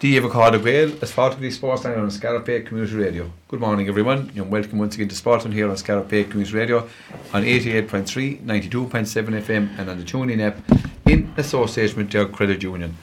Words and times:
Dave 0.00 0.22
Accorda 0.22 0.62
Gael, 0.62 0.96
as 1.02 1.10
part 1.10 1.34
of 1.34 1.40
the 1.40 1.50
Sports 1.50 1.82
Sportsline 1.82 1.98
on 1.98 2.08
Scariff 2.12 2.44
Bay 2.44 2.60
Community 2.60 2.94
Radio. 2.94 3.32
Good 3.48 3.58
morning, 3.58 3.88
everyone, 3.88 4.30
and 4.36 4.48
welcome 4.48 4.78
once 4.78 4.94
again 4.94 5.08
to 5.08 5.14
Sportsline 5.16 5.52
here 5.52 5.68
on 5.68 5.76
Scariff 5.76 6.06
Bay 6.06 6.22
Community 6.22 6.56
Radio 6.56 6.88
on 7.34 7.42
88.3, 7.42 8.42
92.7 8.42 9.42
FM, 9.42 9.76
and 9.76 9.90
on 9.90 9.98
the 9.98 10.04
TuneIn 10.04 10.40
app 10.40 10.56
in 11.04 11.34
association 11.36 11.96
with 11.96 12.10
Derg 12.10 12.30
Credit 12.30 12.62
Union. 12.62 12.96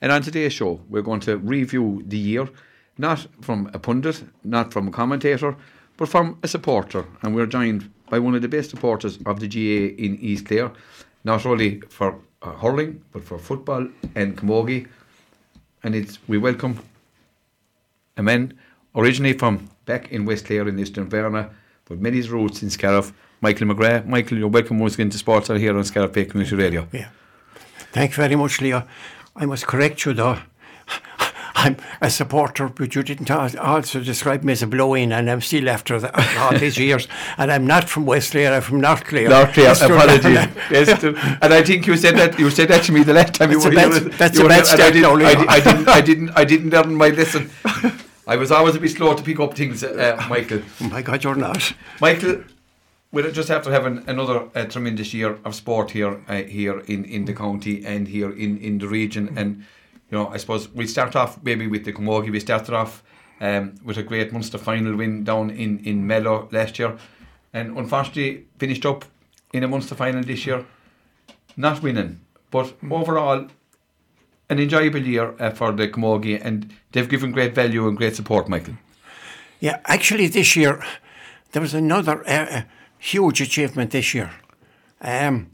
And 0.00 0.12
on 0.12 0.22
today's 0.22 0.52
show, 0.52 0.80
we're 0.88 1.02
going 1.02 1.18
to 1.22 1.36
review 1.36 2.04
the 2.06 2.18
year, 2.18 2.48
not 2.96 3.26
from 3.40 3.68
a 3.74 3.80
pundit, 3.80 4.22
not 4.44 4.72
from 4.72 4.86
a 4.86 4.92
commentator, 4.92 5.56
but 5.96 6.08
from 6.08 6.38
a 6.44 6.46
supporter. 6.46 7.06
And 7.22 7.34
we're 7.34 7.46
joined 7.46 7.90
by 8.08 8.20
one 8.20 8.36
of 8.36 8.42
the 8.42 8.48
best 8.48 8.70
supporters 8.70 9.18
of 9.26 9.40
the 9.40 9.48
GAA 9.48 10.00
in 10.00 10.16
East 10.20 10.46
Clare, 10.46 10.70
not 11.24 11.44
only 11.44 11.80
for 11.88 12.20
uh, 12.42 12.52
hurling, 12.52 13.02
but 13.12 13.24
for 13.24 13.36
football 13.36 13.88
and 14.14 14.38
camogie 14.38 14.86
and 15.82 15.94
it's 15.94 16.18
we 16.28 16.38
welcome 16.38 16.78
a 18.16 18.22
man 18.22 18.54
originally 18.94 19.32
from 19.32 19.70
back 19.86 20.12
in 20.12 20.24
West 20.24 20.46
Clare 20.46 20.68
in 20.68 20.78
Eastern 20.78 21.08
Verna, 21.08 21.50
but 21.86 21.98
many 21.98 22.20
roots 22.22 22.62
in 22.62 22.70
Scariff. 22.70 23.12
Michael 23.42 23.68
McGrath. 23.68 24.06
Michael, 24.06 24.36
you're 24.36 24.48
welcome 24.48 24.78
once 24.78 24.94
again 24.94 25.08
to 25.08 25.16
Sports 25.16 25.48
here 25.48 25.74
on 25.76 25.82
Scariff 25.84 26.12
Bay 26.12 26.26
Community 26.26 26.56
Radio. 26.56 26.86
Yeah. 26.92 27.08
Thank 27.92 28.10
you 28.10 28.16
very 28.16 28.36
much, 28.36 28.60
Leo. 28.60 28.86
I 29.34 29.46
must 29.46 29.66
correct 29.66 30.04
you 30.04 30.12
though. 30.12 30.38
I'm 31.62 31.76
a 32.00 32.08
supporter, 32.08 32.68
but 32.68 32.94
you 32.94 33.02
didn't 33.02 33.30
also 33.30 34.00
describe 34.00 34.42
me 34.42 34.52
as 34.52 34.62
a 34.62 34.66
blow-in, 34.66 35.12
and 35.12 35.30
I'm 35.30 35.42
still 35.42 35.68
after 35.68 36.00
the, 36.00 36.10
all 36.40 36.58
these 36.58 36.78
years. 36.86 37.06
And 37.36 37.52
I'm 37.52 37.66
not 37.66 37.88
from 37.88 38.06
West 38.06 38.30
Clare, 38.30 38.54
I'm 38.54 38.62
from 38.62 38.80
North 38.80 39.04
Clare. 39.04 39.28
North 39.28 39.52
Clare, 39.52 39.72
apologies. 39.72 40.24
yes, 40.70 41.02
and 41.04 41.52
I 41.52 41.62
think 41.62 41.86
you 41.86 41.96
said 41.98 42.16
that 42.16 42.38
you 42.38 42.48
said 42.50 42.68
that 42.68 42.84
to 42.84 42.92
me 42.92 43.02
the 43.02 43.12
last 43.12 43.34
time 43.34 43.50
that's 43.50 43.64
you 43.64 43.70
were 43.70 43.76
bad, 43.76 43.92
here. 43.92 44.10
That's 44.10 44.38
you 44.38 44.46
a 44.46 44.48
bad 44.48 44.66
start, 44.66 44.80
I, 44.80 44.90
didn't, 44.90 45.18
now, 45.18 45.26
I, 45.26 45.46
I, 45.48 45.60
didn't, 45.60 45.88
I 45.88 46.00
didn't, 46.00 46.30
I 46.30 46.44
didn't 46.44 46.70
learn 46.70 46.94
my 46.94 47.08
lesson. 47.10 47.50
I 48.26 48.36
was 48.36 48.50
always 48.50 48.76
a 48.76 48.80
bit 48.80 48.92
slow 48.92 49.14
to 49.14 49.22
pick 49.22 49.38
up 49.38 49.54
things, 49.54 49.84
uh, 49.84 50.24
Michael. 50.30 50.62
Oh 50.80 50.88
my 50.88 51.02
God, 51.02 51.22
you're 51.22 51.34
not. 51.34 51.74
Michael, 52.00 52.44
we're 53.12 53.30
just 53.32 53.50
after 53.50 53.70
having 53.70 54.08
another 54.08 54.48
uh, 54.54 54.64
tremendous 54.64 55.12
year 55.12 55.38
of 55.44 55.54
sport 55.54 55.90
here, 55.90 56.20
uh, 56.28 56.42
here 56.42 56.78
in, 56.80 57.04
in 57.04 57.26
the 57.26 57.34
county 57.34 57.84
and 57.84 58.08
here 58.08 58.30
in, 58.30 58.56
in 58.58 58.78
the 58.78 58.88
region, 58.88 59.36
and 59.36 59.66
you 60.10 60.18
know, 60.18 60.28
I 60.28 60.38
suppose 60.38 60.68
we 60.70 60.86
start 60.86 61.14
off 61.14 61.42
maybe 61.42 61.66
with 61.66 61.84
the 61.84 61.92
Camogie. 61.92 62.32
We 62.32 62.40
started 62.40 62.74
off 62.74 63.02
um, 63.40 63.76
with 63.84 63.96
a 63.96 64.02
great 64.02 64.32
Munster 64.32 64.58
final 64.58 64.96
win 64.96 65.24
down 65.24 65.50
in, 65.50 65.78
in 65.80 66.06
Mallow 66.06 66.48
last 66.52 66.78
year, 66.78 66.98
and 67.52 67.76
unfortunately 67.76 68.46
finished 68.58 68.84
up 68.84 69.04
in 69.52 69.62
a 69.62 69.68
Munster 69.68 69.94
final 69.94 70.22
this 70.22 70.46
year, 70.46 70.64
not 71.56 71.82
winning, 71.82 72.20
but 72.50 72.74
overall 72.90 73.46
an 74.48 74.58
enjoyable 74.58 75.00
year 75.00 75.34
uh, 75.38 75.50
for 75.50 75.72
the 75.72 75.88
Camogie, 75.88 76.40
and 76.42 76.72
they've 76.90 77.08
given 77.08 77.30
great 77.30 77.54
value 77.54 77.86
and 77.86 77.96
great 77.96 78.16
support, 78.16 78.48
Michael. 78.48 78.74
Yeah, 79.60 79.78
actually, 79.86 80.26
this 80.26 80.56
year 80.56 80.82
there 81.52 81.62
was 81.62 81.74
another 81.74 82.28
uh, 82.28 82.62
huge 82.98 83.40
achievement 83.40 83.92
this 83.92 84.12
year, 84.12 84.32
um, 85.00 85.50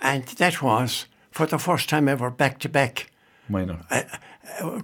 and 0.00 0.24
that 0.24 0.60
was 0.62 1.06
for 1.30 1.46
the 1.46 1.58
first 1.58 1.88
time 1.88 2.06
ever 2.08 2.30
back 2.30 2.58
to 2.60 2.68
back 2.68 3.10
minor. 3.50 3.78
Uh, 3.90 4.02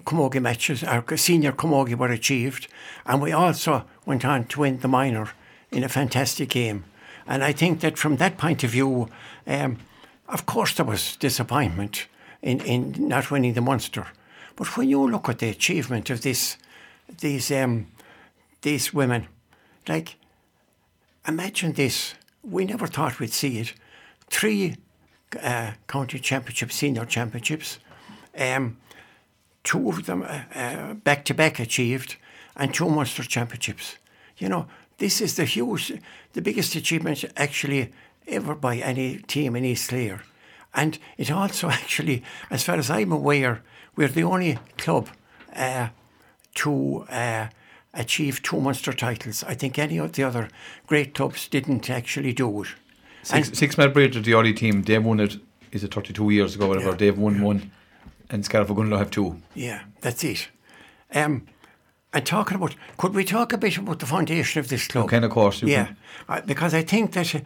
camogie 0.05 0.41
matches, 0.41 0.85
our 0.85 1.17
senior 1.17 1.53
camogie 1.53 1.97
were 1.97 2.13
achieved, 2.13 2.69
and 3.07 3.21
we 3.21 3.33
also 3.33 3.85
went 4.07 4.25
on 4.25 4.45
to 4.45 4.61
win 4.61 4.79
the 4.81 4.89
minor 4.89 5.31
in 5.71 5.85
a 5.85 5.89
fantastic 5.89 6.51
game. 6.51 6.85
And 7.27 7.43
I 7.43 7.53
think 7.53 7.81
that 7.81 7.99
from 7.99 8.17
that 8.17 8.37
point 8.37 8.65
of 8.65 8.71
view, 8.71 9.09
um, 9.47 9.79
of 10.29 10.47
course, 10.47 10.75
there 10.75 10.85
was 10.85 11.17
disappointment 11.17 12.07
in, 12.43 12.61
in 12.61 13.09
not 13.09 13.31
winning 13.31 13.55
the 13.55 13.61
Munster. 13.61 14.07
But 14.57 14.77
when 14.77 14.89
you 14.89 15.11
look 15.11 15.29
at 15.29 15.39
the 15.39 15.49
achievement 15.49 16.11
of 16.11 16.23
this, 16.23 16.57
these 17.21 17.51
um, 17.51 17.87
these 18.63 18.95
women, 18.95 19.27
like 19.89 20.17
imagine 21.27 21.73
this: 21.73 22.15
we 22.43 22.65
never 22.65 22.87
thought 22.87 23.19
we'd 23.19 23.33
see 23.33 23.59
it. 23.59 23.75
Three 24.31 24.77
uh, 25.43 25.73
county 25.89 26.19
championships, 26.19 26.77
senior 26.77 27.05
championships, 27.05 27.79
um, 28.39 28.77
two 29.63 29.89
of 29.89 30.07
them 30.07 30.21
back 31.05 31.25
to 31.25 31.35
back 31.35 31.59
achieved, 31.59 32.17
and 32.57 32.73
two 32.73 32.89
Munster 32.89 33.23
championships. 33.25 33.97
You 34.39 34.49
know, 34.49 34.67
this 34.99 35.21
is 35.21 35.37
the 35.37 35.45
huge, 35.45 35.93
the 36.33 36.43
biggest 36.43 36.75
achievement 36.75 37.25
actually 37.37 37.93
ever 38.27 38.55
by 38.55 38.77
any 38.77 39.19
team 39.19 39.57
in 39.57 39.65
East 39.65 39.89
Clare. 39.89 40.23
And 40.75 40.99
it 41.17 41.31
also 41.31 41.69
actually, 41.71 42.23
as 42.51 42.65
far 42.65 42.77
as 42.77 42.91
I'm 42.91 43.13
aware, 43.13 43.63
we're 43.97 44.09
the 44.09 44.25
only 44.25 44.59
club 44.77 45.09
uh, 45.55 45.89
to 46.57 47.07
uh, 47.09 47.49
achieve 47.93 48.43
two 48.43 48.61
Munster 48.61 48.93
titles. 48.93 49.45
I 49.45 49.55
think 49.55 49.79
any 49.79 49.99
of 49.99 50.13
the 50.13 50.25
other 50.25 50.49
great 50.87 51.15
clubs 51.15 51.49
didn't 51.49 51.91
actually 51.91 52.33
do 52.33 52.63
it. 52.63 52.69
Six, 53.23 53.57
Six 53.59 53.77
Bridge 53.77 54.17
are 54.17 54.21
the 54.21 54.35
only 54.35 54.53
team. 54.53 54.83
They 54.83 54.99
won 54.99 55.21
it. 55.21 55.39
Is 55.73 55.83
it 55.83 55.95
32 55.95 56.31
years 56.31 56.55
ago? 56.55 56.69
Whatever. 56.69 56.91
Yeah, 56.91 56.97
They've 56.97 57.19
won 57.19 57.37
yeah. 57.37 57.43
one 57.43 57.71
and 58.35 58.45
Scariff 58.45 58.69
are 58.69 58.75
going 58.75 58.91
to 58.91 58.99
have 58.99 59.11
two. 59.11 59.41
Yeah, 59.55 59.85
that's 60.01 60.25
it. 60.25 60.49
Um, 61.15 61.47
and 62.13 62.27
talking 62.27 62.57
about, 62.57 62.75
could 62.97 63.15
we 63.15 63.25
talk 63.25 63.53
a 63.53 63.59
bit 63.59 63.79
about 63.79 64.01
the 64.01 64.07
foundation 64.07 64.59
of 64.59 64.69
this 64.69 64.89
club? 64.89 65.05
Okay, 65.07 65.19
of 65.19 65.31
course. 65.31 65.63
yeah, 65.63 65.93
uh, 66.29 66.41
because 66.41 66.75
I 66.75 66.83
think 66.83 67.13
that, 67.13 67.35
uh, 67.35 67.41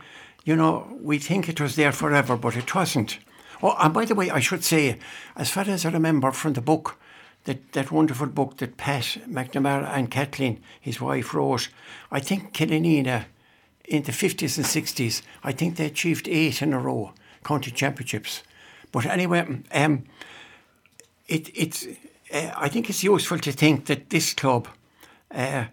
you 0.45 0.57
know, 0.57 0.99
we 1.01 1.19
think 1.19 1.49
it 1.49 1.61
was 1.61 1.77
there 1.77 1.93
forever, 1.93 2.37
but 2.37 2.57
it 2.57 2.75
wasn't. 2.75 3.19
Oh, 3.63 3.77
and 3.79 3.93
by 3.93 4.07
the 4.07 4.15
way, 4.15 4.31
I 4.31 4.41
should 4.41 4.65
say, 4.65 4.99
as 5.37 5.51
far 5.51 5.65
as 5.65 5.85
I 5.85 5.91
remember 5.91 6.33
from 6.33 6.55
the 6.55 6.63
book, 6.63 6.99
that, 7.45 7.73
that 7.73 7.93
wonderful 7.93 8.27
book 8.27 8.57
that 8.59 8.77
Pat 8.79 9.19
McNamara 9.29 9.89
and 9.95 10.11
Kathleen, 10.11 10.61
his 10.81 11.01
wife, 11.01 11.35
wrote, 11.35 11.69
I 12.11 12.21
think 12.21 12.55
Killanena 12.55 13.27
in 13.85 14.03
the 14.03 14.13
50s 14.13 14.57
and 14.57 14.67
60s, 14.67 15.23
I 15.45 15.53
think 15.53 15.77
they 15.77 15.87
achieved 15.87 16.29
eight 16.29 16.63
in 16.63 16.73
a 16.73 16.79
row, 16.79 17.13
county 17.45 17.71
championships. 17.71 18.43
But 18.93 19.07
anyway, 19.07 19.63
um, 19.73 20.05
it, 21.29 21.51
it's, 21.55 21.87
uh, 22.33 22.51
I 22.57 22.69
think 22.69 22.89
it's 22.91 23.05
useful 23.05 23.39
to 23.39 23.53
think 23.53 23.87
that 23.87 24.11
this 24.11 24.35
club 24.35 24.69
uh, 25.31 25.67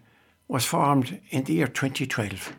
was 0.47 0.65
formed 0.65 1.19
in 1.29 1.45
the 1.45 1.53
year 1.53 1.67
2012. 1.67 2.55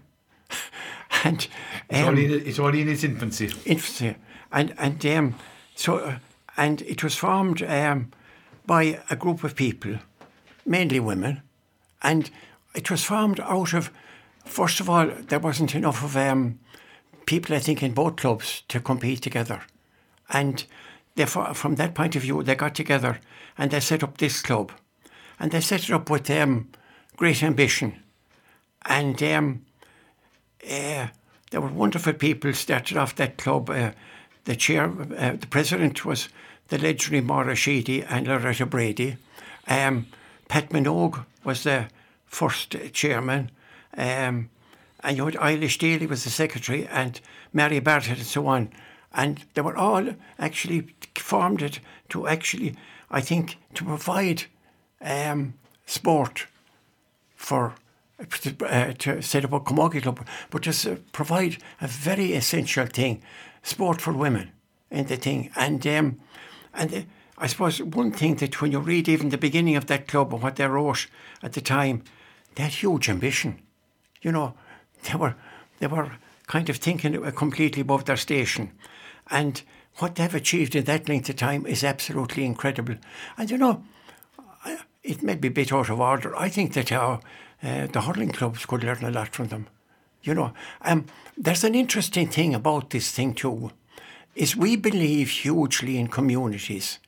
and 1.24 1.46
um, 1.46 1.46
it's, 1.90 2.08
only, 2.08 2.24
it's, 2.24 2.58
only, 2.58 2.80
in 2.80 2.88
its 2.88 3.04
infancy. 3.04 3.50
Infancy, 3.64 4.16
and 4.52 4.74
and 4.78 5.04
um, 5.06 5.34
so 5.74 5.98
uh, 5.98 6.18
and 6.56 6.82
it 6.82 7.02
was 7.02 7.14
formed 7.14 7.62
um, 7.62 8.10
by 8.64 9.00
a 9.10 9.16
group 9.16 9.44
of 9.44 9.54
people, 9.54 9.96
mainly 10.64 11.00
women, 11.00 11.42
and 12.02 12.30
it 12.74 12.90
was 12.90 13.04
formed 13.04 13.40
out 13.40 13.74
of. 13.74 13.90
First 14.44 14.78
of 14.78 14.88
all, 14.88 15.06
there 15.06 15.40
wasn't 15.40 15.74
enough 15.74 16.04
of 16.04 16.16
um, 16.16 16.60
people, 17.26 17.56
I 17.56 17.58
think, 17.58 17.82
in 17.82 17.92
both 17.92 18.14
clubs 18.16 18.62
to 18.68 18.78
compete 18.78 19.20
together, 19.20 19.62
and 20.30 20.64
therefore, 21.16 21.54
from 21.54 21.74
that 21.74 21.94
point 21.94 22.14
of 22.14 22.22
view, 22.22 22.42
they 22.42 22.54
got 22.54 22.74
together 22.74 23.18
and 23.58 23.70
they 23.70 23.80
set 23.80 24.02
up 24.02 24.18
this 24.18 24.40
club. 24.40 24.72
And 25.38 25.50
they 25.50 25.60
set 25.60 25.84
it 25.84 25.90
up 25.90 26.08
with 26.08 26.30
um, 26.30 26.70
great 27.16 27.42
ambition. 27.42 28.02
And 28.84 29.20
um, 29.22 29.66
uh, 30.64 31.08
there 31.50 31.60
were 31.60 31.68
wonderful 31.68 32.12
people 32.12 32.52
started 32.52 32.96
off 32.96 33.16
that 33.16 33.36
club. 33.36 33.68
Uh, 33.68 33.92
the 34.44 34.56
chair, 34.56 34.90
uh, 35.16 35.36
the 35.36 35.46
president 35.50 36.04
was 36.04 36.28
the 36.68 36.78
legendary 36.78 37.20
Maura 37.20 37.54
Sheedy 37.54 38.02
and 38.02 38.26
Loretta 38.26 38.66
Brady. 38.66 39.16
Um, 39.66 40.06
Pat 40.48 40.70
Minogue 40.70 41.24
was 41.44 41.64
the 41.64 41.88
first 42.26 42.76
chairman. 42.92 43.50
Um, 43.96 44.50
and 45.00 45.16
you 45.16 45.24
had 45.26 45.34
Eilish 45.34 45.78
Daly 45.78 46.06
was 46.06 46.24
the 46.24 46.30
secretary, 46.30 46.86
and 46.86 47.20
Mary 47.52 47.80
Bartlett 47.80 48.18
and 48.18 48.26
so 48.26 48.46
on 48.46 48.70
and 49.12 49.44
they 49.54 49.62
were 49.62 49.76
all 49.76 50.14
actually 50.38 50.94
formed 51.16 51.62
it 51.62 51.80
to 52.10 52.26
actually, 52.26 52.76
I 53.10 53.20
think, 53.20 53.58
to 53.74 53.84
provide 53.84 54.44
um, 55.00 55.54
sport 55.86 56.46
for 57.34 57.74
uh, 58.18 58.92
to 58.98 59.20
set 59.20 59.44
up 59.44 59.52
a 59.52 59.60
camogie 59.60 60.02
club, 60.02 60.26
but 60.50 60.62
just 60.62 60.86
uh, 60.86 60.96
provide 61.12 61.58
a 61.80 61.86
very 61.86 62.32
essential 62.32 62.86
thing, 62.86 63.22
sport 63.62 64.00
for 64.00 64.12
women 64.12 64.52
in 64.90 65.06
the 65.06 65.16
thing. 65.16 65.50
And 65.54 65.86
um, 65.86 66.20
and 66.72 66.94
uh, 66.94 67.00
I 67.38 67.46
suppose 67.46 67.82
one 67.82 68.12
thing 68.12 68.36
that 68.36 68.60
when 68.60 68.72
you 68.72 68.78
read 68.78 69.08
even 69.08 69.28
the 69.28 69.38
beginning 69.38 69.76
of 69.76 69.86
that 69.86 70.08
club 70.08 70.32
and 70.32 70.42
what 70.42 70.56
they 70.56 70.66
wrote 70.66 71.06
at 71.42 71.52
the 71.52 71.60
time, 71.60 72.02
they 72.54 72.62
had 72.62 72.72
huge 72.72 73.10
ambition. 73.10 73.60
You 74.22 74.32
know, 74.32 74.54
they 75.04 75.18
were 75.18 75.34
they 75.78 75.86
were 75.86 76.12
kind 76.46 76.68
of 76.68 76.76
thinking 76.76 77.20
completely 77.32 77.82
above 77.82 78.04
their 78.04 78.16
station. 78.16 78.72
And 79.30 79.62
what 79.96 80.14
they've 80.14 80.34
achieved 80.34 80.74
in 80.74 80.84
that 80.84 81.08
length 81.08 81.28
of 81.28 81.36
time 81.36 81.66
is 81.66 81.82
absolutely 81.82 82.44
incredible. 82.44 82.96
And 83.36 83.50
you 83.50 83.58
know, 83.58 83.82
it 85.02 85.22
may 85.22 85.34
be 85.34 85.48
a 85.48 85.50
bit 85.52 85.72
out 85.72 85.88
of 85.88 86.00
order. 86.00 86.36
I 86.36 86.48
think 86.48 86.74
that 86.74 86.92
our, 86.92 87.20
uh, 87.62 87.86
the 87.86 88.02
hurling 88.02 88.32
clubs 88.32 88.66
could 88.66 88.84
learn 88.84 89.04
a 89.04 89.10
lot 89.10 89.28
from 89.28 89.48
them. 89.48 89.66
You 90.22 90.34
know, 90.34 90.52
um, 90.82 91.06
there's 91.36 91.64
an 91.64 91.74
interesting 91.74 92.28
thing 92.28 92.54
about 92.54 92.90
this 92.90 93.12
thing 93.12 93.34
too, 93.34 93.70
is 94.34 94.56
we 94.56 94.76
believe 94.76 95.30
hugely 95.30 95.98
in 95.98 96.08
communities, 96.08 96.98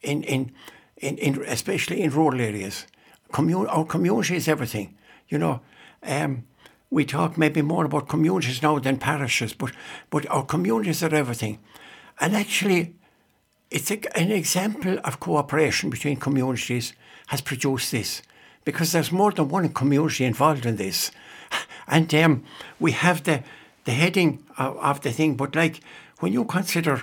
in 0.00 0.22
in 0.22 0.52
in, 0.96 1.18
in 1.18 1.42
especially 1.46 2.02
in 2.02 2.10
rural 2.10 2.40
areas. 2.40 2.86
Commun- 3.32 3.66
our 3.66 3.84
community 3.84 4.36
is 4.36 4.46
everything. 4.46 4.96
You 5.28 5.38
know, 5.38 5.60
um, 6.04 6.44
we 6.92 7.06
talk 7.06 7.38
maybe 7.38 7.62
more 7.62 7.86
about 7.86 8.06
communities 8.06 8.62
now 8.62 8.78
than 8.78 8.98
parishes, 8.98 9.54
but 9.54 9.72
but 10.10 10.28
our 10.28 10.44
communities 10.44 11.02
are 11.02 11.14
everything. 11.14 11.58
And 12.20 12.36
actually, 12.36 12.94
it's 13.70 13.90
a, 13.90 13.98
an 14.18 14.30
example 14.30 14.98
of 15.02 15.18
cooperation 15.18 15.88
between 15.88 16.16
communities 16.18 16.92
has 17.28 17.40
produced 17.40 17.90
this, 17.92 18.22
because 18.64 18.92
there's 18.92 19.10
more 19.10 19.32
than 19.32 19.48
one 19.48 19.70
community 19.70 20.24
involved 20.24 20.66
in 20.66 20.76
this, 20.76 21.10
and 21.86 22.14
um, 22.14 22.44
we 22.78 22.92
have 22.92 23.22
the 23.22 23.42
the 23.84 23.92
heading 23.92 24.44
of, 24.58 24.76
of 24.76 25.00
the 25.00 25.12
thing. 25.12 25.34
But 25.36 25.56
like 25.56 25.80
when 26.20 26.34
you 26.34 26.44
consider 26.44 27.02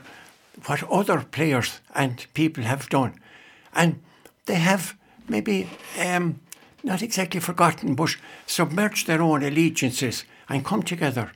what 0.67 0.83
other 0.83 1.25
players 1.31 1.81
and 1.95 2.27
people 2.35 2.63
have 2.63 2.89
done, 2.89 3.19
and 3.73 3.99
they 4.45 4.59
have 4.59 4.95
maybe 5.27 5.67
um, 5.99 6.39
not 6.83 7.01
exactly 7.01 7.39
forgotten, 7.39 7.95
but 7.95 8.15
submerged 8.45 9.07
their 9.07 9.21
own 9.21 9.43
allegiances 9.43 10.25
and 10.47 10.65
come 10.65 10.83
together 10.83 11.31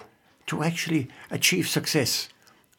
to 0.47 0.63
actually 0.63 1.07
achieve 1.29 1.67
success. 1.67 2.29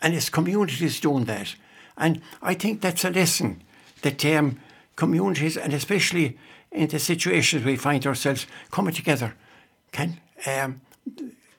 And 0.00 0.14
it's 0.14 0.28
communities 0.28 1.00
doing 1.00 1.24
that. 1.24 1.54
And 1.96 2.20
I 2.42 2.54
think 2.54 2.80
that's 2.80 3.04
a 3.04 3.10
lesson 3.10 3.62
that 4.02 4.24
um, 4.24 4.60
communities, 4.96 5.56
and 5.56 5.72
especially 5.72 6.36
in 6.70 6.88
the 6.88 6.98
situations 6.98 7.64
we 7.64 7.76
find 7.76 8.06
ourselves 8.06 8.46
coming 8.70 8.94
together, 8.94 9.34
can 9.92 10.20
um, 10.46 10.80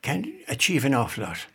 can 0.01 0.33
achieve 0.47 0.85
an 0.85 0.93
awful 0.93 1.23
lot. 1.23 1.47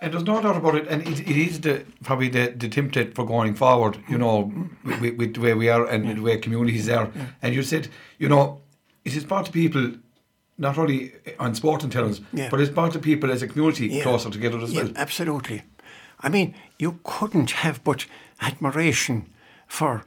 And 0.00 0.12
there's 0.12 0.24
no 0.24 0.42
doubt 0.42 0.56
about 0.56 0.74
it, 0.74 0.88
and 0.88 1.06
it, 1.06 1.20
it 1.20 1.36
is 1.36 1.60
the 1.60 1.84
probably 2.02 2.28
the, 2.28 2.52
the 2.56 2.68
template 2.68 3.14
for 3.14 3.24
going 3.24 3.54
forward. 3.54 3.98
You 4.08 4.18
know, 4.18 4.52
with, 4.84 5.16
with 5.16 5.34
the 5.34 5.40
way 5.40 5.54
we 5.54 5.68
are 5.68 5.86
and 5.86 6.16
the 6.16 6.20
way 6.20 6.38
communities 6.38 6.88
are. 6.88 7.10
And 7.42 7.54
you 7.54 7.62
said, 7.62 7.88
you 8.18 8.28
know, 8.28 8.61
it 9.04 9.14
is 9.16 9.24
brought 9.24 9.46
to 9.46 9.52
people 9.52 9.92
not 10.58 10.78
only 10.78 11.12
on 11.38 11.54
sport 11.54 11.82
and 11.82 11.90
tellings, 11.92 12.20
Yeah. 12.32 12.48
but 12.50 12.60
it's 12.60 12.70
brought 12.70 12.92
to 12.92 12.98
people 12.98 13.30
as 13.32 13.42
a 13.42 13.48
community 13.48 13.88
Yeah. 13.88 14.02
closer 14.02 14.30
together 14.30 14.58
as 14.60 14.72
Yeah, 14.72 14.82
well. 14.84 14.92
absolutely. 14.96 15.62
I 16.20 16.28
mean, 16.28 16.54
you 16.78 17.00
couldn't 17.02 17.50
have 17.50 17.82
but 17.84 18.06
admiration 18.40 19.26
for 19.66 20.04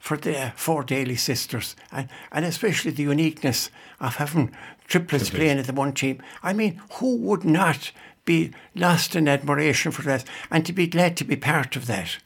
for 0.00 0.16
the 0.16 0.52
four 0.54 0.84
Daly 0.84 1.16
sisters, 1.16 1.74
and, 1.90 2.08
and 2.30 2.44
especially 2.44 2.92
the 2.92 3.02
uniqueness 3.02 3.68
of 4.00 4.14
having 4.16 4.52
triplets 4.86 5.28
playing 5.28 5.58
at 5.58 5.66
the 5.66 5.72
one 5.72 5.92
team. 5.92 6.22
I 6.42 6.52
mean, 6.52 6.80
who 6.92 7.16
would 7.16 7.44
not 7.44 7.90
be 8.24 8.52
lost 8.76 9.16
in 9.16 9.26
admiration 9.26 9.90
for 9.90 10.02
that 10.02 10.24
and 10.52 10.64
to 10.64 10.72
be 10.72 10.86
glad 10.86 11.16
to 11.16 11.24
be 11.24 11.34
part 11.36 11.74
of 11.74 11.86
that? 11.86 12.18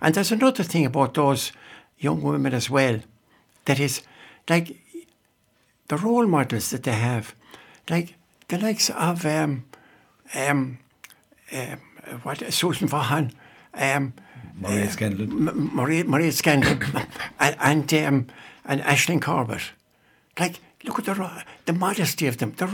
And 0.00 0.14
there's 0.14 0.32
another 0.32 0.64
thing 0.64 0.84
about 0.84 1.14
those 1.14 1.52
young 1.98 2.20
women 2.20 2.52
as 2.52 2.68
well 2.68 2.98
that 3.66 3.78
is 3.78 4.02
like 4.48 4.76
the 5.90 5.96
role 5.96 6.26
models 6.26 6.70
that 6.70 6.84
they 6.84 6.92
have, 6.92 7.34
like 7.90 8.14
the 8.46 8.58
likes 8.58 8.90
of 8.90 9.26
um, 9.26 9.64
um, 10.36 10.78
um, 11.52 11.80
what 12.22 12.52
Susan 12.52 12.86
Vaughan, 12.86 13.32
um, 13.74 14.12
Maria 14.60 14.88
Scanlon. 14.88 15.48
M- 15.48 15.70
Maria, 15.74 16.04
Maria 16.04 16.30
Scanlon, 16.30 16.80
and 17.40 17.56
and, 17.60 17.94
um, 17.94 18.26
and 18.64 18.80
Ashling 18.82 19.20
Corbett. 19.20 19.72
Like, 20.38 20.60
look 20.84 21.00
at 21.00 21.06
the 21.06 21.44
the 21.64 21.72
modesty 21.72 22.28
of 22.28 22.36
them, 22.36 22.52
the 22.56 22.68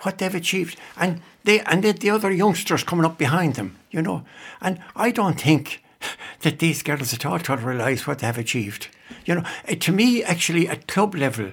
what 0.00 0.16
they've 0.16 0.34
achieved, 0.34 0.78
and 0.96 1.20
they 1.44 1.60
and 1.60 1.84
then 1.84 1.96
the 1.96 2.08
other 2.08 2.32
youngsters 2.32 2.82
coming 2.82 3.04
up 3.04 3.18
behind 3.18 3.56
them. 3.56 3.76
You 3.90 4.00
know, 4.00 4.24
and 4.62 4.80
I 4.96 5.10
don't 5.10 5.38
think 5.38 5.82
that 6.40 6.60
these 6.60 6.82
girls 6.82 7.12
at 7.12 7.26
all 7.26 7.38
try 7.38 7.56
to 7.56 7.66
realise 7.66 8.06
what 8.06 8.20
they 8.20 8.26
have 8.26 8.38
achieved. 8.38 8.88
You 9.26 9.34
know, 9.34 9.44
eh, 9.66 9.74
to 9.74 9.92
me, 9.92 10.24
actually, 10.24 10.66
at 10.66 10.88
club 10.88 11.14
level, 11.14 11.52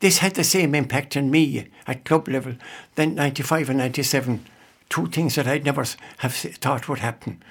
this 0.00 0.18
had 0.18 0.34
the 0.34 0.44
same 0.44 0.74
impact 0.74 1.16
on 1.16 1.30
me 1.30 1.68
at 1.86 2.04
club 2.04 2.28
level 2.28 2.54
than 2.94 3.14
95 3.14 3.70
and 3.70 3.78
97, 3.78 4.44
two 4.88 5.06
things 5.06 5.34
that 5.34 5.46
I'd 5.46 5.64
never 5.64 5.84
have 6.18 6.34
thought 6.34 6.88
would 6.88 7.00
happen. 7.00 7.42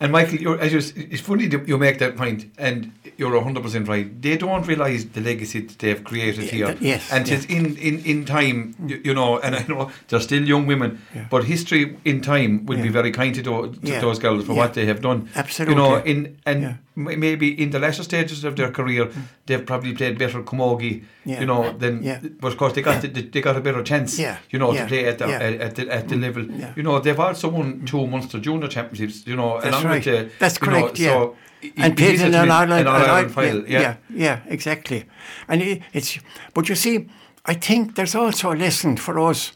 And 0.00 0.10
Michael, 0.10 0.38
you're, 0.40 0.60
as 0.60 0.72
you're, 0.72 1.04
it's 1.12 1.20
funny 1.20 1.46
that 1.46 1.68
you 1.68 1.78
make 1.78 2.00
that 2.00 2.16
point, 2.16 2.46
and 2.58 2.90
you're 3.16 3.40
hundred 3.40 3.62
percent 3.62 3.86
right. 3.86 4.20
They 4.20 4.36
don't 4.36 4.66
realise 4.66 5.04
the 5.04 5.20
legacy 5.20 5.60
that 5.60 5.78
they've 5.78 6.02
created 6.02 6.46
Yeah, 6.46 6.50
here. 6.72 6.76
yes, 6.80 7.12
and 7.12 7.28
yeah. 7.28 7.34
it's 7.36 7.44
in, 7.46 7.76
in, 7.76 8.00
in 8.04 8.24
time, 8.24 8.74
you, 8.84 9.00
you 9.04 9.14
know. 9.14 9.38
And 9.38 9.54
I 9.54 9.64
know 9.68 9.92
they're 10.08 10.18
still 10.18 10.42
young 10.42 10.66
women, 10.66 11.00
Yeah. 11.14 11.26
but 11.30 11.44
history 11.44 11.96
in 12.04 12.20
time 12.20 12.66
will 12.66 12.82
be 12.82 12.88
very 12.88 13.12
kind 13.12 13.32
to, 13.36 13.42
tho- 13.42 13.66
to 13.68 13.78
Yeah. 13.80 14.00
those 14.00 14.18
girls 14.18 14.44
for 14.44 14.54
Yeah. 14.54 14.58
what 14.58 14.74
they 14.74 14.86
have 14.86 15.02
done. 15.02 15.28
Absolutely. 15.36 15.76
You 15.76 15.80
know, 15.80 15.96
in 15.98 16.36
and 16.46 16.62
Yeah. 16.62 16.74
Maybe 16.94 17.46
in 17.62 17.70
the 17.70 17.78
latter 17.78 18.02
stages 18.02 18.44
of 18.44 18.54
their 18.56 18.70
career, 18.70 19.08
they've 19.46 19.64
probably 19.64 19.94
played 19.94 20.18
better 20.18 20.42
camogie. 20.42 21.04
Yeah. 21.24 21.40
You 21.40 21.46
know, 21.46 21.72
than 21.78 22.02
Yeah. 22.02 22.18
but 22.40 22.48
of 22.52 22.56
course 22.58 22.74
they 22.74 22.82
got 22.82 23.00
the, 23.00 23.08
they 23.08 23.40
got 23.40 23.56
a 23.56 23.60
better 23.60 23.82
chance. 23.82 24.18
Yeah. 24.18 24.36
You 24.50 24.58
know, 24.58 24.72
Yeah. 24.72 24.82
to 24.82 24.86
play 24.88 25.06
at 25.06 25.18
the 25.18 25.26
Yeah. 25.28 25.40
Mm. 25.40 25.60
at, 25.66 25.74
the 25.76 25.88
at 25.94 26.08
the 26.08 26.16
level. 26.16 26.44
Yeah. 26.50 26.72
You 26.76 26.82
know, 26.82 26.98
they've 27.00 27.18
also 27.18 27.48
won 27.48 27.84
two 27.86 28.06
Munster 28.06 28.38
Junior 28.40 28.68
Championships. 28.68 29.26
You 29.26 29.36
know, 29.36 29.58
That's 29.60 29.66
along 29.68 29.84
right. 29.84 30.04
with 30.06 30.28
the 30.28 30.30
That's 30.38 30.58
you 30.60 30.66
know, 30.70 30.80
correct. 30.80 30.98
yeah. 30.98 31.08
so 31.12 31.36
and 31.76 31.96
played 31.96 32.20
in 32.20 32.34
an 32.34 32.50
Ireland, 32.50 32.72
an 32.72 32.86
an 32.86 32.86
Ireland 32.88 33.10
Ireland- 33.10 33.34
final. 33.34 33.58
yeah, 33.68 33.80
Yeah. 33.80 33.80
yeah, 33.80 33.96
yeah, 34.24 34.38
exactly. 34.48 35.04
And 35.48 35.62
it, 35.62 35.82
it's, 35.92 36.18
but 36.54 36.68
you 36.68 36.74
see, 36.74 37.06
I 37.46 37.54
think 37.54 37.94
there's 37.94 38.14
also 38.14 38.50
a 38.52 38.56
lesson 38.56 38.96
for 38.96 39.18
us 39.30 39.52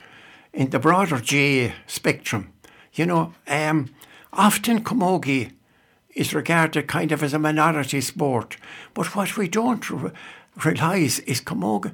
in 0.52 0.70
the 0.70 0.78
broader 0.78 1.20
GAA 1.20 1.72
spectrum. 1.86 2.52
You 2.94 3.06
know, 3.06 3.32
um, 3.48 3.88
often 4.32 4.82
camogie 4.84 5.50
is 6.16 6.34
regarded 6.34 6.88
kind 6.88 7.12
of 7.12 7.22
as 7.22 7.34
a 7.34 7.38
minority 7.38 8.00
sport, 8.00 8.56
but 8.94 9.14
what 9.14 9.36
we 9.36 9.46
don't 9.46 9.88
re- 9.90 10.10
realise 10.64 11.18
is 11.20 11.42
camogie, 11.42 11.92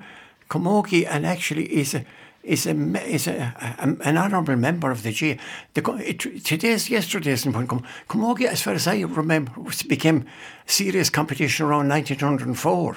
camogie, 0.49 1.07
and 1.07 1.27
actually 1.27 1.65
is 1.65 1.93
a 1.95 2.05
is 2.43 2.67
a 2.67 2.71
is 3.07 3.27
a, 3.27 3.55
a, 3.79 4.09
an 4.09 4.17
honourable 4.17 4.57
member 4.57 4.91
of 4.91 5.03
the 5.03 5.13
GAA. 5.13 5.43
The, 5.75 6.09
it, 6.09 6.45
today's 6.45 6.89
yesterday's 6.89 7.43
com, 7.43 7.85
camogie, 8.09 8.47
as 8.47 8.63
far 8.63 8.75
as 8.75 8.87
I 8.87 9.01
remember, 9.03 9.53
became 9.89 10.27
serious 10.67 11.11
competition 11.11 11.67
around 11.67 11.89
1904. 11.89 12.97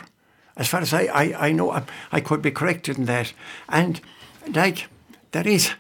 As 0.58 0.68
far 0.70 0.82
as 0.82 0.94
I, 0.94 1.04
I, 1.06 1.48
I 1.48 1.52
know, 1.52 1.72
I, 1.72 1.84
I 2.12 2.22
could 2.22 2.42
be 2.42 2.52
corrected 2.52 2.98
in 2.98 3.06
that. 3.06 3.34
And 3.68 4.00
like, 4.48 4.88
there 5.32 5.48
is, 5.48 5.72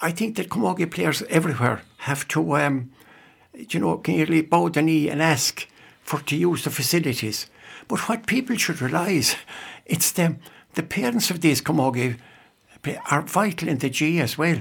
I 0.00 0.10
think 0.10 0.36
that 0.36 0.48
camogie 0.48 0.90
players 0.90 1.22
everywhere 1.28 1.82
have 1.98 2.26
to, 2.28 2.56
um, 2.56 2.90
you 3.56 3.80
know, 3.80 3.98
can 3.98 4.14
you 4.14 4.24
really 4.24 4.42
bow 4.42 4.68
the 4.68 4.82
knee 4.82 5.08
and 5.08 5.22
ask 5.22 5.66
for 6.06 6.20
to 6.20 6.36
use 6.36 6.62
the 6.62 6.70
facilities. 6.70 7.50
But 7.88 8.08
what 8.08 8.26
people 8.26 8.56
should 8.56 8.80
realise, 8.80 9.36
it's 9.84 10.12
the, 10.12 10.36
the 10.74 10.84
parents 10.84 11.30
of 11.30 11.40
these 11.40 11.60
camogie 11.60 12.16
are 13.10 13.22
vital 13.22 13.68
in 13.68 13.78
the 13.78 13.90
G 13.90 14.20
as 14.20 14.38
well. 14.38 14.60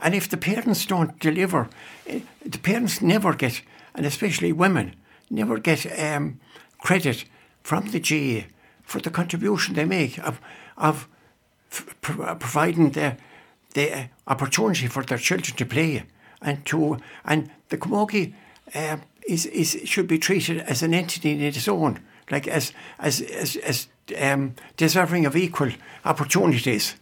And 0.00 0.14
if 0.14 0.28
the 0.28 0.36
parents 0.36 0.84
don't 0.86 1.18
deliver, 1.20 1.68
eh, 2.06 2.20
the 2.44 2.58
parents 2.58 3.00
never 3.00 3.34
get, 3.34 3.62
and 3.94 4.04
especially 4.04 4.52
women, 4.52 4.96
never 5.30 5.58
get 5.58 5.86
um, 5.98 6.40
credit 6.78 7.24
from 7.62 7.90
the 7.90 8.00
GAA 8.00 8.48
for 8.82 9.00
the 9.00 9.10
contribution 9.10 9.74
they 9.74 9.84
make 9.84 10.18
of, 10.18 10.40
of 10.76 11.06
f- 11.70 11.94
providing 12.00 12.90
the, 12.90 13.16
the 13.74 14.08
opportunity 14.26 14.88
for 14.88 15.04
their 15.04 15.18
children 15.18 15.56
to 15.56 15.66
play 15.66 16.02
and 16.42 16.64
to 16.66 16.98
and 17.24 17.50
the 17.68 17.76
camogie 17.78 18.32
uh, 18.74 18.96
is, 19.28 19.46
is 19.46 19.78
should 19.84 20.06
be 20.08 20.18
treated 20.18 20.58
as 20.60 20.82
an 20.82 20.94
entity 20.94 21.30
in 21.32 21.40
its 21.40 21.68
own, 21.68 22.00
like 22.30 22.48
as 22.48 22.72
as 22.98 23.20
as, 23.20 23.56
as 23.56 23.88
um, 24.18 24.54
deserving 24.76 25.26
of 25.26 25.36
equal 25.36 25.70
opportunities. 26.04 26.94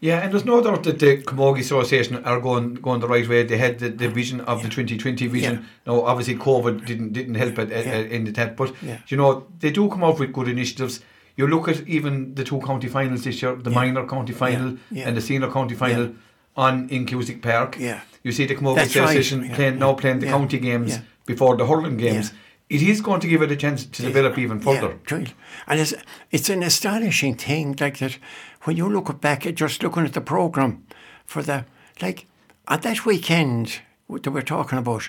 Yeah, 0.00 0.18
and 0.24 0.32
there's 0.32 0.44
no 0.44 0.60
doubt 0.60 0.82
that 0.82 0.98
the 0.98 1.22
Camogie 1.22 1.60
Association 1.60 2.16
are 2.24 2.40
going 2.40 2.74
going 2.74 3.00
the 3.00 3.06
right 3.06 3.28
way. 3.28 3.44
They 3.44 3.56
had 3.58 3.78
the, 3.78 3.88
the 3.88 4.08
vision 4.08 4.40
of 4.40 4.62
the 4.62 4.68
2020 4.68 5.28
vision. 5.28 5.54
Yeah. 5.54 5.64
Now, 5.86 6.00
obviously, 6.02 6.34
COVID 6.34 6.84
didn't 6.86 7.12
didn't 7.12 7.36
help 7.36 7.58
it 7.58 7.68
Yeah. 7.70 7.98
uh, 7.98 8.14
in 8.16 8.32
that, 8.32 8.56
but 8.56 8.72
Yeah. 8.82 8.98
you 9.06 9.16
know 9.16 9.46
they 9.60 9.70
do 9.70 9.88
come 9.88 10.02
up 10.04 10.18
with 10.18 10.32
good 10.32 10.48
initiatives. 10.48 11.00
You 11.36 11.46
look 11.46 11.68
at 11.68 11.86
even 11.86 12.34
the 12.34 12.42
two 12.44 12.58
county 12.60 12.88
finals 12.88 13.22
this 13.22 13.40
year, 13.42 13.54
the 13.54 13.70
Yeah. 13.70 13.76
minor 13.80 14.06
county 14.06 14.32
final 14.32 14.76
Yeah. 14.90 15.06
and 15.08 15.16
the 15.16 15.20
senior 15.22 15.50
county 15.52 15.74
final 15.76 16.04
Yeah. 16.06 16.12
on 16.56 16.88
in 16.90 17.06
Cusack 17.06 17.40
Park. 17.40 17.76
Yeah. 17.78 18.00
You 18.22 18.32
see 18.32 18.46
the 18.46 18.54
Camogie 18.54 18.76
right. 18.76 18.86
Association 18.86 19.44
Yeah. 19.44 19.54
playing 19.56 19.78
now 19.78 19.94
playing 19.94 20.20
the 20.20 20.26
Yeah. 20.26 20.32
county 20.32 20.58
games 20.58 20.92
Yeah. 20.92 21.00
before 21.26 21.56
the 21.56 21.66
hurling 21.66 21.96
games. 21.96 22.30
Yeah. 22.30 22.38
It 22.76 22.82
is 22.82 23.00
going 23.02 23.20
to 23.20 23.28
give 23.28 23.42
it 23.42 23.50
a 23.50 23.56
chance 23.56 23.84
to 23.84 24.02
develop 24.02 24.38
even 24.38 24.60
further. 24.60 24.96
Yeah. 25.10 25.26
And 25.66 25.80
it's, 25.80 25.94
it's 26.30 26.48
an 26.48 26.62
astonishing 26.62 27.34
thing, 27.36 27.76
like 27.80 27.98
that, 27.98 28.18
when 28.62 28.76
you 28.76 28.88
look 28.88 29.20
back 29.20 29.46
at 29.46 29.56
just 29.56 29.82
looking 29.82 30.04
at 30.06 30.12
the 30.14 30.20
programme 30.22 30.84
for 31.26 31.42
the, 31.42 31.64
like, 32.00 32.26
on 32.68 32.80
that 32.80 33.04
weekend 33.04 33.80
that 34.08 34.30
we're 34.30 34.42
talking 34.42 34.78
about, 34.78 35.08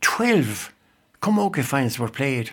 12 0.00 0.72
camogie 1.20 1.64
finals 1.64 1.98
were 1.98 2.08
played. 2.08 2.50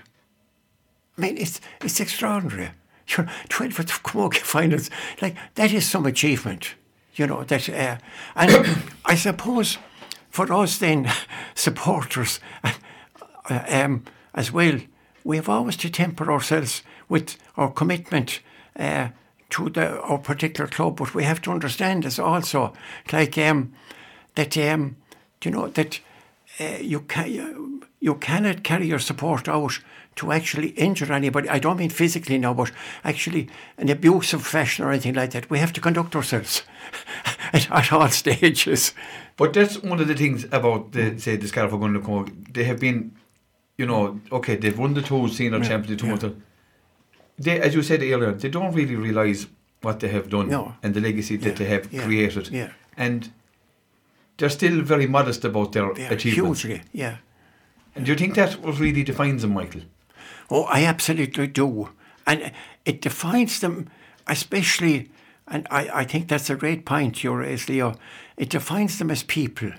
I 1.17 1.21
mean, 1.21 1.37
it's, 1.37 1.61
it's 1.83 1.99
extraordinary. 1.99 2.71
You 3.17 3.25
know, 3.25 3.31
12 3.49 3.79
of 3.79 3.85
the 3.87 3.91
camogie 3.93 4.37
finals, 4.37 4.89
like, 5.21 5.35
that 5.55 5.73
is 5.73 5.85
some 5.85 6.05
achievement, 6.05 6.75
you 7.15 7.27
know, 7.27 7.43
that, 7.43 7.67
uh, 7.67 7.97
and 8.37 8.83
I 9.05 9.15
suppose 9.15 9.77
for 10.31 10.51
us 10.53 10.77
then, 10.77 11.11
supporters, 11.55 12.39
um, 13.49 14.03
as 14.33 14.51
well, 14.51 14.79
we 15.23 15.35
have 15.35 15.49
always 15.49 15.77
to 15.77 15.89
temper 15.89 16.31
ourselves 16.31 16.81
with 17.09 17.37
our 17.57 17.71
commitment 17.71 18.39
uh, 18.79 19.09
to 19.49 19.69
the 19.69 19.99
our 20.01 20.17
particular 20.17 20.67
club. 20.67 20.97
But 20.97 21.13
we 21.13 21.23
have 21.23 21.41
to 21.41 21.51
understand 21.51 22.03
this 22.03 22.17
also, 22.17 22.73
like 23.11 23.37
um, 23.37 23.73
that 24.35 24.57
um, 24.57 24.95
you 25.43 25.51
know 25.51 25.67
that 25.67 25.99
uh, 26.59 26.77
you 26.81 27.01
can 27.01 27.31
you, 27.31 27.83
you 27.99 28.15
cannot 28.15 28.63
carry 28.63 28.87
your 28.87 28.99
support 28.99 29.47
out 29.47 29.79
to 30.15 30.31
actually 30.31 30.69
injure 30.69 31.11
anybody. 31.11 31.49
I 31.49 31.59
don't 31.59 31.77
mean 31.77 31.89
physically 31.89 32.37
now, 32.37 32.53
but 32.53 32.71
actually 33.03 33.47
an 33.77 33.89
abusive 33.89 34.45
fashion 34.45 34.85
or 34.85 34.91
anything 34.91 35.15
like 35.15 35.31
that. 35.31 35.49
We 35.49 35.59
have 35.59 35.73
to 35.73 35.81
conduct 35.81 36.15
ourselves 36.15 36.63
at, 37.53 37.71
at 37.71 37.91
all 37.91 38.09
stages. 38.09 38.93
But 39.37 39.53
that's 39.53 39.77
one 39.81 39.99
of 39.99 40.07
the 40.07 40.15
things 40.15 40.43
about 40.51 40.91
the 40.91 41.17
say 41.19 41.37
the 41.37 41.47
Scariff 41.47 41.71
Gunlow 41.71 42.53
They 42.53 42.65
have 42.65 42.79
been, 42.79 43.15
you 43.77 43.85
know, 43.85 44.19
okay, 44.31 44.55
they've 44.55 44.77
won 44.77 44.93
the 44.93 45.01
two 45.01 45.27
senior 45.29 45.59
yeah, 45.59 45.67
championship, 45.67 46.21
yeah. 46.23 46.29
They, 47.39 47.59
as 47.59 47.73
you 47.73 47.81
said 47.81 48.01
earlier, 48.01 48.33
they 48.33 48.49
don't 48.49 48.73
really 48.73 48.95
realise 48.95 49.47
what 49.81 49.99
they 49.99 50.09
have 50.09 50.29
done 50.29 50.49
no. 50.49 50.75
and 50.83 50.93
the 50.93 51.01
legacy 51.01 51.35
yeah, 51.35 51.45
that 51.45 51.55
they 51.55 51.65
have 51.65 51.91
yeah, 51.91 52.03
created. 52.03 52.49
Yeah. 52.49 52.71
And 52.95 53.31
they're 54.37 54.49
still 54.49 54.81
very 54.81 55.07
modest 55.07 55.43
about 55.43 55.71
their 55.71 55.97
yeah, 55.97 56.13
achievements. 56.13 56.61
Hugely, 56.61 56.83
yeah. 56.91 57.17
And 57.95 58.05
do 58.05 58.11
you 58.11 58.17
think 58.17 58.35
that 58.35 58.53
what 58.61 58.79
really 58.79 59.03
defines 59.03 59.41
them, 59.41 59.53
Michael? 59.53 59.81
Oh, 60.51 60.63
I 60.65 60.83
absolutely 60.83 61.47
do. 61.47 61.89
And 62.27 62.51
it 62.85 63.01
defines 63.01 63.61
them, 63.61 63.89
especially, 64.27 65.09
and 65.47 65.65
I, 65.71 66.01
I 66.01 66.03
think 66.03 66.27
that's 66.27 66.49
a 66.49 66.55
great 66.55 66.85
point 66.85 67.23
you 67.23 67.33
raised, 67.33 67.69
Leo. 67.69 67.95
It 68.35 68.49
defines 68.49 68.99
them 68.99 69.09
as 69.09 69.23
people. 69.23 69.71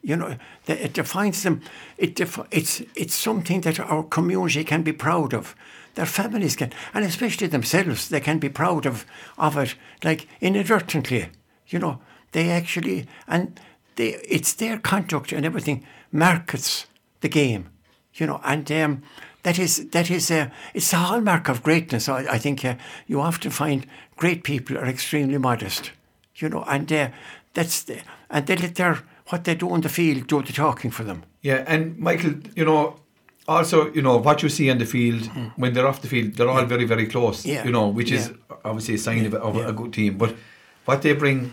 You 0.00 0.16
know, 0.16 0.36
it 0.66 0.92
defines 0.92 1.42
them. 1.42 1.60
It 1.96 2.16
defi- 2.16 2.42
it's 2.50 2.82
it's 2.96 3.14
something 3.14 3.60
that 3.60 3.78
our 3.78 4.02
community 4.02 4.64
can 4.64 4.82
be 4.82 4.92
proud 4.92 5.32
of. 5.34 5.54
Their 5.94 6.06
families 6.06 6.56
can, 6.56 6.72
and 6.94 7.04
especially 7.04 7.46
themselves, 7.46 8.08
they 8.08 8.20
can 8.20 8.38
be 8.38 8.48
proud 8.48 8.86
of 8.86 9.06
of 9.38 9.56
it. 9.56 9.76
Like 10.02 10.26
inadvertently, 10.40 11.28
you 11.68 11.78
know, 11.78 12.00
they 12.32 12.50
actually 12.50 13.06
and 13.28 13.60
they 13.94 14.14
it's 14.28 14.54
their 14.54 14.78
conduct 14.78 15.32
and 15.32 15.46
everything 15.46 15.86
markets 16.10 16.86
the 17.20 17.28
game. 17.28 17.68
You 18.14 18.26
know, 18.26 18.40
and 18.44 18.70
um, 18.72 19.02
that 19.42 19.58
is 19.58 19.88
that 19.90 20.10
is 20.10 20.30
uh, 20.30 20.48
it's 20.74 20.92
a 20.92 20.96
hallmark 20.96 21.48
of 21.48 21.62
greatness. 21.62 22.08
I, 22.08 22.20
I 22.30 22.38
think 22.38 22.64
uh, 22.64 22.76
you 23.06 23.20
often 23.20 23.50
find 23.50 23.86
great 24.16 24.44
people 24.44 24.78
are 24.78 24.86
extremely 24.86 25.38
modest, 25.38 25.92
you 26.36 26.48
know, 26.48 26.64
and 26.68 26.92
uh, 26.92 27.08
that's 27.54 27.82
the, 27.82 28.00
and 28.30 28.46
they 28.46 28.56
let 28.56 28.74
their 28.76 28.98
what 29.28 29.44
they 29.44 29.54
do 29.54 29.70
on 29.70 29.80
the 29.80 29.88
field 29.88 30.26
do 30.26 30.42
the 30.42 30.52
talking 30.52 30.90
for 30.90 31.04
them. 31.04 31.24
Yeah, 31.40 31.64
and 31.66 31.98
Michael, 31.98 32.34
you 32.54 32.64
know, 32.64 33.00
also 33.48 33.92
you 33.92 34.02
know 34.02 34.18
what 34.18 34.42
you 34.42 34.48
see 34.48 34.70
on 34.70 34.78
the 34.78 34.86
field 34.86 35.22
mm. 35.22 35.52
when 35.56 35.72
they're 35.72 35.88
off 35.88 36.02
the 36.02 36.08
field, 36.08 36.34
they're 36.34 36.48
all 36.48 36.60
yeah. 36.60 36.66
very 36.66 36.84
very 36.84 37.06
close. 37.06 37.44
Yeah. 37.44 37.64
you 37.64 37.72
know, 37.72 37.88
which 37.88 38.10
yeah. 38.10 38.18
is 38.18 38.32
obviously 38.64 38.94
a 38.94 38.98
sign 38.98 39.26
of, 39.26 39.34
of 39.34 39.56
a 39.56 39.72
good 39.72 39.92
team. 39.92 40.18
But 40.18 40.36
what 40.84 41.02
they 41.02 41.14
bring 41.14 41.52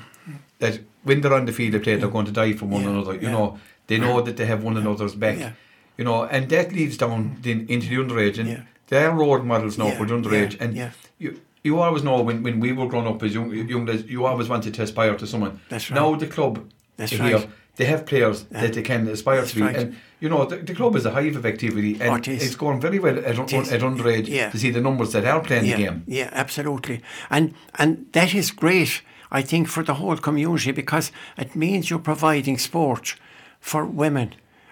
that 0.60 0.80
when 1.04 1.22
they're 1.22 1.34
on 1.34 1.46
the 1.46 1.54
field, 1.54 1.74
they 1.74 1.80
play, 1.80 1.96
they're 1.96 2.10
going 2.10 2.26
to 2.26 2.32
die 2.32 2.54
for 2.54 2.66
one 2.66 2.84
another. 2.84 3.16
You 3.16 3.32
know, 3.32 3.58
they 3.88 3.98
know 3.98 4.22
that 4.22 4.38
they 4.38 4.46
have 4.46 4.64
one 4.64 4.78
another's 4.78 5.16
back 5.16 5.54
you 6.00 6.06
know, 6.06 6.24
and 6.24 6.50
that 6.50 6.72
leads 6.72 6.96
down 7.04 7.38
then 7.42 7.66
into 7.68 7.88
the 7.90 7.98
underage, 8.04 8.38
and 8.40 8.50
yeah. 8.50 8.62
they're 8.88 9.12
role 9.12 9.44
models 9.54 9.78
now 9.78 9.88
yeah. 9.88 9.98
for 9.98 10.06
the 10.06 10.14
underage, 10.14 10.54
yeah. 10.54 10.64
and 10.64 10.76
yeah. 10.76 10.92
you. 11.24 11.42
You 11.62 11.82
always 11.82 12.04
know 12.04 12.22
when, 12.22 12.42
when 12.42 12.62
we 12.62 12.72
were 12.72 12.88
growing 12.88 13.06
up 13.06 13.22
as 13.22 13.34
young, 13.34 13.54
young 13.74 13.86
lads, 13.86 14.04
you 14.06 14.26
always 14.26 14.48
wanted 14.48 14.74
to 14.76 14.82
aspire 14.82 15.16
to 15.18 15.28
someone. 15.28 15.60
That's 15.68 15.92
right. 15.92 16.00
Now 16.00 16.16
the 16.16 16.28
club 16.28 16.54
That's 16.96 17.12
here, 17.12 17.40
right. 17.40 17.50
they 17.76 17.84
have 17.84 18.06
players 18.06 18.46
that 18.46 18.72
they 18.76 18.82
can 18.82 19.06
aspire 19.10 19.42
That's 19.42 19.52
to 19.52 19.56
be. 19.58 19.62
right. 19.64 19.76
And 19.76 19.98
you 20.22 20.30
know, 20.30 20.46
the, 20.46 20.56
the 20.56 20.74
club 20.74 20.96
is 20.96 21.06
a 21.06 21.12
hive 21.12 21.36
of 21.36 21.46
activity 21.46 21.92
and 22.00 22.12
Oh, 22.12 22.16
it 22.16 22.28
it's 22.30 22.56
going 22.56 22.80
very 22.80 23.00
well 23.00 23.18
at, 23.18 23.26
at 23.26 23.82
underage 23.82 24.30
Yeah. 24.30 24.52
to 24.52 24.58
see 24.58 24.72
the 24.72 24.80
numbers 24.80 25.12
that 25.12 25.26
are 25.26 25.42
playing 25.42 25.66
the 25.70 25.84
game. 25.86 26.04
Yeah, 26.08 26.30
absolutely. 26.32 27.02
And 27.30 27.54
and 27.76 28.06
that 28.14 28.34
is 28.34 28.52
great, 28.52 29.02
I 29.30 29.42
think, 29.42 29.68
for 29.68 29.84
the 29.84 29.96
whole 29.96 30.18
community 30.18 30.72
because 30.72 31.12
it 31.38 31.56
means 31.56 31.90
you're 31.90 32.00
providing 32.14 32.58
sport 32.58 33.16
for 33.60 33.84
women. 33.86 34.30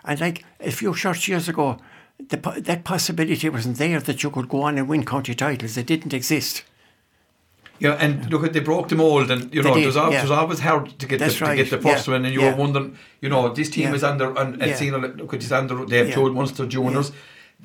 And 0.07 0.19
like 0.21 0.45
a 0.59 0.71
few 0.71 0.93
short 0.93 1.27
years 1.27 1.49
ago, 1.49 1.77
the, 2.29 2.37
that 2.61 2.83
possibility 2.83 3.49
wasn't 3.49 3.77
there 3.77 3.99
that 3.99 4.23
you 4.23 4.31
could 4.31 4.49
go 4.49 4.61
on 4.63 4.77
and 4.77 4.87
win 4.87 5.05
county 5.05 5.35
titles. 5.35 5.77
It 5.77 5.85
didn't 5.85 6.13
exist. 6.13 6.63
Yeah, 7.79 7.91
and 7.99 8.31
look, 8.31 8.43
at 8.43 8.53
they 8.53 8.59
broke 8.59 8.87
the 8.89 8.95
mould, 8.95 9.29
and 9.29 9.53
you 9.53 9.61
know, 9.61 9.75
did, 9.75 9.83
it 9.83 9.85
was, 9.85 9.97
always, 9.97 10.13
yeah. 10.13 10.19
it 10.21 10.23
was 10.23 10.31
always 10.31 10.59
hard 10.59 10.97
to 10.97 11.05
get 11.05 11.19
the, 11.19 11.25
That's 11.25 11.37
to 11.37 11.55
get 11.55 11.69
the 11.69 11.77
first 11.79 12.07
yeah, 12.07 12.13
one, 12.15 12.25
and 12.25 12.33
you 12.33 12.41
yeah. 12.41 12.51
were 12.51 12.57
wondering, 12.57 12.97
you 13.21 13.29
know, 13.29 13.49
this 13.53 13.69
team 13.69 13.93
is 13.93 14.03
under, 14.03 14.35
and 14.35 14.59
Yeah. 14.59 14.73
senior, 14.75 14.97
look 14.99 15.33
at 15.35 15.41
this 15.41 15.51
under, 15.51 15.85
they 15.85 15.97
have 15.99 16.09
Yeah. 16.09 16.15
two 16.15 16.33
Munster 16.33 16.65
juniors. 16.65 17.11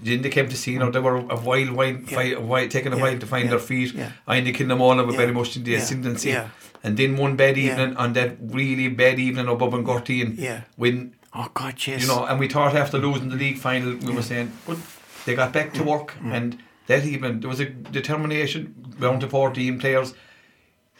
Then 0.02 0.20
they 0.20 0.28
came 0.28 0.49
to 0.50 0.56
see, 0.56 0.72
senior, 0.72 0.90
they 0.90 1.00
were 1.00 1.16
a 1.16 1.37
while, 1.37 1.66
while, 1.68 1.96
Yeah. 1.96 2.14
fight, 2.14 2.37
a 2.37 2.40
while 2.42 2.68
taking 2.68 2.92
a 2.92 2.99
while 2.99 3.18
to 3.18 3.26
find 3.26 3.49
their 3.49 3.58
feet. 3.58 3.94
yeah. 3.94 4.11
I 4.26 4.42
think 4.42 4.61
in 4.61 4.68
them 4.68 4.82
all 4.82 4.96
were 4.96 5.12
very 5.12 5.32
much 5.32 5.56
in 5.56 5.64
the 5.64 5.76
ascendancy. 5.76 6.28
yeah. 6.28 6.49
And 6.84 6.99
then 6.99 7.16
one 7.16 7.37
bad 7.37 7.56
evening, 7.56 7.96
on 7.96 8.12
that 8.12 8.37
really 8.42 8.88
bad 8.88 9.18
evening 9.18 9.49
above 9.49 9.72
in 9.72 9.82
Gorty, 9.82 10.20
and 10.20 10.37
Yeah. 10.38 10.62
when 10.76 11.14
Oh 11.34 11.48
God, 11.54 11.74
yes. 11.86 12.02
you 12.02 12.08
know, 12.08 12.24
and 12.26 12.38
we 12.38 12.48
thought 12.48 12.74
after 12.76 12.98
losing 12.98 13.28
the 13.30 13.36
league 13.36 13.58
final, 13.58 13.96
we 13.96 14.12
were 14.12 14.22
saying, 14.22 14.52
but 14.66 14.76
they 15.24 15.34
got 15.34 15.52
back 15.52 15.70
Mm. 15.72 15.74
to 15.78 15.82
work, 15.84 16.14
and 16.24 16.58
that 16.88 17.04
evening 17.04 17.40
there 17.40 17.48
was 17.48 17.60
a 17.60 17.66
determination 17.66 18.74
down 19.00 19.18
to 19.20 19.28
14 19.28 19.78
players. 19.78 20.14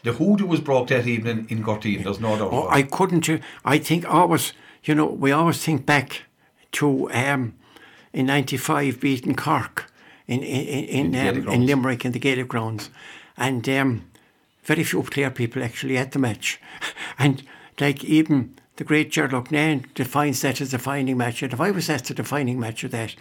The 0.05 0.13
hoodoo 0.15 0.47
was 0.47 0.61
broke 0.61 0.89
that 0.89 1.07
evening 1.07 1.47
in 1.49 1.63
Gorteen, 1.63 2.03
there's 2.05 2.19
no 2.21 2.37
doubt. 2.37 2.51
Oh. 2.53 2.69
I 2.69 2.83
couldn't. 2.83 3.29
uh, 3.29 3.39
I 3.65 3.79
think 3.79 4.05
always, 4.09 4.53
you 4.85 4.95
know, 4.95 5.07
we 5.07 5.31
always 5.33 5.63
think 5.63 5.87
back 5.87 6.23
to 6.73 7.11
um, 7.13 7.55
in 8.13 8.27
'95 8.27 8.99
beating 9.01 9.37
Cork 9.37 9.93
in 10.27 10.43
in 10.43 10.67
in, 10.67 11.15
in, 11.15 11.29
um, 11.47 11.49
in. 11.49 11.67
Limerick 11.67 12.05
in 12.05 12.13
the 12.13 12.19
Gaelic 12.19 12.49
grounds, 12.49 12.91
and 13.37 13.69
um, 13.69 14.05
very 14.65 14.83
few 14.83 15.03
Clare 15.03 15.31
people 15.31 15.63
actually 15.63 15.99
at 15.99 16.11
the 16.13 16.19
match, 16.19 16.59
and 17.19 17.43
like 17.79 18.03
even 18.05 18.55
the 18.77 18.85
great 18.85 19.11
Ger 19.11 19.29
Loughnane 19.29 19.93
defines 19.95 20.41
that 20.41 20.61
as 20.61 20.69
a 20.69 20.79
defining 20.79 21.17
match. 21.17 21.43
And 21.43 21.53
if 21.53 21.61
I 21.61 21.71
was 21.71 21.91
asked 21.91 22.11
a 22.11 22.15
defining 22.15 22.59
match 22.59 22.85
of 22.85 22.91
that, 22.93 23.15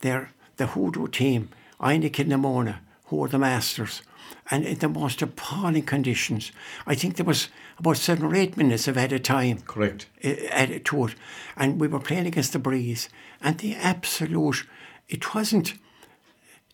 they're 0.00 0.30
the 0.56 0.68
Hoodoo 0.68 1.08
team, 1.08 1.48
Inagh-Kilnamona, 1.80 2.78
who 3.06 3.24
are 3.24 3.28
the 3.28 3.38
masters, 3.38 4.02
and 4.50 4.64
in 4.64 4.78
the 4.78 4.88
most 4.88 5.22
appalling 5.22 5.84
conditions. 5.84 6.52
I 6.86 6.94
think 6.94 7.16
there 7.16 7.26
was 7.26 7.48
about 7.78 7.96
seven 7.96 8.24
or 8.26 8.36
eight 8.36 8.56
minutes 8.56 8.86
of 8.86 8.98
added 8.98 9.24
time 9.24 9.60
Correct. 9.62 10.06
added 10.22 10.84
to 10.86 11.06
it, 11.06 11.14
and 11.56 11.80
we 11.80 11.88
were 11.88 11.98
playing 11.98 12.26
against 12.26 12.52
the 12.52 12.58
breeze, 12.58 13.08
and 13.40 13.58
the 13.58 13.74
absolute, 13.74 14.64
it 15.08 15.34
wasn't, 15.34 15.74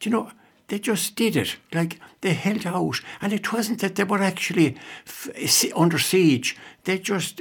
do 0.01 0.11
you 0.11 0.11
know, 0.11 0.33
they 0.69 0.81
just 0.81 1.15
did 1.15 1.37
it. 1.37 1.57
Like 1.73 2.01
they 2.23 2.35
held 2.35 2.67
out, 2.67 3.01
and 3.21 3.33
it 3.33 3.53
wasn't 3.53 3.81
that 3.81 3.95
they 3.95 4.05
were 4.05 4.23
actually 4.23 4.77
f- 5.07 5.65
under 5.77 5.99
siege. 5.99 6.57
They 6.85 6.99
just, 6.99 7.41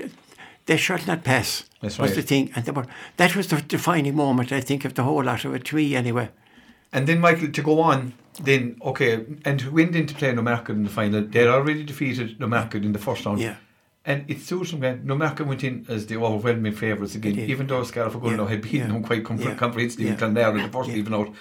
they 0.65 0.77
shall 0.77 0.99
not 1.05 1.23
pass. 1.23 1.65
That's 1.81 1.99
was 1.99 2.11
right. 2.11 2.15
the 2.15 2.21
thing, 2.21 2.51
and 2.55 2.65
they 2.65 2.71
were. 2.71 2.85
That 3.17 3.35
was 3.35 3.47
the 3.47 3.61
defining 3.61 4.15
moment, 4.15 4.51
I 4.51 4.61
think, 4.61 4.85
of 4.85 4.93
the 4.95 5.03
whole 5.03 5.23
lot 5.23 5.45
of 5.45 5.53
it 5.53 5.65
to 5.65 5.75
me, 5.75 5.95
anyway. 5.95 6.29
And 6.91 7.07
then, 7.07 7.19
Michael, 7.19 7.51
to 7.51 7.61
go 7.61 7.81
on, 7.81 8.13
then, 8.41 8.77
okay, 8.81 9.25
and 9.43 9.61
who 9.61 9.71
went 9.71 9.95
into 9.95 10.15
play 10.15 10.33
Newmarket 10.33 10.75
in 10.75 10.83
the 10.83 10.89
final, 10.89 11.21
they'd 11.21 11.47
already 11.47 11.83
defeated 11.83 12.39
Newmarket 12.39 12.83
in 12.83 12.93
the 12.93 12.99
first 12.99 13.25
round. 13.25 13.39
Yeah. 13.39 13.57
And 14.05 14.23
it 14.29 14.39
suits 14.41 14.71
them, 14.71 14.81
man. 14.81 15.01
Newmarket 15.03 15.47
went 15.47 15.63
in 15.63 15.85
as 15.89 16.05
the 16.05 16.17
overwhelming 16.17 16.73
favourites 16.73 17.15
again, 17.15 17.39
even 17.39 17.67
though 17.67 17.81
Ogonnelloe 17.81 18.43
Yeah, 18.43 18.49
had 18.49 18.61
beaten 18.61 18.79
yeah, 18.79 18.87
them 18.87 19.03
quite 19.03 19.25
com- 19.25 19.39
yeah, 19.39 19.55
comprehensively 19.55 20.05
yeah, 20.05 20.15
in 20.57 20.63
the 20.63 20.69
first 20.69 20.89
yeah. 20.89 20.95
even 20.97 21.13
out. 21.15 21.33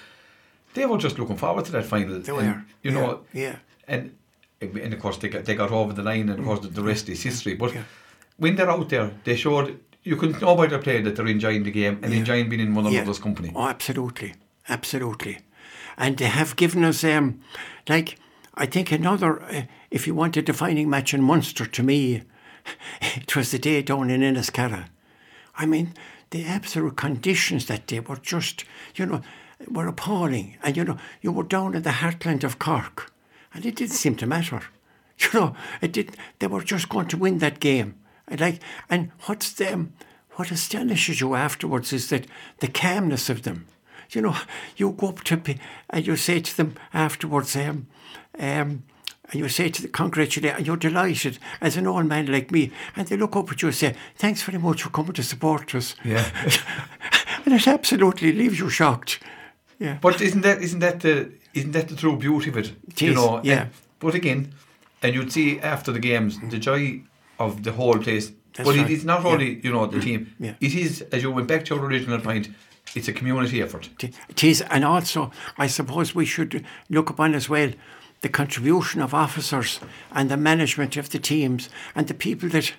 They 0.73 0.87
were 0.87 0.99
just 0.99 1.19
looking 1.19 1.37
forward 1.37 1.66
to 1.66 1.73
that 1.73 1.85
final. 1.85 2.21
They 2.21 2.33
And. 2.33 2.64
You 2.83 2.90
yeah, 2.90 2.93
know, 2.93 3.21
yeah. 3.33 3.57
and 3.87 4.16
and 4.61 4.95
of 4.95 4.99
course 4.99 5.19
they 5.19 5.28
got, 5.28 5.45
they 5.45 5.54
got 5.54 5.71
over 5.71 5.93
the 5.93 6.02
line, 6.02 6.31
and 6.31 6.38
of 6.38 6.38
mm. 6.38 6.47
course 6.47 6.61
the, 6.61 6.69
the 6.69 6.83
rest 6.83 7.09
is 7.11 7.23
history. 7.23 7.54
But 7.54 7.75
Yeah. 7.75 7.83
When 8.37 8.57
they're 8.57 8.71
out 8.71 8.88
there, 8.88 9.12
they 9.25 9.37
showed 9.37 9.79
you 10.03 10.17
can 10.17 10.33
know 10.41 10.55
by 10.57 10.67
their 10.67 10.79
play 10.81 11.00
that 11.00 11.17
they're 11.17 11.26
enjoying 11.26 11.62
the 11.62 11.71
game 11.71 11.99
and 12.03 12.12
Yeah. 12.12 12.19
enjoying 12.19 12.49
being 12.49 12.61
in 12.61 12.75
one 12.75 12.85
Yeah. 12.87 13.00
another's 13.00 13.19
company. 13.21 13.53
Oh, 13.55 13.69
absolutely, 13.69 14.35
absolutely, 14.69 15.38
and 15.97 16.17
they 16.19 16.26
have 16.26 16.57
given 16.57 16.85
us 16.85 17.05
um, 17.05 17.41
like 17.88 18.19
I 18.57 18.67
think 18.67 18.93
another. 18.93 19.43
Uh, 19.43 19.62
if 19.91 20.07
you 20.07 20.14
want 20.14 20.37
a 20.37 20.43
defining 20.43 20.88
match 20.91 21.12
in 21.14 21.23
Munster, 21.23 21.67
to 21.67 21.83
me, 21.83 22.23
it 23.03 23.35
was 23.37 23.50
the 23.50 23.59
day 23.59 23.83
down 23.83 24.11
in 24.11 24.21
Inniscarra. 24.21 24.87
I 25.57 25.67
mean, 25.67 25.95
the 26.31 26.45
absolute 26.47 26.97
conditions 26.97 27.67
that 27.67 27.87
day 27.87 28.00
were 28.00 28.17
just, 28.17 28.64
you 28.97 29.07
know, 29.07 29.23
were 29.69 29.87
appalling, 29.88 30.57
and 30.62 30.76
you 30.76 30.85
know, 30.85 30.99
you 31.23 31.33
were 31.33 31.43
down 31.45 31.75
in 31.75 31.83
the 31.83 31.91
heartland 31.91 32.45
of 32.45 32.59
Cork, 32.59 33.12
and 33.53 33.64
it 33.67 33.76
didn't 33.76 33.93
seem 33.97 34.17
to 34.17 34.26
matter. 34.26 34.61
You 35.19 35.29
know, 35.41 35.57
it 35.81 35.93
did. 35.93 36.17
They 36.41 36.49
were 36.49 36.62
just 36.64 36.88
going 36.88 37.07
to 37.09 37.17
win 37.17 37.38
that 37.38 37.61
game. 37.61 37.95
And 38.28 38.40
like, 38.40 38.61
and 38.88 39.11
what's 39.26 39.52
them? 39.52 39.95
What 40.33 40.50
astonishes 40.50 41.21
you 41.21 41.35
afterwards 41.35 41.93
is 41.93 42.09
that 42.09 42.26
the 42.59 42.69
calmness 42.69 43.28
of 43.31 43.43
them. 43.43 43.66
You 44.11 44.23
know, 44.23 44.37
you 44.76 44.93
go 44.93 45.09
up 45.09 45.25
to 45.25 45.40
and 45.90 46.07
you 46.07 46.16
say 46.16 46.40
to 46.40 46.57
them 46.57 46.75
afterwards, 46.93 47.57
um, 47.57 47.87
um, 48.38 48.83
and 49.31 49.35
you 49.40 49.49
say 49.49 49.69
to 49.71 49.83
the 49.83 49.88
congratulate, 49.88 50.54
and 50.57 50.66
you're 50.66 50.76
delighted 50.76 51.38
as 51.61 51.76
an 51.76 51.87
old 51.87 52.07
man 52.07 52.26
like 52.26 52.50
me, 52.50 52.71
and 52.95 53.09
they 53.09 53.16
look 53.16 53.37
up 53.37 53.50
at 53.50 53.62
you 53.62 53.69
and 53.69 53.75
say, 53.76 53.95
"Thanks 54.16 54.43
very 54.43 54.59
much 54.59 54.83
for 54.83 54.90
coming 54.90 55.14
to 55.14 55.23
support 55.23 55.75
us." 55.75 55.97
Yeah. 56.04 56.28
and 57.45 57.54
it 57.54 57.66
absolutely 57.66 58.33
leaves 58.33 58.59
you 58.59 58.69
shocked. 58.71 59.21
yeah. 59.78 59.99
But 60.00 60.21
isn't 60.21 60.43
that 60.43 60.62
isn't 60.62 60.81
that 60.81 61.00
the 61.00 61.33
isn't 61.54 61.73
that 61.73 61.88
the 61.88 61.97
true 61.97 62.16
beauty 62.16 62.50
of 62.50 62.57
it? 62.59 62.73
It 62.88 63.00
you 63.02 63.11
is, 63.11 63.16
know. 63.16 63.40
yeah. 63.43 63.62
and- 63.62 63.71
but 63.99 64.14
again, 64.14 64.52
and 65.02 65.14
you'd 65.14 65.33
see 65.33 65.59
after 65.61 65.90
the 65.93 66.00
games 66.00 66.38
the 66.50 66.59
joy 66.59 67.02
of 67.38 67.62
the 67.62 67.73
whole 67.73 67.99
place. 67.99 68.33
That's 68.55 68.69
but 68.69 68.76
right, 68.76 68.91
it 68.91 68.93
is 68.93 69.05
not 69.05 69.23
yeah. 69.23 69.31
only 69.31 69.61
you 69.62 69.73
know 69.73 69.87
the 69.87 69.99
mm-hmm. 69.99 70.07
team. 70.07 70.35
Yeah. 70.38 70.55
It 70.61 70.75
is 70.75 71.03
as 71.12 71.23
you 71.23 71.31
went 71.31 71.49
back 71.49 71.64
to 71.67 71.75
your 71.75 71.85
original 71.85 72.21
point. 72.21 72.49
It's 72.95 73.09
a 73.09 73.12
community 73.12 73.61
effort. 73.62 73.88
It 74.29 74.45
is, 74.45 74.61
and 74.61 74.85
also 74.85 75.33
I 75.59 75.67
suppose 75.67 76.14
we 76.14 76.26
should 76.26 76.64
look 76.91 77.11
upon 77.11 77.35
as 77.35 77.49
well 77.49 77.71
the 78.21 78.29
contribution 78.29 79.03
of 79.03 79.12
officers 79.12 79.81
and 80.12 80.31
the 80.31 80.37
management 80.37 80.97
of 80.97 81.11
the 81.11 81.19
teams 81.19 81.69
and 81.95 82.09
the 82.09 82.14
people 82.14 82.49
that 82.50 82.73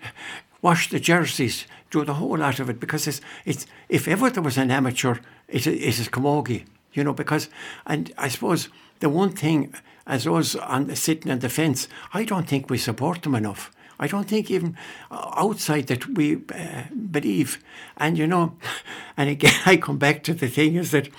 wash 0.61 0.89
the 0.89 0.99
jerseys, 0.99 1.67
do 1.91 2.03
the 2.03 2.15
whole 2.15 2.37
lot 2.37 2.59
of 2.59 2.69
it 2.69 2.79
because 2.79 3.07
it's 3.07 3.21
it's 3.45 3.67
if 3.87 4.07
ever 4.07 4.29
there 4.29 4.43
was 4.43 4.57
an 4.57 4.71
amateur, 4.71 5.17
it, 5.47 5.67
it 5.67 5.99
is 5.99 6.09
Camogie, 6.09 6.65
you 6.93 7.03
know. 7.03 7.13
Because 7.13 7.49
and 7.85 8.11
I 8.17 8.29
suppose 8.29 8.69
the 8.99 9.09
one 9.09 9.31
thing 9.31 9.73
as 10.07 10.25
us 10.25 10.55
on 10.55 10.87
the, 10.87 10.95
sitting 10.95 11.31
on 11.31 11.39
the 11.39 11.49
fence, 11.49 11.87
I 12.13 12.23
don't 12.23 12.47
think 12.47 12.69
we 12.69 12.77
support 12.77 13.21
them 13.21 13.35
enough. 13.35 13.71
I 13.99 14.07
don't 14.07 14.27
think 14.27 14.51
even 14.51 14.77
uh, 15.11 15.31
outside 15.35 15.87
that 15.87 16.07
we 16.17 16.35
uh, 16.53 16.83
believe. 17.11 17.63
And 17.97 18.17
you 18.17 18.27
know, 18.27 18.53
and 19.17 19.29
again, 19.29 19.53
I 19.65 19.77
come 19.77 19.97
back 19.97 20.23
to 20.23 20.33
the 20.33 20.47
thing 20.47 20.75
is 20.75 20.91
that 20.91 21.09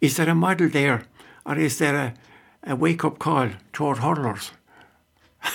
is 0.00 0.16
there 0.16 0.28
a 0.28 0.34
model 0.34 0.68
there, 0.68 1.02
or 1.44 1.58
is 1.58 1.78
there 1.78 1.96
a, 1.96 2.14
a 2.72 2.76
wake 2.76 3.04
up 3.04 3.18
call 3.18 3.48
to 3.72 3.86
our 3.86 3.96
hurlers? 3.96 4.52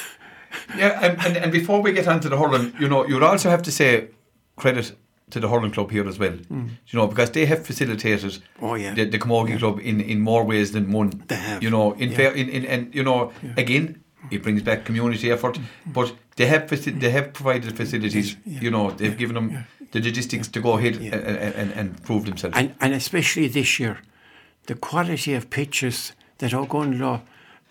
Yeah, 0.78 1.00
and, 1.02 1.20
and, 1.26 1.38
and 1.38 1.52
before 1.52 1.82
we 1.82 1.92
get 1.92 2.08
onto 2.08 2.30
the 2.30 2.38
hurling, 2.38 2.74
you 2.80 2.88
know, 2.88 3.06
you'd 3.06 3.22
also 3.22 3.50
have 3.50 3.62
to 3.64 3.72
say 3.72 4.08
credit 4.56 4.96
to 5.30 5.40
the 5.40 5.48
hurling 5.50 5.72
club 5.72 5.92
here 5.92 6.08
as 6.08 6.18
well. 6.18 6.36
You 6.50 6.70
know, 6.94 7.08
because 7.08 7.32
they 7.32 7.46
have 7.46 7.66
facilitated. 7.66 8.42
Oh, 8.62 8.76
yeah. 8.76 8.94
the, 8.94 9.06
the 9.06 9.20
Camogie 9.20 9.60
club 9.60 9.80
in, 9.80 10.00
in 10.02 10.22
more 10.22 10.44
ways 10.44 10.72
than 10.72 10.92
one. 10.92 11.24
They 11.28 11.36
have, 11.36 11.62
You 11.62 11.70
know, 11.70 11.94
in 11.94 12.10
yeah. 12.12 12.18
fair, 12.18 12.32
in, 12.32 12.50
in 12.50 12.66
and 12.66 12.96
you 12.96 13.04
know, 13.04 13.32
again, 13.58 14.03
it 14.32 14.44
brings 14.44 14.62
back 14.62 14.86
community 14.86 15.32
effort. 15.32 15.60
But 15.86 16.14
they 16.36 16.48
have 16.48 16.64
faci- 16.64 17.00
they 17.00 17.10
have 17.12 17.34
provided 17.34 17.76
facilities. 17.76 18.36
Yeah. 18.46 18.62
You 18.62 18.72
know, 18.72 18.92
they've 18.92 19.18
given 19.18 19.36
them 19.36 19.66
the 19.92 20.00
logistics 20.02 20.48
to 20.50 20.60
go 20.60 20.78
ahead 20.78 20.96
Yeah. 20.96 21.16
and, 21.16 21.56
and, 21.56 21.72
and 21.72 22.04
prove 22.04 22.26
themselves. 22.26 22.58
And, 22.58 22.74
and 22.80 22.94
especially 22.94 23.48
this 23.48 23.80
year, 23.80 24.00
the 24.66 24.76
quality 24.76 25.34
of 25.36 25.50
pitches 25.50 26.14
that 26.40 26.52
Ogonnelloe 26.52 27.22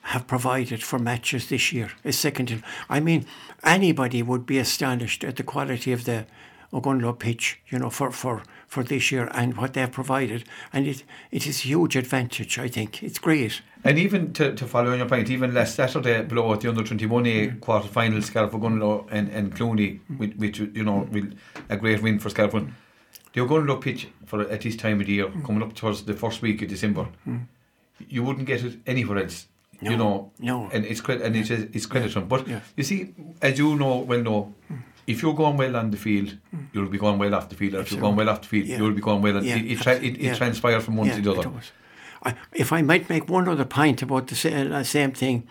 have 0.02 0.26
provided 0.26 0.82
for 0.82 0.98
matches 0.98 1.48
this 1.48 1.72
year 1.72 1.90
is 2.04 2.18
second 2.18 2.46
to 2.46 2.60
I 2.90 3.00
mean, 3.00 3.24
anybody 3.64 4.22
would 4.22 4.46
be 4.46 4.58
astonished 4.58 5.24
at 5.24 5.36
the 5.36 5.44
quality 5.44 5.92
of 5.92 6.04
the 6.04 6.26
Ogonnelloe 6.72 7.18
pitch, 7.18 7.60
you 7.68 7.78
know, 7.78 7.90
for, 7.90 8.10
for, 8.10 8.42
for 8.72 8.82
this 8.82 9.12
year 9.12 9.28
and 9.34 9.54
what 9.58 9.74
they've 9.74 9.92
provided. 9.92 10.44
And 10.72 10.86
it, 10.86 11.04
it 11.30 11.46
is 11.46 11.58
a 11.58 11.68
huge 11.68 11.94
advantage, 11.94 12.58
I 12.58 12.68
think. 12.68 13.02
It's 13.02 13.18
great. 13.18 13.60
And 13.84 13.98
even 13.98 14.32
to, 14.32 14.54
to 14.54 14.66
follow 14.66 14.92
on 14.92 14.98
your 14.98 15.08
point, 15.08 15.28
even 15.28 15.52
last 15.52 15.74
Saturday 15.74 16.22
below 16.22 16.54
at 16.54 16.62
the 16.62 16.70
under 16.70 16.82
21A 16.82 17.10
mm-hmm. 17.10 17.58
quarter 17.58 17.86
final, 17.86 18.22
Scariff 18.22 18.52
Ogonnelloe 18.52 19.06
and, 19.10 19.28
and 19.28 19.54
Clooney, 19.54 20.00
mm-hmm. 20.00 20.16
which, 20.16 20.34
which 20.36 20.58
you 20.58 20.84
know, 20.84 21.06
a 21.68 21.76
great 21.76 22.02
win 22.02 22.18
for 22.18 22.30
Scariff. 22.30 22.54
won. 22.54 22.74
The 23.34 23.42
Ogonnelloe 23.42 23.78
pitch 23.82 24.08
for 24.24 24.40
at 24.40 24.62
this 24.62 24.76
time 24.76 25.00
of 25.02 25.06
the 25.06 25.12
year, 25.12 25.26
mm-hmm. 25.26 25.44
coming 25.44 25.62
up 25.62 25.74
towards 25.74 26.04
the 26.04 26.14
first 26.14 26.40
week 26.40 26.62
of 26.62 26.68
December, 26.68 27.08
you 28.08 28.22
wouldn't 28.22 28.46
get 28.46 28.64
it 28.64 28.78
anywhere 28.86 29.18
else. 29.18 29.48
you 29.82 29.96
know, 29.98 30.30
no. 30.38 30.70
and 30.72 30.86
it's 30.86 31.02
credit 31.02 31.26
and 31.26 31.36
it's, 31.36 31.50
it's 31.50 31.86
credit 31.86 32.14
them. 32.14 32.26
But 32.26 32.48
yeah. 32.48 32.60
you 32.76 32.84
see, 32.84 33.14
as 33.42 33.58
you 33.58 33.74
know, 33.76 33.98
well 33.98 34.22
know, 34.22 34.54
mm. 34.70 34.80
if 35.06 35.20
you're 35.20 35.34
going 35.34 35.58
well 35.58 35.76
on 35.76 35.90
the 35.90 35.96
field, 35.98 36.38
mm. 36.54 36.61
You'll 36.72 36.88
be 36.88 36.98
going 36.98 37.18
well 37.18 37.34
off 37.34 37.48
the 37.48 37.54
field. 37.54 37.74
Or 37.74 37.80
if 37.80 37.92
you're 37.92 38.00
going 38.00 38.16
well 38.16 38.28
off 38.28 38.42
the 38.42 38.48
field, 38.48 38.66
Yeah. 38.66 38.78
you'll 38.78 38.92
be 38.92 39.00
going 39.00 39.22
well. 39.22 39.42
Yeah, 39.44 39.56
it, 39.56 39.72
it, 39.72 39.80
tra- 39.80 39.96
it, 39.96 40.04
it 40.04 40.20
yeah. 40.20 40.34
transpires 40.34 40.84
from 40.84 40.96
one 40.96 41.08
Yeah, 41.08 41.16
to 41.16 41.22
the 41.22 41.32
other. 41.32 41.50
I, 42.24 42.34
if 42.52 42.72
I 42.72 42.82
might 42.82 43.08
make 43.08 43.28
one 43.28 43.48
other 43.48 43.64
point 43.64 44.02
about 44.02 44.28
the 44.28 44.34
sa- 44.34 44.48
uh, 44.48 44.82
same 44.84 45.12
thing, 45.12 45.46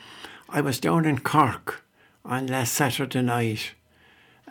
I 0.49 0.61
was 0.61 0.79
down 0.79 1.05
in 1.05 1.19
Cork 1.19 1.83
on 2.25 2.47
last 2.47 2.73
Saturday 2.73 3.21
night 3.21 3.71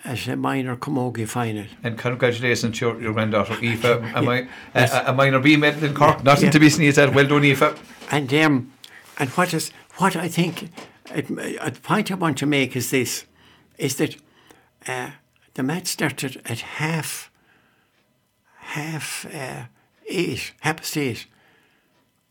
as 0.04 0.28
a 0.28 0.36
minor 0.36 0.76
camogie 0.76 1.28
final. 1.28 1.64
And 1.82 1.98
congratulations 1.98 2.78
to 2.78 2.86
your, 2.86 3.00
your 3.00 3.12
granddaughter, 3.12 3.54
Aoife. 3.54 3.84
Am 4.16 4.28
I, 4.28 4.48
a, 4.74 5.04
a 5.06 5.12
minor 5.12 5.40
B 5.40 5.56
medal 5.56 5.84
in 5.84 5.94
Cork. 5.94 6.24
Nothing 6.24 6.50
to 6.50 6.58
be 6.60 6.70
sneezed 6.70 6.98
at. 6.98 7.14
Well 7.14 7.26
done, 7.26 7.44
Aoife. 7.44 8.12
And 8.12 8.32
um, 8.34 8.72
and 9.18 9.28
what 9.30 9.52
is 9.54 9.72
what 9.96 10.16
I 10.16 10.28
think 10.28 10.70
it, 11.14 11.30
uh, 11.60 11.70
the 11.70 11.80
point 11.82 12.10
I 12.10 12.14
want 12.14 12.38
to 12.38 12.46
make 12.46 12.74
is 12.76 12.90
this: 12.90 13.26
is 13.78 13.96
that 13.96 14.16
uh, 14.88 15.10
the 15.54 15.62
match 15.62 15.86
started 15.86 16.40
at 16.44 16.60
half 16.60 17.30
half 18.70 19.26
uh, 19.34 19.64
eight, 20.08 20.52
half 20.60 20.76
past 20.78 20.96
eight 20.96 21.26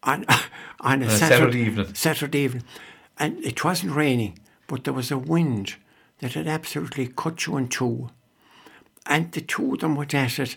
on 0.03 0.25
on 0.79 1.03
a, 1.03 1.07
a 1.07 1.09
Saturday, 1.09 1.35
Saturday 1.35 1.59
evening. 1.59 1.93
Saturday 1.93 2.39
evening, 2.39 2.63
and 3.17 3.43
it 3.43 3.63
wasn't 3.63 3.95
raining, 3.95 4.39
but 4.67 4.83
there 4.83 4.93
was 4.93 5.11
a 5.11 5.17
wind 5.17 5.75
that 6.19 6.33
had 6.33 6.47
absolutely 6.47 7.07
cut 7.07 7.45
you 7.45 7.57
in 7.57 7.67
two, 7.67 8.09
and 9.05 9.31
the 9.31 9.41
two 9.41 9.73
of 9.73 9.79
them 9.79 9.95
went 9.95 10.13
at 10.13 10.39
it 10.39 10.55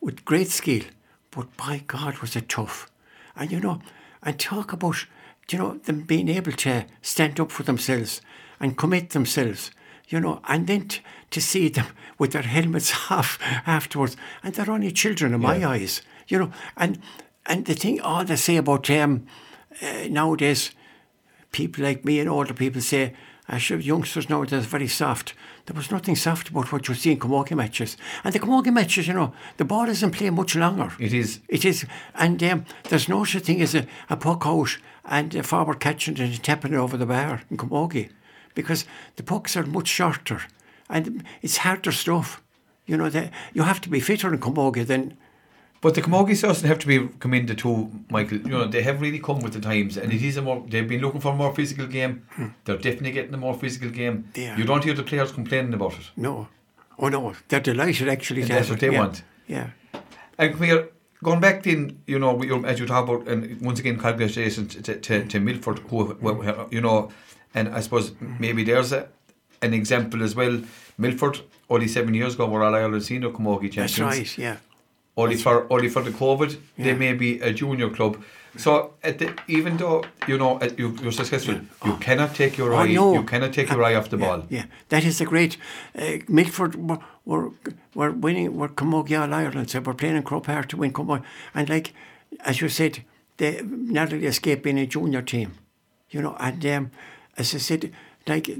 with 0.00 0.24
great 0.24 0.48
skill. 0.48 0.82
But 1.30 1.56
by 1.56 1.82
God, 1.86 2.18
was 2.18 2.36
it 2.36 2.48
tough! 2.48 2.90
And 3.36 3.52
you 3.52 3.60
know, 3.60 3.80
and 4.22 4.38
talk 4.38 4.72
about 4.72 5.06
you 5.50 5.58
know 5.58 5.78
them 5.84 6.02
being 6.02 6.28
able 6.28 6.52
to 6.52 6.86
stand 7.02 7.38
up 7.40 7.50
for 7.50 7.62
themselves 7.62 8.20
and 8.60 8.78
commit 8.78 9.10
themselves. 9.10 9.70
You 10.08 10.20
know, 10.20 10.40
and 10.48 10.66
then 10.66 10.88
t- 10.88 11.02
to 11.30 11.40
see 11.40 11.68
them 11.68 11.86
with 12.18 12.32
their 12.32 12.42
helmets 12.42 12.92
off 13.10 13.38
afterwards, 13.66 14.16
and 14.42 14.54
they're 14.54 14.70
only 14.70 14.92
children 14.92 15.34
in 15.34 15.40
my 15.40 15.64
eyes. 15.64 16.02
You 16.26 16.38
know, 16.38 16.52
and 16.76 17.00
and 17.46 17.64
the 17.64 17.74
thing 17.74 18.00
all 18.00 18.24
they 18.24 18.36
say 18.36 18.56
about 18.56 18.86
them 18.86 19.26
uh, 19.82 20.08
nowadays, 20.08 20.72
people 21.52 21.84
like 21.84 22.04
me 22.04 22.20
and 22.20 22.28
older 22.28 22.54
people 22.54 22.80
say, 22.80 23.14
I 23.50 23.56
should 23.56 23.84
youngsters 23.84 24.28
nowadays 24.28 24.66
are 24.66 24.68
very 24.68 24.88
soft. 24.88 25.32
There 25.64 25.74
was 25.74 25.90
nothing 25.90 26.16
soft 26.16 26.50
about 26.50 26.70
what 26.70 26.86
you 26.86 26.94
see 26.94 27.12
in 27.12 27.18
camogie 27.18 27.56
matches. 27.56 27.96
And 28.22 28.34
the 28.34 28.40
camogie 28.40 28.72
matches, 28.72 29.08
you 29.08 29.14
know, 29.14 29.32
the 29.56 29.64
ball 29.64 29.88
isn't 29.88 30.10
playing 30.10 30.34
much 30.34 30.54
longer. 30.54 30.92
It 30.98 31.14
is. 31.14 31.40
It 31.48 31.64
is, 31.64 31.86
and 32.14 32.42
um, 32.42 32.66
there's 32.90 33.08
no 33.08 33.24
such 33.24 33.44
thing 33.44 33.62
as 33.62 33.74
a, 33.74 33.86
a 34.10 34.16
puck 34.18 34.46
out 34.46 34.76
and 35.06 35.34
a 35.34 35.42
forward 35.42 35.80
catching 35.80 36.14
it 36.14 36.20
and 36.20 36.42
tapping 36.42 36.74
it 36.74 36.76
over 36.76 36.98
the 36.98 37.06
bar 37.06 37.42
in 37.50 37.56
camogie, 37.56 38.10
because 38.54 38.84
the 39.16 39.22
pucks 39.22 39.56
are 39.56 39.64
much 39.64 39.88
shorter, 39.88 40.42
and 40.88 41.24
it's 41.42 41.58
harder 41.58 41.92
stuff. 41.92 42.42
You 42.86 42.96
know, 42.96 43.10
they, 43.10 43.30
you 43.52 43.62
have 43.62 43.80
to 43.82 43.88
be 43.88 44.00
fitter 44.00 44.32
in 44.32 44.40
camogie 44.40 44.86
than 44.86 45.16
But 45.80 45.94
the 45.94 46.02
Camogies 46.02 46.42
doesn't 46.42 46.66
have 46.66 46.78
to 46.80 46.86
be 46.86 47.08
commended 47.20 47.58
to, 47.58 47.90
Michael. 48.10 48.38
You 48.38 48.48
know, 48.48 48.66
they 48.66 48.82
have 48.82 49.00
really 49.00 49.20
come 49.20 49.40
with 49.40 49.52
the 49.52 49.60
times, 49.60 49.96
and 49.96 50.12
it 50.12 50.22
is 50.22 50.36
a 50.36 50.42
more. 50.42 50.64
They've 50.68 50.88
been 50.88 51.00
looking 51.00 51.20
for 51.20 51.32
a 51.32 51.36
more 51.36 51.54
physical 51.54 51.86
game. 51.86 52.26
Hmm. 52.30 52.46
They're 52.64 52.76
definitely 52.76 53.12
getting 53.12 53.34
a 53.34 53.38
more 53.38 53.54
physical 53.54 53.90
game. 53.90 54.30
You 54.34 54.64
don't 54.64 54.82
hear 54.82 54.94
the 54.94 55.04
players 55.04 55.30
complaining 55.32 55.74
about 55.74 55.92
it. 55.92 56.10
no. 56.16 56.48
Oh 57.00 57.08
no, 57.08 57.32
they're 57.48 57.60
delighted 57.60 58.08
actually. 58.08 58.42
And 58.42 58.50
that's 58.50 58.70
what 58.70 58.80
they 58.80 58.90
yeah. 58.90 58.98
want. 58.98 59.22
Yeah. 59.46 59.70
And 60.36 60.64
here, 60.64 60.88
going 61.22 61.40
back 61.40 61.62
then, 61.62 62.02
you 62.06 62.18
know, 62.18 62.40
as 62.64 62.80
you 62.80 62.86
talk 62.86 63.08
about, 63.08 63.28
and 63.28 63.60
once 63.60 63.78
again, 63.78 63.98
congratulations 63.98 64.74
to, 64.74 64.98
to, 64.98 65.24
to 65.26 65.40
Milford, 65.40 65.78
who, 65.90 66.14
who, 66.14 66.68
you 66.70 66.80
know, 66.80 67.10
and 67.54 67.68
I 67.68 67.80
suppose 67.80 68.10
hmm. 68.10 68.34
maybe 68.40 68.64
there's 68.64 68.92
a, 68.92 69.08
an 69.62 69.74
example 69.74 70.22
as 70.22 70.34
well. 70.34 70.60
Milford, 70.98 71.40
only 71.70 71.88
seven 71.88 72.14
years 72.14 72.34
ago, 72.34 72.46
were 72.48 72.62
All 72.64 72.74
Ireland 72.74 73.02
Senior 73.04 73.30
Camogie 73.30 73.70
champions. 73.72 73.96
That's 73.96 73.98
right. 74.18 74.38
Yeah. 74.38 74.56
only 75.16 75.36
for 75.36 75.66
only 75.72 75.88
for 75.88 76.02
the 76.02 76.10
COVID, 76.10 76.50
they 76.76 76.94
may 76.94 77.12
be 77.12 77.40
a 77.40 77.52
junior 77.52 77.90
club. 77.90 78.22
So 78.56 78.94
at 79.02 79.18
the, 79.18 79.26
even 79.46 79.76
though 79.76 80.02
you 80.26 80.36
know 80.38 80.58
uh, 80.58 80.68
you, 80.78 80.96
you're 81.02 81.12
successful, 81.12 81.56
you 81.84 81.94
cannot 82.06 82.34
take 82.34 82.56
your 82.56 82.72
Oh, 82.74 82.78
eye. 82.78 82.92
no. 82.92 83.14
You 83.14 83.22
cannot 83.24 83.52
take 83.52 83.68
your 83.70 83.82
eye 83.84 83.94
off 83.94 84.08
the 84.10 84.16
yeah, 84.18 84.26
ball. 84.26 84.46
Yeah, 84.48 84.64
that 84.88 85.04
is 85.04 85.20
a 85.20 85.24
great. 85.24 85.56
Uh, 85.96 86.18
Milford 86.28 86.74
were, 86.88 86.98
were 87.24 87.50
were 87.94 88.10
winning. 88.10 88.56
Were 88.56 88.68
Camogie 88.68 89.20
All 89.20 89.32
Ireland, 89.34 89.70
so 89.70 89.80
we're 89.80 89.94
playing 89.94 90.16
in 90.16 90.22
Croke 90.22 90.44
Park 90.46 90.66
to 90.68 90.76
win 90.76 90.92
Camogie, 90.92 91.24
and 91.54 91.68
like 91.68 91.92
as 92.40 92.60
you 92.60 92.68
said, 92.68 93.04
they 93.36 93.60
narrowly 93.64 94.26
escaped 94.26 94.62
being 94.62 94.78
a 94.78 94.86
junior 94.86 95.22
team, 95.22 95.48
you 96.10 96.20
know. 96.22 96.36
And 96.40 96.64
um, 96.66 96.90
as 97.36 97.54
I 97.54 97.58
said, 97.58 97.92
like 98.26 98.50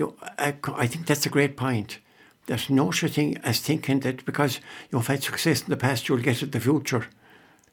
you, 0.00 0.14
uh, 0.22 0.28
I, 0.38 0.54
I 0.84 0.86
think 0.86 1.06
that's 1.06 1.26
a 1.26 1.28
great 1.28 1.56
point. 1.56 1.98
There's 2.46 2.70
no 2.70 2.90
such 2.90 3.12
thing 3.12 3.36
as 3.44 3.60
thinking 3.60 4.00
that 4.00 4.24
because 4.24 4.60
you've 4.90 5.06
had 5.06 5.22
success 5.22 5.62
in 5.62 5.68
the 5.68 5.76
past, 5.76 6.08
you'll 6.08 6.18
get 6.18 6.36
it 6.36 6.42
in 6.42 6.50
the 6.50 6.60
future. 6.60 7.06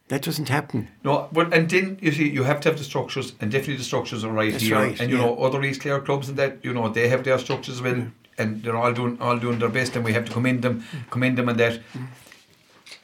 That 0.09 0.21
doesn't 0.21 0.49
happen. 0.49 0.89
No, 1.03 1.27
but 1.31 1.53
and 1.53 1.69
then 1.69 1.97
you 2.01 2.11
see 2.11 2.29
you 2.29 2.43
have 2.43 2.61
to 2.61 2.69
have 2.69 2.77
the 2.77 2.83
structures, 2.83 3.33
and 3.41 3.51
definitely 3.51 3.77
the 3.77 3.83
structures 3.83 4.23
are 4.23 4.31
right 4.31 4.51
That's 4.51 4.63
here. 4.63 4.75
right, 4.75 4.99
and 4.99 5.09
you 5.09 5.17
yeah. 5.17 5.25
know 5.25 5.37
other 5.43 5.61
East 5.63 5.81
Clare 5.81 5.99
clubs 5.99 6.29
and 6.29 6.37
that 6.37 6.63
you 6.63 6.73
know 6.73 6.87
they 6.87 7.09
have 7.09 7.23
their 7.23 7.39
structures 7.39 7.75
as 7.75 7.81
well, 7.81 7.95
mm. 7.95 8.11
and 8.37 8.63
they're 8.63 8.77
all 8.77 8.93
doing 8.93 9.17
all 9.19 9.37
doing 9.37 9.59
their 9.59 9.69
best, 9.69 9.95
and 9.95 10.05
we 10.05 10.13
have 10.13 10.25
to 10.25 10.31
commend 10.31 10.61
them, 10.61 10.85
commend 11.09 11.37
them, 11.37 11.49
and 11.49 11.59
that. 11.59 11.81
Mm. 11.93 12.07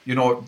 You 0.05 0.15
know, 0.15 0.45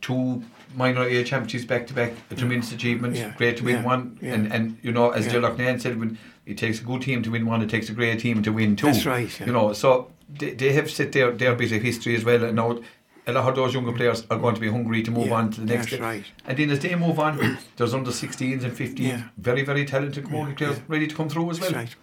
two 0.00 0.42
minor 0.74 1.04
A 1.04 1.24
championships 1.24 1.64
back 1.64 1.86
to 1.86 1.94
back, 1.94 2.12
a 2.30 2.34
tremendous 2.34 2.70
mm. 2.70 2.74
achievement. 2.74 3.16
Yeah, 3.16 3.32
Great 3.38 3.56
to 3.58 3.64
win 3.64 3.76
yeah, 3.76 3.84
one, 3.84 4.18
and 4.20 4.52
and 4.52 4.76
you 4.82 4.92
know 4.92 5.10
as 5.10 5.26
Yeah. 5.26 5.40
Loughnane 5.40 5.80
said, 5.80 5.98
when 5.98 6.18
it 6.46 6.58
takes 6.58 6.80
a 6.80 6.84
good 6.84 7.02
team 7.02 7.22
to 7.22 7.30
win 7.30 7.46
one, 7.46 7.62
it 7.62 7.70
takes 7.70 7.88
a 7.88 7.92
great 7.92 8.20
team 8.20 8.42
to 8.42 8.52
win 8.52 8.76
two. 8.76 8.86
That's 8.86 9.06
right, 9.06 9.40
yeah. 9.40 9.46
You 9.46 9.52
know, 9.52 9.72
so 9.72 10.10
they, 10.28 10.50
they 10.52 10.72
have 10.72 10.90
set 10.90 11.12
their 11.12 11.30
their 11.32 11.54
bit 11.54 11.72
of 11.72 11.82
history 11.82 12.16
as 12.16 12.24
well, 12.24 12.44
and 12.44 12.56
now 12.56 12.78
a 13.26 13.32
lot 13.32 13.48
of 13.48 13.54
those 13.56 13.72
younger 13.72 13.92
players 13.92 14.26
are 14.30 14.38
going 14.38 14.54
to 14.54 14.60
be 14.60 14.68
hungry 14.70 15.02
to 15.02 15.10
move 15.10 15.28
Yeah, 15.28 15.34
on 15.34 15.50
to 15.52 15.60
the 15.60 15.66
next 15.66 15.84
that's 15.84 15.88
step. 15.94 16.00
right. 16.00 16.24
And 16.46 16.58
then 16.58 16.70
as 16.70 16.80
they 16.80 16.94
move 16.94 17.18
on, 17.18 17.58
there's 17.76 17.94
under 17.94 18.10
16s 18.10 18.62
and 18.64 18.72
15s, 18.72 18.98
Yeah. 18.98 19.22
very, 19.38 19.62
very 19.64 19.86
talented 19.86 20.24
Camogie 20.24 20.56
players 20.56 20.78
ready 20.88 21.06
to 21.06 21.14
come 21.14 21.28
through 21.30 21.50
as 21.50 21.58
well. 21.60 21.70
That's 21.70 21.94
right. 21.94 21.96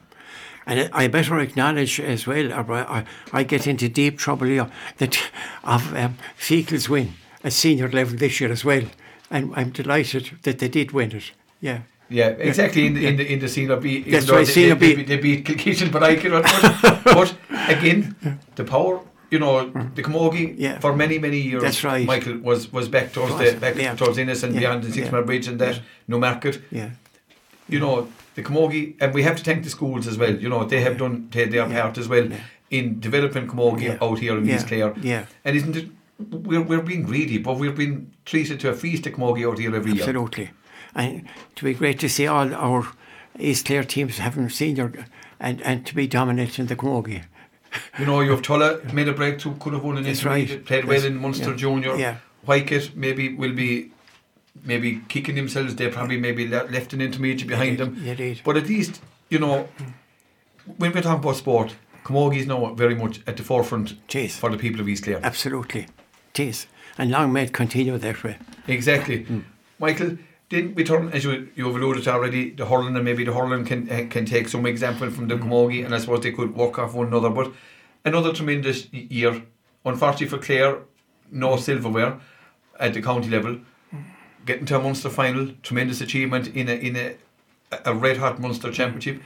And 0.65 0.89
I 0.93 1.07
better 1.07 1.39
acknowledge 1.39 1.99
as 1.99 2.25
well, 2.27 2.51
or 2.53 2.71
I, 2.73 3.05
I 3.33 3.43
get 3.43 3.65
into 3.67 3.87
deep 3.89 4.17
trouble 4.17 4.47
here, 4.47 4.69
that 4.97 5.19
of 5.63 5.95
um, 5.95 6.17
Feakle's 6.37 6.87
win 6.89 7.13
at 7.43 7.53
senior 7.53 7.89
level 7.89 8.17
this 8.17 8.39
year 8.41 8.51
as 8.51 8.63
well. 8.65 8.83
And 9.29 9.51
I'm 9.55 9.69
delighted 9.71 10.39
that 10.43 10.59
they 10.59 10.67
did 10.69 10.91
win 10.91 11.11
it. 11.13 11.31
Yeah. 11.59 11.81
Yeah, 12.11 12.27
exactly. 12.49 12.85
In 12.87 12.93
the 12.93 13.07
in 13.07 13.15
the 13.17 13.33
in 13.33 13.39
the 13.39 13.47
senior 13.47 13.77
B, 13.77 13.87
even 13.89 14.11
That's 14.11 14.29
right, 14.29 14.45
they, 14.47 14.69
they, 14.69 14.73
B. 14.73 14.95
They, 14.95 15.03
they 15.03 15.17
beat 15.17 15.45
Kilkishen, 15.45 15.91
but 15.91 16.03
I 16.03 16.15
cannot. 16.15 16.43
But, 16.81 17.03
but 17.05 17.35
again, 17.69 18.15
the 18.55 18.63
power. 18.63 18.99
You 19.33 19.39
know, 19.39 19.69
the 19.95 20.03
Camogie 20.03 20.55
Yeah. 20.57 20.79
for 20.79 20.93
many 20.93 21.17
many 21.17 21.39
years. 21.39 21.63
That's 21.63 21.83
right. 21.85 22.05
Michael 22.05 22.37
was 22.39 22.69
was 22.73 22.89
back 22.89 23.13
towards 23.13 23.33
Was, 23.33 23.53
the 23.53 23.59
back 23.59 23.75
yeah. 23.77 23.95
towards 23.95 24.17
Ennis 24.17 24.43
and 24.43 24.53
beyond 24.53 24.83
the 24.83 24.91
six 24.91 25.09
mile 25.09 25.23
bridge 25.23 25.47
and 25.47 25.57
that 25.59 25.79
Newmarket. 26.09 26.61
Yeah. 26.69 26.89
You 27.69 27.79
know, 27.79 28.09
the 28.35 28.43
Camogie, 28.43 28.95
and 28.99 29.13
we 29.13 29.23
have 29.23 29.37
to 29.37 29.43
thank 29.43 29.63
the 29.63 29.69
schools 29.69 30.05
as 30.05 30.17
well. 30.17 30.35
You 30.35 30.49
know, 30.49 30.65
they 30.65 30.81
have 30.81 30.97
done 30.97 31.29
their 31.31 31.65
part 31.65 31.97
as 31.97 32.09
well 32.09 32.27
in 32.69 32.99
developing 32.99 33.47
Camogie 33.47 33.97
out 34.01 34.19
here 34.19 34.37
in 34.37 34.45
Yeah. 34.45 34.55
East 34.55 34.67
Clare. 34.67 34.93
Yeah. 35.01 35.25
And 35.45 35.55
isn't 35.55 35.75
it? 35.77 35.87
We're, 36.29 36.61
we're 36.61 36.81
being 36.83 37.03
greedy, 37.03 37.37
but 37.37 37.57
we're 37.57 37.71
being 37.71 38.11
treated 38.25 38.59
to 38.59 38.69
a 38.69 38.73
feast 38.73 39.07
of 39.07 39.13
Camogie 39.13 39.49
out 39.49 39.59
here 39.59 39.73
every 39.73 39.93
year. 39.93 40.03
Absolutely. 40.03 40.49
And 40.95 41.27
to 41.55 41.63
be 41.63 41.73
great 41.73 41.99
to 41.99 42.09
see 42.09 42.27
all 42.27 42.53
our 42.53 42.87
East 43.39 43.65
Clare 43.65 43.83
teams 43.83 44.17
having 44.17 44.49
senior 44.49 44.91
and, 45.39 45.61
and 45.61 45.85
to 45.85 45.95
be 45.95 46.07
dominant 46.07 46.59
in 46.59 46.67
the 46.67 46.75
Camogie. 46.75 47.23
You 47.97 48.05
know, 48.05 48.19
you 48.19 48.31
have 48.31 48.41
Tulla 48.41 48.81
made 48.91 49.07
a 49.07 49.13
breakthrough, 49.13 49.55
could 49.57 49.71
have 49.71 49.81
won 49.81 49.95
an 49.97 50.03
That's 50.03 50.19
intermediate, 50.19 50.57
right. 50.59 50.65
played 50.65 50.85
well 50.85 51.05
in 51.05 51.15
Munster 51.15 51.51
Yeah. 51.51 51.55
Junior. 51.55 51.95
Yeah. 51.95 52.17
Whitegate 52.45 52.95
maybe 52.95 53.33
will 53.33 53.53
be 53.53 53.91
maybe 54.65 55.01
kicking 55.07 55.35
themselves. 55.35 55.75
They 55.75 55.87
probably 55.87 56.17
maybe 56.17 56.45
le- 56.49 56.65
left 56.65 56.91
an 56.91 56.99
intermediate 57.01 57.47
behind 57.47 57.77
them. 57.77 57.95
But 58.43 58.57
at 58.57 58.67
least 58.67 58.99
you 59.29 59.39
know 59.39 59.69
when 60.77 60.91
we're 60.91 61.01
talking 61.01 61.23
about 61.23 61.37
sport, 61.37 61.75
Camogie 62.03 62.39
is 62.39 62.45
now 62.47 62.73
very 62.73 62.93
much 62.95 63.21
at 63.25 63.37
the 63.37 63.43
forefront 63.43 64.05
Jeez. 64.09 64.31
for 64.31 64.49
the 64.49 64.57
people 64.57 64.81
of 64.81 64.89
East 64.89 65.05
Clare. 65.05 65.21
Absolutely. 65.23 65.87
It 66.33 66.39
is. 66.41 66.67
And 66.97 67.09
long 67.09 67.31
may 67.31 67.43
it 67.43 67.53
continue 67.53 67.97
that 67.97 68.21
way. 68.21 68.37
Exactly. 68.67 69.23
Hmm. 69.23 69.39
Michael, 69.79 70.17
didn't 70.51 70.75
we 70.75 70.83
turn, 70.83 71.09
as 71.13 71.23
you, 71.23 71.47
you've 71.55 71.75
alluded 71.77 72.05
already, 72.09 72.49
the 72.49 72.65
hurling 72.65 72.93
and 72.93 73.05
maybe 73.05 73.23
the 73.23 73.33
hurling 73.33 73.63
can 73.63 74.09
can 74.09 74.25
take 74.25 74.49
some 74.49 74.65
example 74.65 75.09
from 75.09 75.27
the. 75.29 75.35
Mm-hmm. 75.35 75.49
Camogie 75.49 75.85
and 75.85 75.95
I 75.95 75.99
suppose 75.99 76.21
they 76.21 76.33
could 76.33 76.53
work 76.53 76.77
off 76.77 76.93
one 76.93 77.07
another. 77.07 77.29
But 77.29 77.53
another 78.03 78.33
tremendous 78.33 78.91
year. 78.91 79.43
Unfortunately 79.85 80.27
for 80.27 80.37
Clare, 80.37 80.79
no 81.31 81.51
mm-hmm. 81.51 81.61
silverware 81.61 82.19
at 82.79 82.93
the 82.93 83.01
county 83.01 83.29
level. 83.29 83.53
Mm-hmm. 83.53 84.01
Getting 84.45 84.65
to 84.65 84.79
a 84.79 84.83
Munster 84.83 85.09
final, 85.09 85.53
tremendous 85.63 86.01
achievement 86.01 86.49
in 86.49 86.67
a 86.67 86.73
in 86.73 86.97
a, 86.97 87.15
a 87.85 87.93
red 87.95 88.17
hot 88.17 88.39
Munster 88.41 88.71
championship. 88.71 89.21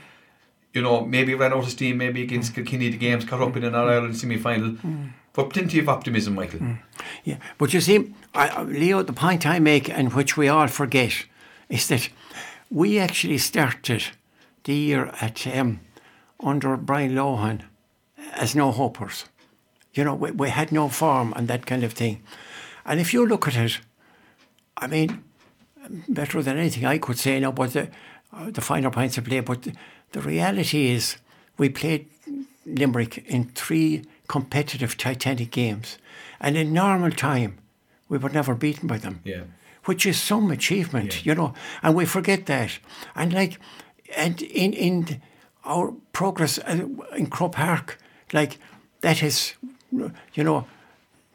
You 0.74 0.82
know, 0.82 1.04
maybe 1.04 1.34
ran 1.34 1.52
out 1.52 1.64
of 1.64 1.70
steam, 1.70 1.96
maybe 1.98 2.22
against 2.22 2.54
Kilkenny 2.54 2.90
the 2.90 2.98
games 2.98 3.24
caught 3.24 3.42
up 3.42 3.56
in 3.56 3.64
an 3.64 3.74
All 3.74 3.88
Ireland 3.88 4.16
semi 4.16 4.36
final. 4.36 4.76
But 5.36 5.50
plenty 5.50 5.78
of 5.78 5.88
optimism, 5.88 6.34
Michael. 6.34 6.60
Yeah, 7.22 7.36
but 7.58 7.74
you 7.74 7.80
see, 7.82 8.14
I- 8.34 8.62
Leo, 8.62 9.02
the 9.02 9.12
point 9.12 9.44
I 9.44 9.58
make, 9.58 9.90
and 9.90 10.14
which 10.14 10.36
we 10.36 10.48
all 10.48 10.66
forget, 10.66 11.26
is 11.68 11.86
that 11.88 12.08
we 12.70 12.98
actually 12.98 13.36
started 13.38 14.04
the 14.64 14.74
year 14.74 15.12
at 15.20 15.46
um, 15.46 15.80
under 16.40 16.76
Brian 16.78 17.14
Lohan 17.14 17.60
as 18.32 18.54
no 18.54 18.72
hopers. 18.72 19.26
You 19.92 20.04
know, 20.04 20.14
we, 20.14 20.30
we 20.30 20.48
had 20.48 20.72
no 20.72 20.88
form 20.88 21.34
and 21.36 21.48
that 21.48 21.66
kind 21.66 21.84
of 21.84 21.92
thing. 21.92 22.22
And 22.86 22.98
if 22.98 23.12
you 23.12 23.26
look 23.26 23.46
at 23.46 23.56
it, 23.56 23.80
I 24.78 24.86
mean, 24.86 25.22
better 26.08 26.42
than 26.42 26.56
anything 26.58 26.86
I 26.86 26.96
could 26.98 27.18
say 27.18 27.38
now, 27.40 27.52
but 27.52 27.74
the, 27.74 27.88
uh, 28.32 28.50
the 28.50 28.60
finer 28.62 28.90
points 28.90 29.18
of 29.18 29.24
play. 29.24 29.40
But 29.40 29.62
the, 29.62 29.72
the 30.12 30.20
reality 30.22 30.90
is, 30.90 31.18
we 31.58 31.68
played 31.68 32.06
Limerick 32.64 33.18
in 33.26 33.50
three 33.54 34.02
competitive 34.26 34.96
Titanic 34.96 35.50
games, 35.50 35.98
and 36.40 36.56
in 36.56 36.72
normal 36.72 37.10
time, 37.10 37.58
we 38.08 38.18
were 38.18 38.30
never 38.32 38.54
beaten 38.54 38.86
by 38.86 38.98
them. 38.98 39.20
Yeah. 39.24 39.42
Which 39.84 40.06
is 40.06 40.20
some 40.20 40.50
achievement, 40.50 41.14
Yeah. 41.16 41.22
you 41.24 41.34
know, 41.34 41.54
and 41.82 41.94
we 41.94 42.06
forget 42.06 42.46
that. 42.46 42.78
And 43.14 43.32
like, 43.32 43.58
and 44.16 44.42
in 44.42 44.72
in 44.72 45.20
our 45.64 45.92
progress 46.12 46.58
uh, 46.58 46.86
in 47.16 47.26
Croke 47.26 47.52
Park, 47.56 47.98
like 48.32 48.58
that 49.00 49.22
is, 49.22 49.54
you 49.90 50.44
know, 50.44 50.66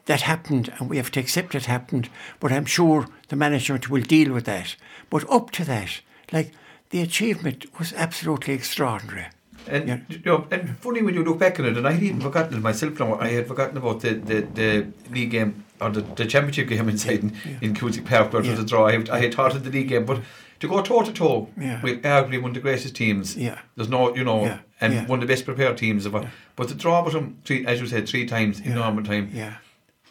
that 0.04 0.22
happened 0.22 0.72
and 0.78 0.90
we 0.90 0.96
have 0.96 1.10
to 1.10 1.20
accept 1.20 1.54
it 1.54 1.66
happened, 1.66 2.08
but 2.40 2.50
I'm 2.52 2.64
sure 2.66 3.06
the 3.28 3.36
management 3.36 3.88
will 3.88 4.02
deal 4.02 4.32
with 4.32 4.44
that. 4.44 4.76
But 5.10 5.24
up 5.30 5.50
to 5.52 5.64
that, 5.64 6.00
like 6.32 6.50
the 6.90 7.02
achievement 7.02 7.66
was 7.78 7.92
absolutely 7.94 8.54
extraordinary. 8.54 9.26
And 9.68 9.88
Yeah. 9.88 9.98
you 10.08 10.20
know, 10.24 10.46
and 10.50 10.76
funny 10.78 11.02
when 11.02 11.14
you 11.14 11.24
look 11.24 11.38
back 11.38 11.58
on 11.60 11.66
it, 11.66 11.76
and 11.76 11.86
I 11.86 11.92
had 11.92 12.02
even 12.02 12.20
forgotten 12.20 12.56
it 12.56 12.60
myself. 12.62 12.98
Now 12.98 13.18
I 13.18 13.28
had 13.28 13.46
forgotten 13.46 13.76
about 13.76 14.00
the, 14.00 14.14
the, 14.14 14.40
the 14.54 14.86
league 15.10 15.30
game 15.30 15.64
or 15.80 15.90
the, 15.90 16.00
the 16.02 16.26
championship 16.26 16.68
game 16.68 16.88
inside 16.88 17.20
in, 17.22 17.36
in 17.60 17.74
Cusack 17.74 18.04
Park, 18.04 18.32
where 18.32 18.42
it 18.42 18.50
was 18.50 18.60
a 18.60 18.64
draw. 18.66 18.86
I 18.86 18.92
had, 18.92 19.10
I 19.10 19.20
had 19.20 19.34
thought 19.34 19.54
of 19.54 19.64
the 19.64 19.70
league 19.70 19.88
game, 19.88 20.04
but 20.04 20.20
to 20.60 20.68
go 20.68 20.80
toe 20.82 21.02
to 21.02 21.12
toe 21.12 21.48
with 21.56 22.02
arguably 22.02 22.40
one 22.40 22.50
of 22.50 22.54
the 22.54 22.60
greatest 22.60 22.94
teams, 22.94 23.36
Yeah. 23.36 23.58
there's 23.76 23.88
no, 23.88 24.14
you 24.14 24.22
know, 24.24 24.44
Yeah. 24.44 24.58
and 24.80 24.92
Yeah. 24.94 25.06
one 25.06 25.18
of 25.20 25.26
the 25.26 25.32
best 25.32 25.44
prepared 25.44 25.76
teams 25.76 26.06
of. 26.06 26.14
all. 26.14 26.26
But 26.56 26.68
to 26.68 26.74
draw 26.74 27.02
with 27.04 27.14
them 27.14 27.38
three, 27.44 27.66
as 27.66 27.80
you 27.80 27.86
said, 27.86 28.08
three 28.08 28.26
times 28.26 28.60
in 28.60 28.74
normal 28.74 29.02
time, 29.04 29.30
Yeah, 29.32 29.54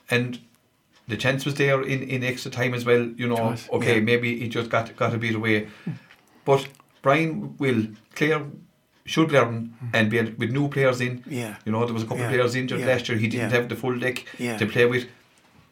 and 0.09 0.39
the 1.07 1.15
chance 1.17 1.45
was 1.45 1.55
there 1.55 1.81
in, 1.81 2.03
in 2.03 2.23
extra 2.23 2.51
time 2.51 2.73
as 2.73 2.83
well. 2.85 3.05
You 3.17 3.27
know, 3.29 3.55
okay, 3.71 3.95
yeah. 3.95 4.01
maybe 4.01 4.39
he 4.39 4.47
just 4.49 4.69
got 4.69 4.95
got 4.97 5.13
a 5.13 5.17
bit 5.17 5.35
away, 5.35 5.67
but 6.45 6.67
Brian 7.01 7.55
will 7.57 7.87
Claire 8.15 8.41
should 9.11 9.31
learn 9.31 9.73
and 9.93 10.09
be 10.09 10.17
able, 10.19 10.31
with 10.37 10.51
new 10.51 10.67
players 10.69 11.01
in. 11.01 11.23
Yeah. 11.27 11.55
you 11.65 11.71
know 11.71 11.83
there 11.85 11.93
was 11.93 12.03
a 12.03 12.05
couple 12.05 12.19
Yeah. 12.19 12.29
of 12.29 12.33
players 12.33 12.55
injured 12.55 12.79
Yeah. 12.79 12.85
last 12.91 13.07
year. 13.09 13.17
He 13.17 13.27
didn't 13.27 13.49
Yeah. 13.51 13.57
have 13.57 13.67
the 13.69 13.75
full 13.75 13.97
deck 13.99 14.25
to 14.59 14.65
play 14.65 14.85
with. 14.85 15.03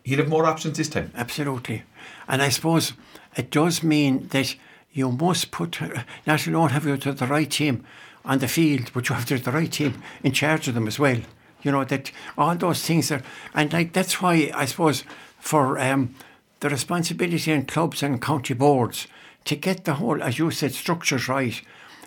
He'll 0.04 0.19
have 0.19 0.30
more 0.30 0.45
options 0.45 0.78
this 0.78 0.89
time. 0.89 1.12
absolutely. 1.15 1.84
And 2.28 2.41
I 2.41 2.49
suppose 2.49 2.93
it 3.36 3.52
does 3.52 3.84
mean 3.84 4.28
that 4.30 4.56
you 4.93 5.12
must 5.12 5.52
put, 5.52 5.80
not 6.28 6.47
alone 6.47 6.69
have 6.69 6.86
you 6.86 6.97
to 6.97 7.12
the 7.13 7.28
right 7.28 7.49
team 7.49 7.84
on 8.25 8.39
the 8.39 8.47
field, 8.47 8.91
but 8.93 9.08
you 9.08 9.15
have 9.15 9.25
to 9.28 9.36
have 9.36 9.43
the 9.45 9.52
right 9.52 9.71
team 9.71 9.93
in 10.23 10.32
charge 10.32 10.67
of 10.67 10.73
them 10.73 10.88
as 10.88 10.99
well. 10.99 11.19
You 11.63 11.71
know, 11.71 11.84
that 11.86 12.12
all 12.38 12.56
those 12.56 12.82
things 12.86 13.12
are, 13.12 13.21
and 13.54 13.71
like 13.73 13.93
that's 13.93 14.21
why 14.21 14.52
I 14.56 14.65
suppose 14.65 15.04
for 15.39 15.78
um, 15.80 16.15
the 16.62 16.69
responsibility 16.69 17.52
in 17.52 17.65
clubs 17.65 18.04
and 18.04 18.21
county 18.21 18.54
boards 18.54 19.08
to 19.45 19.56
get 19.56 19.84
the 19.86 19.93
whole, 19.95 20.21
as 20.23 20.38
you 20.39 20.52
said, 20.52 20.73
structures 20.73 21.28
right, 21.28 21.62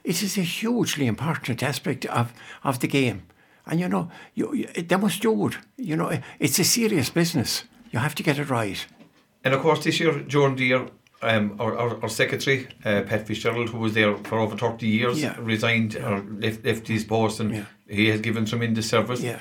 it 0.04 0.22
is 0.22 0.38
a 0.38 0.42
hugely 0.42 1.06
important 1.06 1.62
aspect 1.62 2.06
of, 2.06 2.32
of 2.64 2.78
the 2.78 2.88
game. 2.88 3.22
And 3.66 3.78
you 3.80 3.88
know, 3.88 4.10
you, 4.34 4.54
you, 4.54 4.66
they 4.82 4.96
must 4.96 5.22
do 5.22 5.46
it. 5.48 5.56
You 5.76 5.96
know, 5.96 6.18
it's 6.38 6.58
a 6.58 6.64
serious 6.64 7.10
business. 7.10 7.64
You 7.92 8.00
have 8.00 8.14
to 8.16 8.22
get 8.22 8.38
it 8.38 8.50
right. 8.50 8.84
And 9.44 9.54
of 9.54 9.60
course, 9.60 9.84
this 9.84 10.00
year 10.00 10.12
the 10.12 10.64
year, 10.64 10.88
um, 11.22 11.56
our, 11.60 11.76
our, 11.78 12.02
our 12.02 12.08
secretary 12.08 12.66
uh, 12.84 13.02
Pat 13.02 13.26
Fitzgerald, 13.26 13.68
who 13.70 13.78
was 13.78 13.94
there 13.94 14.16
for 14.16 14.38
over 14.40 14.56
thirty 14.56 14.88
years, 14.88 15.20
Yeah. 15.22 15.36
resigned 15.38 15.96
or 15.96 16.20
left, 16.20 16.64
left 16.64 16.88
his 16.88 17.04
post, 17.04 17.40
and 17.40 17.54
Yeah. 17.54 17.64
he 17.88 18.08
has 18.08 18.20
given 18.20 18.44
tremendous 18.46 18.88
service. 18.88 19.20
Yeah. 19.20 19.38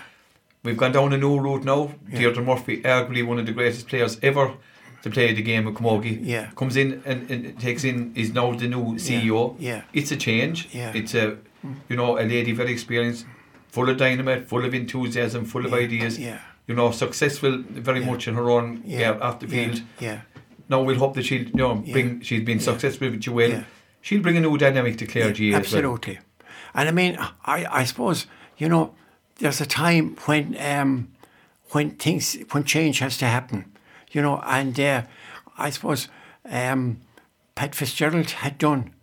We've 0.64 0.78
gone 0.78 0.92
down 0.92 1.14
a 1.14 1.18
new 1.18 1.40
route 1.40 1.64
now. 1.64 1.96
Yeah. 2.12 2.20
Deirdre 2.20 2.44
Murphy, 2.44 2.84
arguably 2.84 3.26
one 3.26 3.40
of 3.40 3.46
the 3.48 3.52
greatest 3.54 3.88
players 3.88 4.20
ever 4.22 4.54
to 5.04 5.10
play 5.10 5.34
the 5.34 5.42
game 5.42 5.68
of 5.68 5.74
Camogie, 5.74 6.20
Yeah. 6.22 6.50
comes 6.56 6.76
in 6.78 7.02
and, 7.06 7.30
and 7.32 7.60
takes 7.60 7.84
in 7.84 8.12
is 8.16 8.34
now 8.34 8.54
the 8.54 8.68
new 8.68 8.96
CEO. 8.98 9.56
Yeah. 9.60 9.82
It's 9.94 10.12
a 10.12 10.16
change. 10.18 10.70
Yeah. 10.74 10.92
It's 10.94 11.14
a 11.16 11.38
you 11.90 11.96
know 11.96 12.18
a 12.20 12.24
lady 12.24 12.52
very 12.52 12.72
experienced, 12.72 13.26
full 13.70 13.90
of 13.90 13.98
dynamite, 13.98 14.48
full 14.48 14.66
of 14.66 14.74
enthusiasm, 14.74 15.46
full 15.46 15.66
of 15.66 15.72
Yeah. 15.72 15.78
ideas. 15.86 16.20
Yeah. 16.20 16.40
You 16.68 16.76
know, 16.76 16.92
successful 16.92 17.64
very 17.70 18.00
Yeah. 18.02 18.06
much 18.12 18.28
in 18.28 18.36
her 18.36 18.50
own 18.50 18.82
Yeah. 18.86 19.00
yeah, 19.00 19.12
off 19.28 19.40
the 19.40 19.48
Yeah. 19.48 19.54
field. 19.66 19.82
Yeah. 20.00 20.22
Now 20.70 20.82
we'll 20.84 20.98
hope 21.00 21.16
that 21.16 21.26
she'll 21.26 21.44
you 21.44 21.54
know 21.54 21.84
Yeah. 21.86 21.94
bring. 21.94 22.22
She's 22.22 22.44
been 22.44 22.58
Yeah. 22.60 22.64
successful 22.64 23.10
with 23.10 23.22
Joelle. 23.22 23.50
Yeah. 23.50 23.64
She'll 24.02 24.22
bring 24.22 24.38
a 24.38 24.42
new 24.42 24.58
dynamic 24.58 24.98
to 25.00 25.06
Clare 25.06 25.32
G 25.34 25.50
as 25.50 25.52
well. 25.54 25.60
Absolutely. 25.62 26.20
And 26.74 26.88
I 26.90 26.92
mean, 26.92 27.18
I, 27.46 27.66
I 27.82 27.84
suppose, 27.84 28.28
you 28.58 28.70
know, 28.70 28.94
there's 29.40 29.60
a 29.62 29.66
time 29.66 30.16
when 30.26 30.56
um, 30.60 31.08
when 31.72 31.92
things 31.92 32.38
when 32.52 32.64
change 32.64 33.00
has 33.00 33.18
to 33.18 33.26
happen. 33.26 33.66
You 34.12 34.22
know, 34.22 34.42
and 34.46 34.78
uh, 34.80 35.04
I 35.58 35.70
suppose 35.70 36.08
um, 36.50 37.00
Pat 37.56 37.76
Fitzgerald 37.76 38.32
had 38.32 38.58
done 38.58 38.94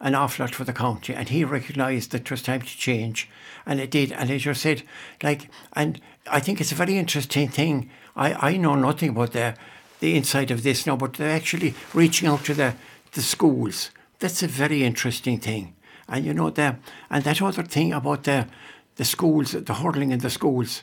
an 0.00 0.14
awful 0.14 0.44
lot 0.44 0.54
for 0.54 0.64
the 0.64 0.72
county 0.72 1.14
and 1.14 1.28
he 1.28 1.44
recognised 1.44 2.12
that 2.12 2.22
it 2.22 2.30
was 2.30 2.42
time 2.42 2.62
to 2.62 2.66
change 2.66 3.28
and 3.66 3.80
it 3.80 3.90
did. 3.90 4.12
And 4.12 4.30
as 4.30 4.44
you 4.44 4.54
said 4.54 4.82
like 5.22 5.50
and 5.72 6.00
I 6.30 6.40
think 6.40 6.60
it's 6.60 6.72
a 6.72 6.76
very 6.76 6.96
interesting 6.98 7.48
thing. 7.48 7.90
I, 8.14 8.52
I 8.52 8.56
know 8.56 8.74
nothing 8.74 9.10
about 9.10 9.32
the 9.32 9.54
the 10.00 10.16
inside 10.16 10.50
of 10.50 10.62
this 10.62 10.86
now 10.86 10.96
but 10.96 11.14
they're 11.14 11.34
actually 11.34 11.74
reaching 11.92 12.28
out 12.28 12.44
to 12.44 12.54
the 12.54 12.74
the 13.12 13.22
schools. 13.22 13.90
That's 14.20 14.42
a 14.42 14.48
very 14.48 14.84
interesting 14.84 15.38
thing. 15.38 15.74
And 16.08 16.24
you 16.24 16.32
know 16.32 16.50
the 16.50 16.76
and 17.10 17.24
that 17.24 17.42
other 17.42 17.64
thing 17.64 17.92
about 17.92 18.22
the 18.22 18.46
the 18.96 19.04
schools 19.04 19.52
the 19.52 19.74
hurling 19.74 20.12
in 20.12 20.20
the 20.20 20.30
schools 20.30 20.82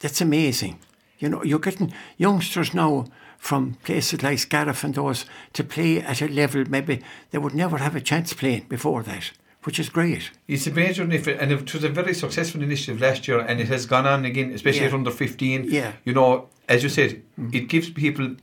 that's 0.00 0.20
amazing 0.20 0.78
You 1.18 1.28
know, 1.28 1.42
you're 1.42 1.58
getting 1.58 1.92
youngsters 2.16 2.74
now 2.74 3.06
from 3.38 3.74
places 3.84 4.22
like 4.22 4.38
Scariff 4.38 4.84
and 4.84 4.94
those 4.94 5.24
to 5.52 5.64
play 5.64 6.00
at 6.00 6.20
a 6.20 6.26
level 6.26 6.64
maybe 6.68 7.00
they 7.30 7.38
would 7.38 7.54
never 7.54 7.78
have 7.78 7.94
a 7.94 8.00
chance 8.00 8.32
playing 8.32 8.66
before 8.68 9.02
that, 9.04 9.30
which 9.62 9.78
is 9.78 9.88
great. 9.90 10.30
It's 10.48 10.66
a 10.66 10.72
major 10.72 11.02
and 11.02 11.12
it 11.52 11.72
was 11.74 11.84
a 11.84 11.88
very 11.88 12.14
successful 12.14 12.62
initiative 12.62 13.00
last 13.00 13.28
year, 13.28 13.40
and 13.40 13.60
it 13.60 13.68
has 13.68 13.86
gone 13.86 14.06
on 14.06 14.24
again, 14.24 14.52
especially 14.52 14.80
Yeah. 14.80 14.88
at 14.88 14.94
under 14.94 15.10
fifteen. 15.10 15.64
Yeah. 15.68 15.92
You 16.04 16.14
know, 16.14 16.48
as 16.68 16.82
you 16.82 16.88
said, 16.88 17.22
mm-hmm. 17.38 17.54
it 17.56 17.68
gives 17.68 17.90
people 17.90 18.36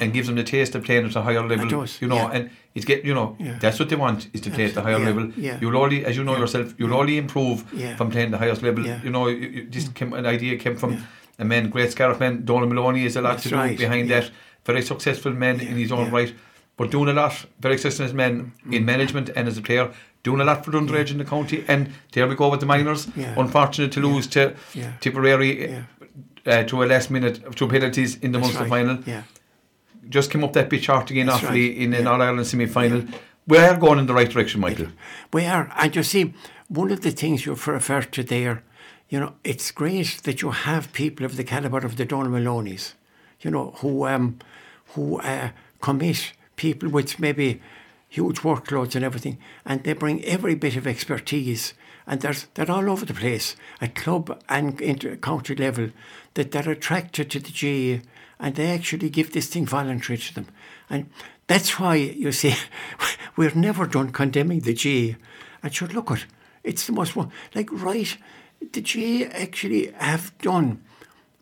and 0.00 0.12
gives 0.12 0.26
them 0.26 0.36
the 0.36 0.44
taste 0.44 0.74
of 0.74 0.82
playing 0.84 1.06
at 1.06 1.16
a 1.16 1.22
higher 1.22 1.46
level. 1.46 1.68
does, 1.68 2.00
You 2.02 2.08
know, 2.08 2.16
yeah. 2.16 2.30
and 2.32 2.50
it's 2.74 2.84
get 2.84 3.04
you 3.04 3.14
know 3.14 3.36
Yeah. 3.38 3.58
that's 3.60 3.78
what 3.78 3.88
they 3.88 3.96
want 3.96 4.28
is 4.32 4.40
to 4.42 4.50
play 4.50 4.64
at 4.66 4.74
the 4.74 4.82
higher 4.82 4.98
level. 4.98 5.30
yeah. 5.36 5.58
You'll 5.60 5.76
only, 5.76 6.04
as 6.04 6.16
you 6.16 6.24
know 6.24 6.36
yourself, 6.36 6.74
you'll 6.78 6.94
only 6.94 7.16
improve 7.16 7.64
Yeah. 7.72 7.96
from 7.96 8.10
playing 8.10 8.30
the 8.32 8.38
highest 8.38 8.62
level. 8.62 8.84
Yeah. 8.84 9.00
You 9.04 9.10
know, 9.10 9.28
you, 9.28 9.66
this 9.70 9.84
mm. 9.84 9.94
came, 9.94 10.12
an 10.12 10.26
idea 10.26 10.56
came 10.58 10.76
from 10.76 11.06
a 11.38 11.44
man, 11.44 11.70
great 11.70 11.92
Scariff 11.92 12.20
man, 12.20 12.44
Donal 12.44 12.68
Moloney, 12.68 13.04
is 13.04 13.16
a 13.16 13.20
lot 13.22 13.38
That's 13.38 13.44
to 13.44 13.48
do 13.50 13.76
behind 13.76 14.08
yeah. 14.08 14.20
that. 14.20 14.30
Very 14.64 14.82
successful 14.82 15.32
man 15.32 15.60
in 15.60 15.76
his 15.76 15.92
own 15.92 16.06
yeah. 16.06 16.12
right, 16.12 16.34
but 16.76 16.90
doing 16.90 17.08
a 17.08 17.12
lot. 17.12 17.44
Very 17.60 17.76
successful 17.78 18.16
man 18.16 18.52
in 18.70 18.84
management 18.84 19.30
and 19.36 19.46
as 19.46 19.58
a 19.58 19.62
player, 19.62 19.92
doing 20.22 20.40
a 20.40 20.44
lot 20.44 20.64
for 20.64 20.72
underage 20.72 21.10
in 21.10 21.18
the 21.18 21.24
county. 21.24 21.64
And 21.68 21.90
there 22.12 22.26
we 22.26 22.34
go 22.34 22.48
with 22.48 22.60
the 22.60 22.66
minors. 22.66 23.08
Yeah. 23.14 23.34
Unfortunate 23.36 23.92
to 23.92 24.00
lose 24.00 24.26
to 24.28 24.54
Yeah. 24.72 24.92
Tipperary 25.00 25.70
Yeah. 25.70 25.82
uh, 26.46 26.62
to 26.64 26.82
a 26.82 26.86
last 26.86 27.10
minute, 27.10 27.56
to 27.56 27.68
penalties 27.68 28.16
in 28.16 28.32
the 28.32 28.38
That's 28.38 28.54
Munster 28.54 28.70
right. 28.70 28.86
final. 28.86 29.02
Yeah. 29.06 29.22
Just 30.08 30.30
came 30.30 30.44
up 30.44 30.52
that 30.54 30.68
bit 30.70 30.82
short 30.82 31.10
again, 31.10 31.26
That's 31.26 31.42
awfully, 31.44 31.68
right. 31.68 31.78
in 31.78 31.94
an 31.94 32.04
Yeah. 32.04 32.10
All 32.10 32.22
Ireland 32.22 32.46
semi 32.46 32.66
final. 32.66 33.02
We 33.46 33.58
are 33.58 33.76
going 33.76 33.98
in 33.98 34.06
the 34.06 34.14
right 34.14 34.30
direction, 34.30 34.60
Michael. 34.62 34.88
We 35.32 35.44
are, 35.44 35.70
and 35.76 35.94
you 35.94 36.02
see, 36.02 36.32
one 36.68 36.90
of 36.90 37.02
the 37.02 37.10
things 37.10 37.44
you've 37.44 37.68
referred 37.68 38.10
to 38.12 38.22
there, 38.22 38.62
you 39.14 39.20
know, 39.20 39.34
it's 39.44 39.70
great 39.70 40.22
that 40.24 40.42
you 40.42 40.50
have 40.50 40.92
people 40.92 41.24
of 41.24 41.36
the 41.36 41.44
calibre 41.44 41.84
of 41.84 41.96
the 41.96 42.04
Donal 42.04 42.32
Moloney's, 42.32 42.94
you 43.42 43.48
know, 43.48 43.70
who 43.76 44.08
um, 44.08 44.40
who 44.94 45.20
uh, 45.20 45.50
commit 45.80 46.32
people 46.56 46.88
with 46.88 47.20
maybe 47.20 47.62
huge 48.08 48.40
workloads 48.40 48.96
and 48.96 49.04
everything, 49.04 49.38
and 49.64 49.84
they 49.84 49.92
bring 49.92 50.24
every 50.24 50.56
bit 50.56 50.74
of 50.74 50.88
expertise, 50.88 51.74
and 52.08 52.22
there's 52.22 52.48
they're 52.54 52.68
all 52.68 52.90
over 52.90 53.06
the 53.06 53.14
place 53.14 53.54
at 53.80 53.94
club 53.94 54.42
and 54.48 54.80
inter 54.80 55.14
county 55.14 55.54
level, 55.54 55.90
that 56.34 56.50
they're 56.50 56.70
attracted 56.70 57.30
to 57.30 57.38
the 57.38 57.52
GAA, 57.52 58.02
and 58.40 58.56
they 58.56 58.72
actually 58.72 59.10
give 59.10 59.32
this 59.32 59.46
thing 59.46 59.64
voluntary 59.64 60.18
to 60.18 60.34
them, 60.34 60.48
and 60.90 61.08
that's 61.46 61.78
why 61.78 61.94
you 61.94 62.32
see, 62.32 62.56
we're 63.36 63.54
never 63.54 63.86
done 63.86 64.10
condemning 64.10 64.58
the 64.58 64.74
GAA. 64.74 65.16
And 65.62 65.72
sure, 65.72 65.86
look 65.86 66.10
at 66.10 66.24
it's 66.64 66.88
the 66.88 66.92
most 66.92 67.14
like 67.54 67.70
right. 67.70 68.16
The 68.72 68.80
GAA 68.80 69.30
actually 69.36 69.92
have 69.98 70.36
done 70.38 70.82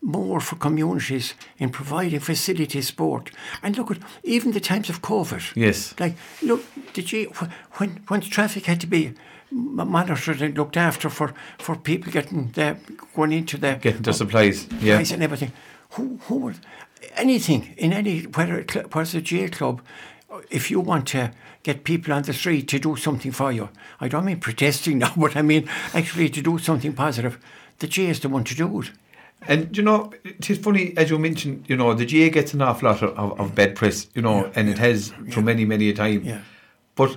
more 0.00 0.40
for 0.40 0.56
communities 0.56 1.34
in 1.58 1.70
providing 1.70 2.20
facility 2.20 2.82
sport. 2.82 3.30
And 3.62 3.76
look 3.78 3.90
at 3.90 3.98
even 4.24 4.52
the 4.52 4.60
times 4.60 4.90
of 4.90 5.00
COVID. 5.00 5.54
Yes. 5.54 5.94
Like 5.98 6.16
look, 6.42 6.64
the 6.94 7.02
GAA 7.02 7.46
when 7.74 8.02
when 8.08 8.20
traffic 8.20 8.66
had 8.66 8.80
to 8.80 8.86
be 8.86 9.14
monitored 9.52 10.42
and 10.42 10.56
looked 10.56 10.76
after 10.76 11.10
for, 11.10 11.34
for 11.58 11.76
people 11.76 12.10
getting 12.12 12.50
the, 12.52 12.76
going 13.14 13.32
into 13.32 13.58
the 13.58 13.78
Getting 13.80 14.02
the 14.02 14.12
supplies. 14.12 14.66
Yeah. 14.80 14.96
price 14.96 15.12
and 15.12 15.22
everything. 15.22 15.52
Who, 15.90 16.18
who 16.22 16.36
would, 16.36 16.58
anything 17.16 17.74
in 17.76 17.92
any, 17.92 18.22
whether 18.22 18.58
it 18.58 18.74
whether 18.74 19.02
it's 19.02 19.14
a 19.14 19.20
J 19.20 19.48
club, 19.48 19.82
if 20.50 20.70
you 20.70 20.80
want 20.80 21.06
to 21.08 21.30
get 21.62 21.84
people 21.84 22.12
on 22.12 22.22
the 22.22 22.32
street 22.32 22.68
to 22.68 22.78
do 22.78 22.96
something 22.96 23.32
for 23.32 23.52
you, 23.52 23.68
I 24.00 24.08
don't 24.08 24.24
mean 24.24 24.40
protesting 24.40 24.98
now, 25.04 25.12
but 25.16 25.36
I 25.36 25.42
mean 25.42 25.68
actually 25.94 26.28
to 26.30 26.42
do 26.42 26.58
something 26.58 26.92
positive, 26.92 27.38
the 27.78 27.86
J 27.86 28.06
is 28.06 28.20
the 28.20 28.28
one 28.28 28.44
to 28.44 28.54
do 28.54 28.80
it. 28.80 28.90
And 29.48 29.76
you 29.76 29.82
know, 29.82 30.12
it's 30.24 30.58
funny 30.58 30.94
as 30.96 31.10
you 31.10 31.18
mentioned. 31.18 31.64
You 31.68 31.76
know, 31.76 31.94
the 31.94 32.06
GAA 32.06 32.32
gets 32.32 32.54
an 32.54 32.62
awful 32.62 32.88
lot 32.88 33.02
of, 33.02 33.40
of, 33.40 33.54
bed 33.54 33.74
press. 33.74 34.06
You 34.14 34.22
know, 34.22 34.50
and 34.54 34.68
it 34.68 34.78
has 34.78 35.12
for 35.30 35.42
many, 35.42 35.64
many 35.64 35.88
a 35.88 35.94
time. 35.94 36.22
Yeah. 36.22 36.42
But 36.94 37.16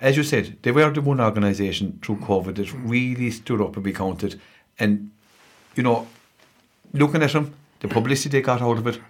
as 0.00 0.16
you 0.16 0.24
said, 0.24 0.56
they 0.62 0.72
were 0.72 0.90
the 0.90 1.00
one 1.00 1.20
organisation 1.20 1.98
through 2.02 2.16
COVID 2.16 2.56
that 2.56 2.66
mm. 2.66 2.90
really 2.90 3.30
stood 3.30 3.60
up 3.60 3.76
and 3.76 3.84
be 3.84 3.92
counted. 3.92 4.40
And 4.78 5.10
you 5.76 5.82
know, 5.82 6.08
looking 6.92 7.22
at 7.22 7.32
them, 7.32 7.54
the 7.80 7.88
publicity 7.88 8.38
they 8.38 8.42
got 8.42 8.60
out 8.60 8.78
of 8.78 8.86
it, 8.86 9.00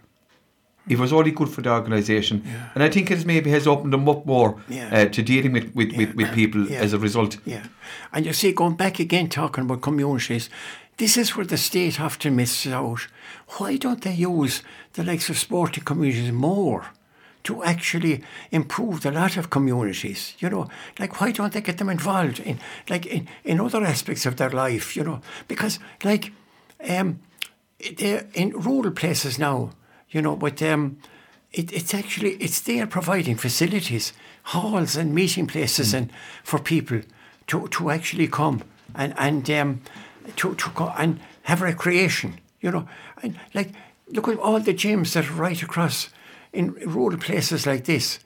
it 0.88 0.98
was 0.98 1.12
only 1.12 1.30
good 1.30 1.48
for 1.48 1.62
the 1.62 1.70
organisation. 1.70 2.42
And 2.74 2.82
I 2.82 2.88
think 2.90 3.10
it 3.10 3.24
maybe 3.26 3.50
has 3.50 3.66
opened 3.66 3.92
them 3.92 4.08
up 4.08 4.26
more 4.26 4.56
Yeah. 4.68 4.88
uh, 4.92 5.08
to 5.10 5.22
dealing 5.22 5.52
with 5.52 5.74
with, 5.74 5.96
with, 5.96 6.14
with 6.14 6.32
people 6.34 6.66
Yeah. 6.68 6.84
as 6.84 6.92
a 6.92 6.98
result. 6.98 7.38
Yeah. 7.46 7.62
And 8.12 8.26
you 8.26 8.32
see, 8.32 8.52
going 8.52 8.76
back 8.76 8.98
again, 9.00 9.28
talking 9.28 9.64
about 9.64 9.80
communities, 9.82 10.50
this 10.96 11.16
is 11.16 11.36
where 11.36 11.46
the 11.46 11.56
state 11.56 12.00
often 12.00 12.34
misses 12.36 12.72
out. 12.72 13.06
Why 13.58 13.76
don't 13.78 14.00
they 14.02 14.14
use 14.14 14.62
the 14.92 15.02
likes 15.04 15.30
of 15.30 15.38
sporting 15.38 15.84
communities 15.84 16.32
more 16.32 16.82
to 17.44 17.62
actually 17.62 18.22
improve 18.50 19.00
the 19.00 19.10
lot 19.12 19.36
of 19.36 19.48
communities? 19.48 20.34
You 20.40 20.50
know, 20.50 20.68
like 20.98 21.20
why 21.20 21.32
don't 21.32 21.52
they 21.52 21.60
get 21.62 21.76
them 21.78 21.88
involved 21.90 22.40
in 22.40 22.58
like 22.90 23.06
in, 23.06 23.28
in 23.44 23.60
other 23.60 23.84
aspects 23.84 24.26
of 24.26 24.34
their 24.36 24.50
life, 24.50 24.96
you 24.96 25.04
know? 25.04 25.20
Because 25.48 25.78
like 26.04 26.32
um 26.90 27.18
they're 27.96 28.26
in 28.34 28.50
rural 28.50 28.90
places 28.90 29.38
now, 29.38 29.70
you 30.10 30.22
know, 30.22 30.36
but 30.36 30.62
um 30.62 30.98
it, 31.52 31.72
it's 31.72 31.94
actually 31.94 32.32
it's 32.34 32.60
there 32.60 32.86
providing 32.86 33.36
facilities, 33.36 34.12
halls 34.44 34.96
and 34.96 35.14
meeting 35.14 35.46
places 35.46 35.94
and 35.94 36.10
for 36.44 36.58
people 36.58 37.00
to, 37.46 37.68
to 37.68 37.90
actually 37.90 38.28
come 38.28 38.62
and 38.94 39.14
and 39.16 39.50
um, 39.50 39.80
to 40.36 40.54
to 40.54 40.70
go 40.74 40.92
and 40.98 41.20
have 41.42 41.62
recreation, 41.62 42.38
you 42.60 42.70
know, 42.70 42.88
and 43.22 43.38
like 43.54 43.72
look 44.08 44.28
at 44.28 44.38
all 44.38 44.60
the 44.60 44.74
gyms 44.74 45.12
that 45.14 45.28
are 45.30 45.34
right 45.34 45.62
across 45.62 46.10
in 46.52 46.72
rural 46.74 47.18
places 47.18 47.66
like 47.66 47.84
this 47.84 48.18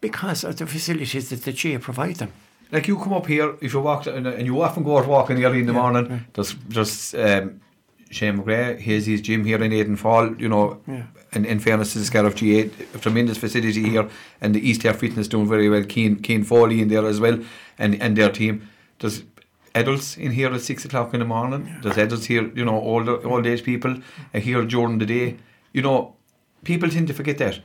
because 0.00 0.44
of 0.44 0.56
the 0.56 0.66
facilities 0.66 1.28
that 1.28 1.42
the 1.44 1.52
GAA 1.52 1.78
provide 1.78 2.16
them. 2.16 2.32
like 2.72 2.88
you 2.88 2.96
come 2.96 3.12
up 3.12 3.26
here 3.26 3.56
if 3.60 3.72
you 3.72 3.80
walk 3.80 4.06
and, 4.06 4.46
you 4.46 4.62
often 4.62 4.82
go 4.82 4.98
out 4.98 5.06
walking 5.06 5.44
early 5.44 5.60
in 5.60 5.66
the 5.66 5.72
morning. 5.72 6.24
There's 6.32 6.54
there's 6.68 7.14
um, 7.14 7.60
Shane 8.10 8.38
McGrath, 8.38 8.80
he 8.80 8.92
has 8.94 9.06
his 9.06 9.20
gym 9.20 9.44
here 9.44 9.62
in 9.62 9.72
Eden 9.72 9.96
Fall. 9.96 10.34
You 10.36 10.48
know, 10.48 10.80
Yeah. 10.86 11.04
and 11.32 11.46
in 11.46 11.60
fairness 11.60 11.92
to 11.92 11.98
the 12.00 12.04
Scariff 12.04 12.34
GAA, 12.34 12.70
a 12.94 12.98
tremendous 12.98 13.38
facility 13.38 13.88
here, 13.88 14.08
and 14.40 14.54
the 14.54 14.68
East 14.68 14.84
Air 14.84 14.94
Fitness 14.94 15.28
doing 15.28 15.48
very 15.48 15.68
well. 15.68 15.84
Keen 15.84 16.16
Keen 16.16 16.42
Foley 16.44 16.80
in 16.80 16.88
there 16.88 17.06
as 17.06 17.20
well, 17.20 17.38
and 17.78 18.00
and 18.02 18.16
their 18.16 18.30
team. 18.30 18.68
There's 18.98 19.22
adults 19.74 20.16
in 20.16 20.32
here 20.32 20.52
at 20.52 20.60
six 20.60 20.84
o'clock 20.84 21.14
in 21.14 21.20
the 21.20 21.26
morning. 21.26 21.68
There's 21.82 21.96
adults 21.98 22.26
here, 22.26 22.50
you 22.54 22.64
know, 22.64 22.78
older 22.80 23.24
old 23.26 23.46
age 23.46 23.62
people 23.62 23.94
are 24.34 24.40
here 24.40 24.64
during 24.64 24.98
the 24.98 25.06
day. 25.06 25.36
You 25.72 25.82
know, 25.82 26.14
people 26.64 26.88
tend 26.90 27.06
to 27.08 27.14
forget 27.14 27.38
that. 27.38 27.60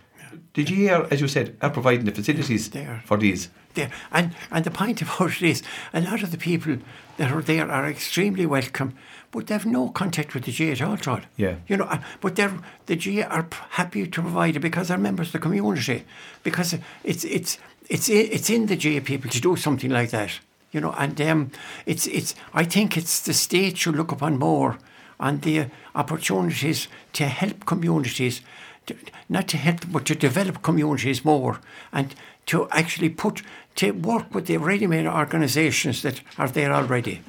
The 0.53 0.63
GAA, 0.63 1.07
as 1.11 1.19
you 1.21 1.27
said, 1.27 1.55
are 1.61 1.69
providing 1.69 2.05
the 2.05 2.11
facilities 2.11 2.69
They 2.69 2.85
are. 2.85 3.01
for 3.05 3.17
these. 3.17 3.49
there. 3.73 3.89
And 4.11 4.31
and 4.51 4.63
the 4.63 4.71
point 4.71 5.01
about 5.01 5.31
it 5.41 5.41
is, 5.41 5.63
a 5.93 5.99
lot 6.01 6.23
of 6.23 6.29
the 6.31 6.37
people 6.37 6.77
that 7.17 7.31
are 7.31 7.41
there 7.41 7.69
are 7.71 7.89
extremely 7.89 8.45
welcome, 8.45 8.93
but 9.31 9.47
they 9.47 9.53
have 9.53 9.65
no 9.65 9.89
contact 9.89 10.33
with 10.33 10.45
the 10.45 10.51
GAA 10.51 10.71
at 10.71 10.81
all. 10.81 10.97
Todd. 10.97 11.27
Yeah. 11.37 11.55
You 11.67 11.77
know, 11.77 11.85
uh, 11.85 11.99
but 12.21 12.35
they're 12.35 12.57
the 12.85 12.95
GAA 12.95 13.27
are 13.27 13.47
happy 13.71 14.07
to 14.07 14.21
provide 14.21 14.55
it 14.55 14.59
because 14.59 14.87
they're 14.87 14.97
members 14.97 15.27
of 15.27 15.33
the 15.33 15.39
community, 15.39 16.03
because 16.43 16.77
it's 17.03 17.23
it's 17.25 17.57
it's 17.89 18.09
it's 18.09 18.49
in 18.49 18.65
the 18.67 18.75
GAA 18.75 19.03
people 19.03 19.29
to 19.31 19.41
do 19.41 19.55
something 19.55 19.91
like 19.91 20.09
that. 20.11 20.39
You 20.71 20.81
know, 20.81 20.93
and 20.97 21.19
um, 21.21 21.51
it's 21.85 22.07
it's. 22.07 22.35
I 22.53 22.65
think 22.65 22.97
it's 22.97 23.21
the 23.21 23.33
state 23.33 23.77
should 23.77 23.95
look 23.95 24.11
upon 24.11 24.37
more 24.37 24.77
on 25.19 25.39
the 25.39 25.67
opportunities 25.93 26.87
to 27.13 27.25
help 27.25 27.65
communities, 27.65 28.41
to, 28.85 28.95
not 29.29 29.47
to 29.47 29.57
help 29.57 29.91
but 29.91 30.05
to 30.05 30.15
develop 30.15 30.61
communities 30.61 31.23
more 31.23 31.59
and 31.93 32.15
to 32.45 32.67
actually 32.71 33.09
put, 33.09 33.41
to 33.75 33.91
work 33.91 34.33
with 34.35 34.45
the 34.45 34.57
ready-made 34.57 35.07
organisations 35.07 36.01
that 36.01 36.21
are 36.37 36.49
there 36.49 36.73
already. 36.73 37.21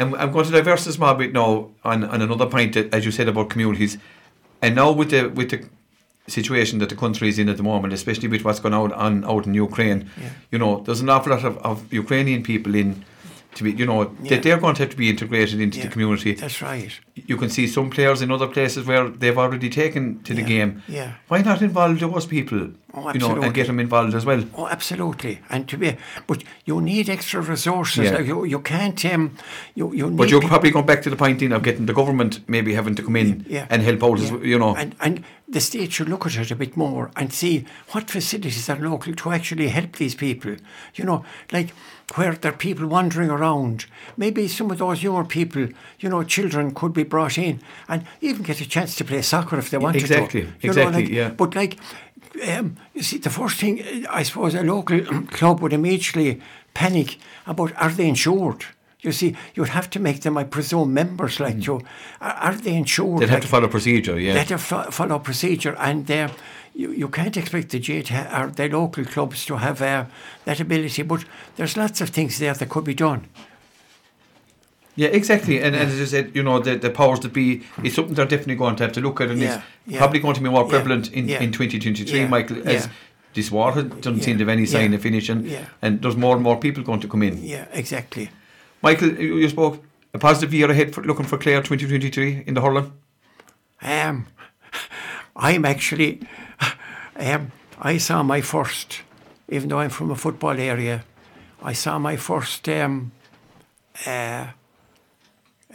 And 0.00 0.16
I'm 0.16 0.32
going 0.32 0.46
to 0.46 0.52
diverse 0.52 0.86
a 0.86 0.92
small 0.92 1.14
bit 1.14 1.32
now 1.32 1.68
on, 1.84 1.98
on 2.04 2.22
another 2.22 2.46
point 2.46 2.72
that, 2.74 2.92
as 2.96 3.04
you 3.04 3.12
said 3.18 3.28
about 3.28 3.50
communities, 3.50 3.98
and 4.62 4.74
now 4.74 4.88
with 5.00 5.10
the 5.14 5.22
with 5.38 5.50
the 5.50 5.60
situation 6.26 6.78
that 6.78 6.88
the 6.88 6.96
country 7.04 7.28
is 7.28 7.38
in 7.38 7.48
at 7.48 7.56
the 7.58 7.62
moment, 7.72 7.92
especially 7.92 8.28
with 8.28 8.42
what's 8.44 8.60
going 8.60 8.74
on 8.74 8.92
on 8.92 9.24
out 9.24 9.46
in 9.46 9.52
Ukraine, 9.54 10.00
Yeah. 10.20 10.30
you 10.52 10.58
know, 10.58 10.72
there's 10.84 11.00
an 11.00 11.10
awful 11.10 11.32
lot 11.34 11.44
of, 11.44 11.54
of 11.58 11.92
Ukrainian 11.92 12.42
people 12.42 12.74
in 12.74 12.88
to 13.54 13.64
be, 13.64 13.72
you 13.72 13.84
know, 13.86 14.02
Yeah. 14.22 14.30
that 14.30 14.42
they're 14.42 14.58
going 14.58 14.74
to 14.76 14.82
have 14.82 14.90
to 14.90 14.96
be 14.96 15.08
integrated 15.10 15.60
into 15.60 15.78
Yeah, 15.78 15.84
the 15.86 15.90
community. 15.90 16.34
That's 16.34 16.62
right. 16.62 16.92
You 17.14 17.36
can 17.36 17.50
see 17.50 17.66
some 17.66 17.90
players 17.90 18.22
in 18.22 18.30
other 18.30 18.46
places 18.46 18.86
where 18.86 19.08
they've 19.08 19.36
already 19.36 19.68
taken 19.68 20.22
to 20.22 20.34
the 20.34 20.42
game. 20.42 20.82
yeah. 20.88 21.12
Why 21.28 21.42
not 21.42 21.60
involve 21.62 21.98
those 22.00 22.26
people? 22.26 22.70
Oh, 22.92 23.12
you 23.12 23.20
know, 23.20 23.40
and 23.40 23.54
get 23.54 23.66
them 23.68 23.78
involved 23.78 24.14
as 24.14 24.24
well. 24.26 24.42
Oh, 24.56 24.66
absolutely. 24.66 25.38
And 25.48 25.68
to 25.68 25.76
be, 25.76 25.96
but 26.26 26.42
you 26.64 26.80
need 26.80 27.08
extra 27.08 27.40
resources. 27.40 28.04
Yeah. 28.06 28.16
Like 28.16 28.26
you, 28.26 28.44
you 28.44 28.58
can't. 28.60 29.04
Um, 29.04 29.36
you 29.76 29.92
you 29.94 30.08
need. 30.10 30.16
But 30.16 30.28
you're 30.30 30.40
probably 30.40 30.72
going 30.72 30.86
back 30.86 31.02
to 31.02 31.10
the 31.10 31.14
point 31.16 31.40
in 31.42 31.52
of 31.52 31.62
getting 31.62 31.86
the 31.86 31.92
government 31.92 32.40
maybe 32.48 32.74
having 32.74 32.96
to 32.96 33.02
come 33.02 33.14
in 33.14 33.44
Yeah. 33.48 33.66
and 33.70 33.82
help 33.82 34.02
out, 34.02 34.18
as 34.18 34.30
Yeah. 34.32 34.38
you 34.42 34.58
know. 34.58 34.74
And 34.74 34.96
and 35.00 35.22
the 35.50 35.60
state 35.60 35.92
should 35.92 36.08
look 36.08 36.26
at 36.26 36.36
it 36.36 36.50
a 36.52 36.56
bit 36.56 36.76
more 36.76 37.10
and 37.16 37.32
see 37.32 37.66
what 37.90 38.08
facilities 38.08 38.68
are 38.68 38.78
local 38.78 39.12
to 39.14 39.32
actually 39.32 39.68
help 39.68 39.96
these 39.96 40.14
people. 40.14 40.54
You 40.94 41.04
know, 41.04 41.24
like 41.50 41.70
where 42.14 42.34
there 42.34 42.52
are 42.52 42.56
people 42.56 42.86
wandering 42.86 43.30
around. 43.30 43.86
Maybe 44.16 44.46
some 44.46 44.70
of 44.70 44.78
those 44.78 45.02
younger 45.02 45.24
people, 45.24 45.68
you 45.98 46.08
know, 46.08 46.22
children 46.22 46.72
could 46.72 46.92
be 46.92 47.02
brought 47.02 47.36
in 47.36 47.60
and 47.88 48.04
even 48.20 48.42
get 48.42 48.60
a 48.60 48.68
chance 48.68 48.94
to 48.96 49.04
play 49.04 49.22
soccer 49.22 49.58
if 49.58 49.70
they 49.70 49.78
wanted 49.78 50.02
exactly, 50.02 50.42
to. 50.42 50.48
Exactly, 50.48 50.68
exactly, 50.68 51.02
like, 51.02 51.12
yeah. 51.12 51.30
But 51.30 51.56
like, 51.56 51.78
um, 52.48 52.76
you 52.94 53.02
see, 53.02 53.18
the 53.18 53.30
first 53.30 53.56
thing 53.56 54.06
I 54.08 54.22
suppose 54.22 54.54
a 54.54 54.62
local 54.62 55.00
club 55.30 55.60
would 55.60 55.72
immediately 55.72 56.40
panic 56.74 57.18
about 57.46 57.74
are 57.76 57.90
they 57.90 58.08
insured? 58.08 58.66
You 59.02 59.12
see, 59.12 59.34
you'd 59.54 59.68
have 59.68 59.88
to 59.90 60.00
make 60.00 60.20
them, 60.20 60.36
I 60.36 60.44
presume, 60.44 60.92
members 60.92 61.40
like 61.40 61.56
mm. 61.56 61.66
you. 61.66 61.80
Are, 62.20 62.32
are, 62.32 62.54
they 62.54 62.74
insured? 62.74 63.20
They'd 63.20 63.26
like, 63.26 63.36
have 63.36 63.42
to 63.42 63.48
follow 63.48 63.68
procedure, 63.68 64.18
yeah. 64.18 64.34
They'd 64.34 64.50
have 64.50 64.68
to 64.68 64.92
follow 64.92 65.18
procedure, 65.18 65.74
and 65.78 66.10
uh, 66.10 66.28
you, 66.74 66.92
you 66.92 67.08
can't 67.08 67.36
expect 67.36 67.70
the 67.70 67.78
J 67.78 68.00
or 68.36 68.48
the 68.48 68.68
local 68.68 69.04
clubs 69.04 69.46
to 69.46 69.56
have 69.56 69.80
uh, 69.80 70.04
that 70.44 70.60
ability. 70.60 71.02
But 71.02 71.24
there's 71.56 71.76
lots 71.76 72.00
of 72.00 72.10
things 72.10 72.38
there 72.38 72.54
that 72.54 72.68
could 72.68 72.84
be 72.84 72.94
done. 72.94 73.26
Yeah, 74.96 75.08
exactly. 75.08 75.62
And, 75.62 75.74
yeah. 75.74 75.82
and 75.82 75.90
as 75.90 76.00
I 76.00 76.04
said, 76.04 76.32
you 76.34 76.42
know, 76.42 76.58
the, 76.58 76.76
the 76.76 76.90
powers 76.90 77.20
that 77.20 77.32
be 77.32 77.62
is 77.82 77.94
something 77.94 78.14
they're 78.14 78.26
definitely 78.26 78.56
going 78.56 78.76
to 78.76 78.82
have 78.82 78.92
to 78.92 79.00
look 79.00 79.20
at, 79.20 79.30
and 79.30 79.40
yeah. 79.40 79.56
it's 79.56 79.94
yeah. 79.94 79.98
probably 79.98 80.20
going 80.20 80.34
to 80.34 80.42
be 80.42 80.50
more 80.50 80.66
prevalent 80.68 81.10
in, 81.12 81.28
in 81.28 81.52
2023, 81.52 82.26
Michael, 82.26 82.68
as 82.68 82.88
this 83.32 83.50
war 83.50 83.72
doesn't 83.72 84.22
seem 84.22 84.36
to 84.36 84.42
have 84.42 84.48
any 84.48 84.66
sign 84.66 84.92
of 84.92 85.00
finishing, 85.00 85.50
and 85.80 86.02
there's 86.02 86.16
more 86.16 86.34
and 86.34 86.42
more 86.42 86.58
people 86.58 86.82
going 86.82 87.00
to 87.00 87.08
come 87.08 87.22
in. 87.22 87.42
Yeah, 87.42 87.66
exactly. 87.72 88.30
Michael, 88.82 89.12
you 89.20 89.48
spoke 89.48 89.84
a 90.14 90.18
positive 90.18 90.54
year 90.54 90.70
ahead 90.70 90.94
for 90.94 91.02
looking 91.02 91.26
for 91.26 91.36
Clare 91.36 91.60
2023 91.62 92.44
in 92.46 92.54
the 92.54 92.62
hurling. 92.62 92.92
Um, 93.82 94.26
I'm 95.36 95.66
actually, 95.66 96.22
um, 97.16 97.52
I 97.78 97.98
saw 97.98 98.22
my 98.22 98.40
first, 98.40 99.02
even 99.48 99.68
though 99.68 99.80
I'm 99.80 99.90
from 99.90 100.10
a 100.10 100.16
football 100.16 100.58
area, 100.58 101.04
I 101.62 101.74
saw 101.74 101.98
my 101.98 102.16
first 102.16 102.68
um, 102.70 103.12
uh, 104.06 104.48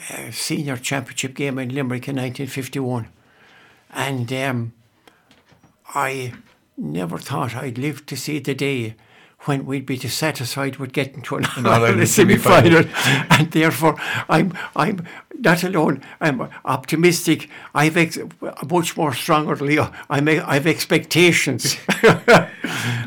uh, 0.10 0.32
senior 0.32 0.78
championship 0.78 1.36
game 1.36 1.60
in 1.60 1.70
Limerick 1.70 2.08
in 2.08 2.16
1951, 2.16 3.08
and 3.92 4.34
um, 4.34 4.74
I 5.94 6.34
never 6.76 7.20
thought 7.20 7.56
I'd 7.56 7.78
live 7.78 8.08
to 8.08 8.18
see 8.18 8.40
the 8.40 8.56
day 8.56 8.96
when 9.46 9.66
we'd 9.66 9.86
be 9.86 9.98
dissatisfied 9.98 10.78
with 10.78 10.92
getting 10.92 11.22
to 11.24 11.36
an 11.38 11.46
Ireland 11.66 12.08
semi-final, 12.08 12.86
and 13.30 13.52
therefore 13.52 13.96
I'm 14.30 14.54
I'm 14.76 15.06
not 15.40 15.64
alone. 15.64 16.02
I'm 16.22 16.50
optimistic. 16.64 17.50
I've 17.74 17.98
ex- 17.98 18.20
much 18.70 18.98
more 18.98 19.14
strongly. 19.14 19.80
I'm 20.10 20.28
I've 20.28 20.68
expectations. 20.68 21.78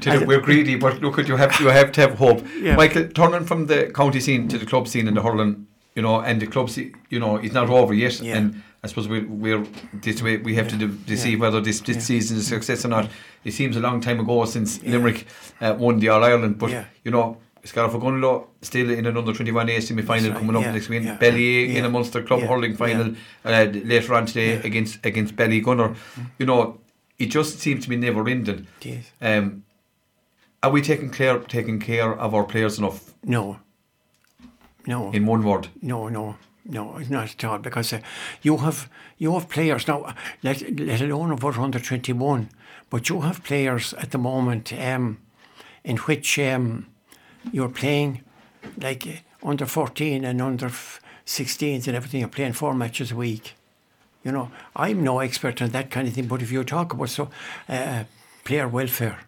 we're 0.06 0.40
greedy, 0.40 0.76
but 0.76 1.00
look, 1.00 1.18
at 1.18 1.28
you 1.28 1.36
have 1.36 1.58
you 1.60 1.68
have 1.68 1.92
to 1.92 2.00
have 2.00 2.14
hope. 2.14 2.44
Yeah. 2.58 2.76
Michael, 2.76 3.08
turning 3.08 3.44
from 3.44 3.66
the 3.66 3.90
county 3.94 4.20
scene 4.20 4.48
to 4.48 4.58
the 4.58 4.66
club 4.66 4.88
scene 4.88 5.08
in 5.08 5.14
the 5.14 5.22
hurling, 5.22 5.66
you 5.94 6.02
know, 6.02 6.20
and 6.20 6.40
the 6.40 6.46
club, 6.46 6.70
scene, 6.70 6.94
you 7.10 7.18
know, 7.18 7.36
it's 7.36 7.54
not 7.54 7.68
over 7.70 7.94
yet, 7.94 8.20
yeah. 8.20 8.36
and 8.36 8.62
I 8.82 8.86
suppose 8.86 9.08
we're, 9.08 9.26
we're 9.26 9.66
this 9.92 10.22
way 10.22 10.36
we 10.36 10.54
have 10.54 10.70
yeah. 10.72 10.86
to, 10.86 10.98
to 11.06 11.16
see 11.16 11.36
whether 11.36 11.60
this, 11.60 11.80
this 11.80 12.06
season 12.06 12.36
is 12.36 12.46
a 12.46 12.48
success 12.48 12.84
or 12.84 12.88
not. 12.88 13.10
It 13.44 13.52
seems 13.52 13.76
a 13.76 13.80
long 13.80 14.00
time 14.00 14.20
ago 14.20 14.44
since 14.44 14.82
Limerick 14.82 15.26
uh, 15.60 15.74
won 15.78 15.98
the 15.98 16.08
All 16.10 16.24
Ireland, 16.24 16.58
but 16.58 16.86
you 17.04 17.10
know. 17.10 17.38
Scariff 17.64 17.92
Ogonnelloe 17.92 18.46
still 18.62 18.88
in 18.88 19.04
an 19.04 19.16
under 19.16 19.32
21 19.32 19.68
A 19.68 19.80
semi 19.80 20.00
final 20.00 20.32
coming 20.32 20.56
up 20.56 20.62
next 20.62 20.88
week. 20.88 21.02
Yeah. 21.02 21.18
Ballyea 21.18 21.74
in 21.74 21.84
a 21.84 21.90
Munster 21.90 22.22
Club 22.22 22.40
hurling 22.40 22.76
final 22.76 23.14
uh, 23.44 23.64
later 23.64 24.14
on 24.14 24.24
today 24.24 24.54
against 24.62 25.04
against 25.04 25.36
Ballygunner. 25.36 25.94
Mm. 26.14 26.30
You 26.38 26.46
know, 26.46 26.80
it 27.18 27.26
just 27.26 27.58
seems 27.58 27.84
to 27.84 27.90
be 27.90 27.96
never 27.96 28.26
ending. 28.26 28.66
Um, 29.20 29.64
are 30.62 30.70
we 30.70 30.82
taking 30.82 31.10
care 31.10 31.38
taking 31.40 31.78
care 31.78 32.14
of 32.14 32.34
our 32.34 32.44
players 32.44 32.78
enough? 32.78 33.12
No. 33.22 33.58
No. 34.86 35.10
In 35.10 35.26
one 35.26 35.44
word. 35.44 35.68
No, 35.82 36.08
no. 36.08 36.36
No, 36.70 36.98
not 37.08 37.30
at 37.30 37.44
all. 37.44 37.58
Because 37.58 37.94
uh, 37.94 38.00
you 38.42 38.58
have 38.58 38.88
you 39.16 39.32
have 39.32 39.48
players 39.48 39.88
now, 39.88 40.14
let, 40.42 40.60
let 40.78 41.00
alone 41.00 41.32
about 41.32 41.58
under 41.58 41.80
twenty 41.80 42.12
one, 42.12 42.50
but 42.90 43.08
you 43.08 43.22
have 43.22 43.42
players 43.42 43.94
at 43.94 44.10
the 44.10 44.18
moment 44.18 44.72
um, 44.72 45.18
in 45.82 45.96
which 45.96 46.38
um, 46.38 46.86
you're 47.50 47.70
playing 47.70 48.22
like 48.82 49.06
uh, 49.06 49.48
under 49.48 49.66
fourteen 49.66 50.24
and 50.24 50.42
under 50.42 50.70
sixteens 51.24 51.88
and 51.88 51.96
everything. 51.96 52.20
You're 52.20 52.28
playing 52.28 52.52
four 52.52 52.74
matches 52.74 53.12
a 53.12 53.16
week. 53.16 53.54
You 54.22 54.32
know, 54.32 54.50
I'm 54.76 55.02
no 55.02 55.20
expert 55.20 55.62
on 55.62 55.70
that 55.70 55.90
kind 55.90 56.06
of 56.06 56.12
thing, 56.14 56.26
but 56.26 56.42
if 56.42 56.52
you 56.52 56.64
talk 56.64 56.92
about 56.92 57.08
so 57.08 57.30
uh, 57.68 58.04
player 58.44 58.68
welfare, 58.68 59.20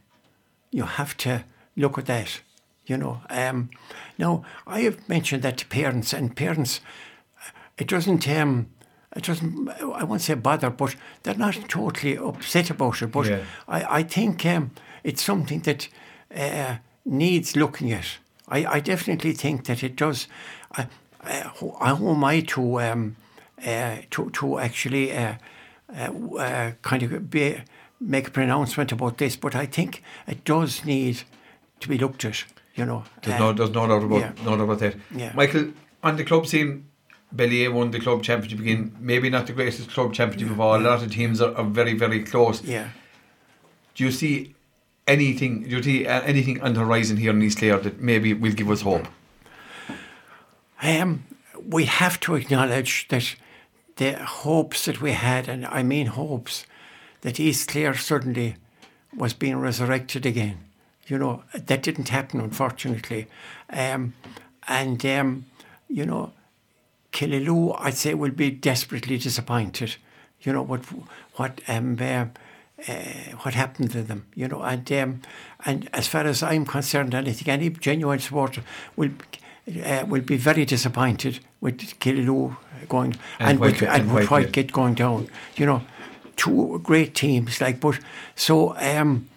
you 0.70 0.82
have 0.82 1.16
to 1.18 1.44
look 1.74 1.96
at 1.96 2.06
that. 2.06 2.42
You 2.86 2.98
know, 2.98 3.20
um, 3.30 3.70
now 4.18 4.44
I 4.66 4.80
have 4.80 5.08
mentioned 5.08 5.42
that 5.42 5.56
to 5.58 5.66
parents, 5.66 6.12
and 6.12 6.36
parents 6.36 6.80
it 7.80 7.88
doesn't 7.88 8.28
um, 8.28 8.68
it 9.16 9.24
doesn't 9.24 9.68
I 9.68 10.04
won't 10.04 10.20
say 10.20 10.34
bother, 10.34 10.70
but 10.70 10.94
they're 11.22 11.34
not 11.34 11.58
totally 11.68 12.16
upset 12.16 12.70
about 12.70 13.02
it. 13.02 13.08
But 13.08 13.26
yeah. 13.26 13.44
I, 13.66 13.98
I 13.98 14.02
think 14.02 14.44
um, 14.46 14.70
it's 15.02 15.22
something 15.22 15.60
that 15.60 15.88
uh, 16.34 16.76
needs 17.04 17.56
looking 17.56 17.92
at. 17.92 18.18
I, 18.48 18.66
I 18.66 18.80
definitely 18.80 19.32
think 19.32 19.64
that 19.64 19.82
it 19.82 19.96
does. 19.96 20.28
I, 20.72 20.86
I, 21.22 21.94
who 21.94 22.14
am 22.14 22.24
I 22.24 22.40
to 22.40 22.80
um, 22.80 23.16
uh, 23.66 23.96
to 24.10 24.30
to 24.30 24.58
actually 24.58 25.12
uh, 25.16 25.34
uh, 25.96 26.12
uh, 26.38 26.72
kind 26.82 27.02
of 27.02 27.30
be, 27.30 27.62
make 27.98 28.28
a 28.28 28.30
pronouncement 28.30 28.92
about 28.92 29.18
this? 29.18 29.36
But 29.36 29.54
I 29.54 29.66
think 29.66 30.02
it 30.26 30.44
does 30.44 30.84
need 30.84 31.22
to 31.80 31.88
be 31.88 31.98
looked 31.98 32.24
at. 32.24 32.44
You 32.74 32.84
know, 32.84 33.04
there's 33.22 33.40
no 33.40 33.52
there's 33.52 33.70
no 33.70 33.86
doubt 33.86 34.04
about 34.04 34.20
yeah. 34.20 34.32
no 34.44 34.56
doubt 34.56 34.64
about 34.64 34.78
that. 34.80 34.96
Yeah. 35.14 35.32
Michael, 35.34 35.72
on 36.02 36.16
the 36.16 36.24
club 36.24 36.46
scene, 36.46 36.89
Ballyea 37.34 37.72
won 37.72 37.90
the 37.90 38.00
club 38.00 38.22
championship 38.22 38.58
again. 38.60 38.96
Maybe 38.98 39.30
not 39.30 39.46
the 39.46 39.52
greatest 39.52 39.90
club 39.90 40.12
championship 40.12 40.50
of 40.50 40.60
all. 40.60 40.76
A 40.76 40.82
lot 40.82 41.02
of 41.02 41.12
teams 41.12 41.40
are, 41.40 41.54
are 41.54 41.64
very, 41.64 41.94
very 41.94 42.24
close. 42.24 42.62
Yeah. 42.62 42.88
Do 43.94 44.04
you 44.04 44.10
see 44.10 44.54
anything? 45.06 45.62
Do 45.62 45.76
you 45.76 45.82
see 45.82 46.06
uh, 46.06 46.22
anything 46.22 46.60
on 46.60 46.74
the 46.74 46.80
horizon 46.80 47.16
here 47.16 47.30
in 47.30 47.42
East 47.42 47.58
Clare 47.58 47.78
that 47.78 48.00
maybe 48.00 48.32
will 48.34 48.52
give 48.52 48.70
us 48.70 48.82
hope? 48.82 49.06
Um, 50.82 51.24
we 51.62 51.84
have 51.84 52.18
to 52.20 52.34
acknowledge 52.34 53.08
that 53.08 53.36
the 53.96 54.14
hopes 54.14 54.86
that 54.86 55.00
we 55.00 55.12
had, 55.12 55.48
and 55.48 55.66
I 55.66 55.82
mean 55.82 56.06
hopes, 56.06 56.66
that 57.20 57.38
East 57.38 57.68
Clare 57.68 57.94
suddenly 57.94 58.56
was 59.14 59.34
being 59.34 59.58
resurrected 59.58 60.24
again. 60.24 60.58
You 61.06 61.18
know 61.18 61.44
that 61.52 61.82
didn't 61.82 62.08
happen, 62.08 62.40
unfortunately, 62.40 63.26
um, 63.68 64.14
and 64.68 65.04
um, 65.04 65.44
you 65.88 66.06
know 66.06 66.32
Killaloe, 67.12 67.76
I'd 67.78 67.94
say, 67.94 68.14
will 68.14 68.30
be 68.30 68.50
desperately 68.50 69.18
disappointed. 69.18 69.96
You 70.42 70.52
know 70.52 70.62
what 70.62 70.80
what 71.36 71.60
um, 71.68 71.96
uh, 72.00 72.26
uh, 72.88 72.92
what 73.42 73.54
happened 73.54 73.90
to 73.92 74.02
them. 74.02 74.26
You 74.34 74.48
know, 74.48 74.62
and 74.62 74.90
um, 74.92 75.20
and 75.66 75.88
as 75.92 76.08
far 76.08 76.24
as 76.24 76.42
I'm 76.42 76.64
concerned, 76.64 77.14
anything 77.14 77.48
any 77.48 77.70
genuine 77.70 78.18
supporter 78.18 78.62
will. 78.96 79.10
Uh, 79.84 80.04
will 80.08 80.22
be 80.22 80.36
very 80.36 80.64
disappointed 80.64 81.38
with 81.60 81.78
Killaloe 82.00 82.56
going 82.88 83.14
and, 83.38 83.50
and 83.50 83.60
with, 83.60 83.82
and, 83.82 84.10
and 84.10 84.10
Whitegate 84.10 84.72
going 84.72 84.94
down. 84.94 85.28
You 85.54 85.66
know, 85.66 85.82
two 86.36 86.80
great 86.82 87.14
teams 87.14 87.60
like, 87.60 87.78
but 87.78 88.00
so 88.34 88.74
um, 88.78 89.28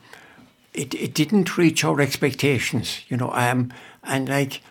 it 0.74 0.94
it 0.96 1.14
didn't 1.14 1.58
reach 1.58 1.84
our 1.84 2.02
expectations. 2.02 3.02
You 3.10 3.18
know, 3.18 3.32
um, 3.34 3.72
and 4.04 4.30
like 4.30 4.62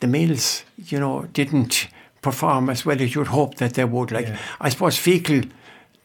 the 0.00 0.06
Mills, 0.06 0.64
you 0.76 0.98
know, 0.98 1.28
didn't 1.32 1.88
perform 2.22 2.70
as 2.70 2.86
well 2.86 3.02
as 3.02 3.14
you'd 3.14 3.26
hope 3.26 3.56
that 3.56 3.74
they 3.74 3.84
would. 3.84 4.10
Like 4.10 4.28
yeah. 4.28 4.38
I 4.60 4.70
suppose 4.70 4.96
Feakle 4.96 5.50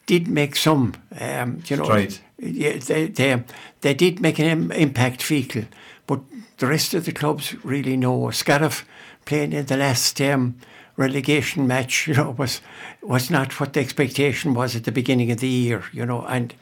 did 0.06 0.28
make 0.28 0.56
some, 0.56 0.94
um, 1.18 1.62
you 1.66 1.76
know, 1.76 2.06
yeah, 2.38 2.78
they, 2.78 3.06
they 3.06 3.42
they 3.80 3.94
did 3.94 4.20
make 4.20 4.38
an 4.38 4.72
impact 4.72 5.20
Feakle, 5.20 5.66
but 6.06 6.20
the 6.58 6.66
rest 6.66 6.94
of 6.94 7.04
the 7.04 7.12
clubs 7.12 7.54
really 7.64 7.96
know. 7.96 8.30
Scariff 8.30 8.84
playing 9.24 9.52
in 9.52 9.66
the 9.66 9.76
last 9.76 10.20
um, 10.20 10.56
relegation 10.96 11.66
match, 11.66 12.06
you 12.08 12.14
know, 12.14 12.30
was 12.32 12.60
was 13.02 13.30
not 13.30 13.58
what 13.60 13.72
the 13.72 13.80
expectation 13.80 14.54
was 14.54 14.76
at 14.76 14.84
the 14.84 14.92
beginning 14.92 15.30
of 15.30 15.38
the 15.38 15.48
year, 15.48 15.84
you 15.92 16.04
know, 16.04 16.26
and. 16.26 16.54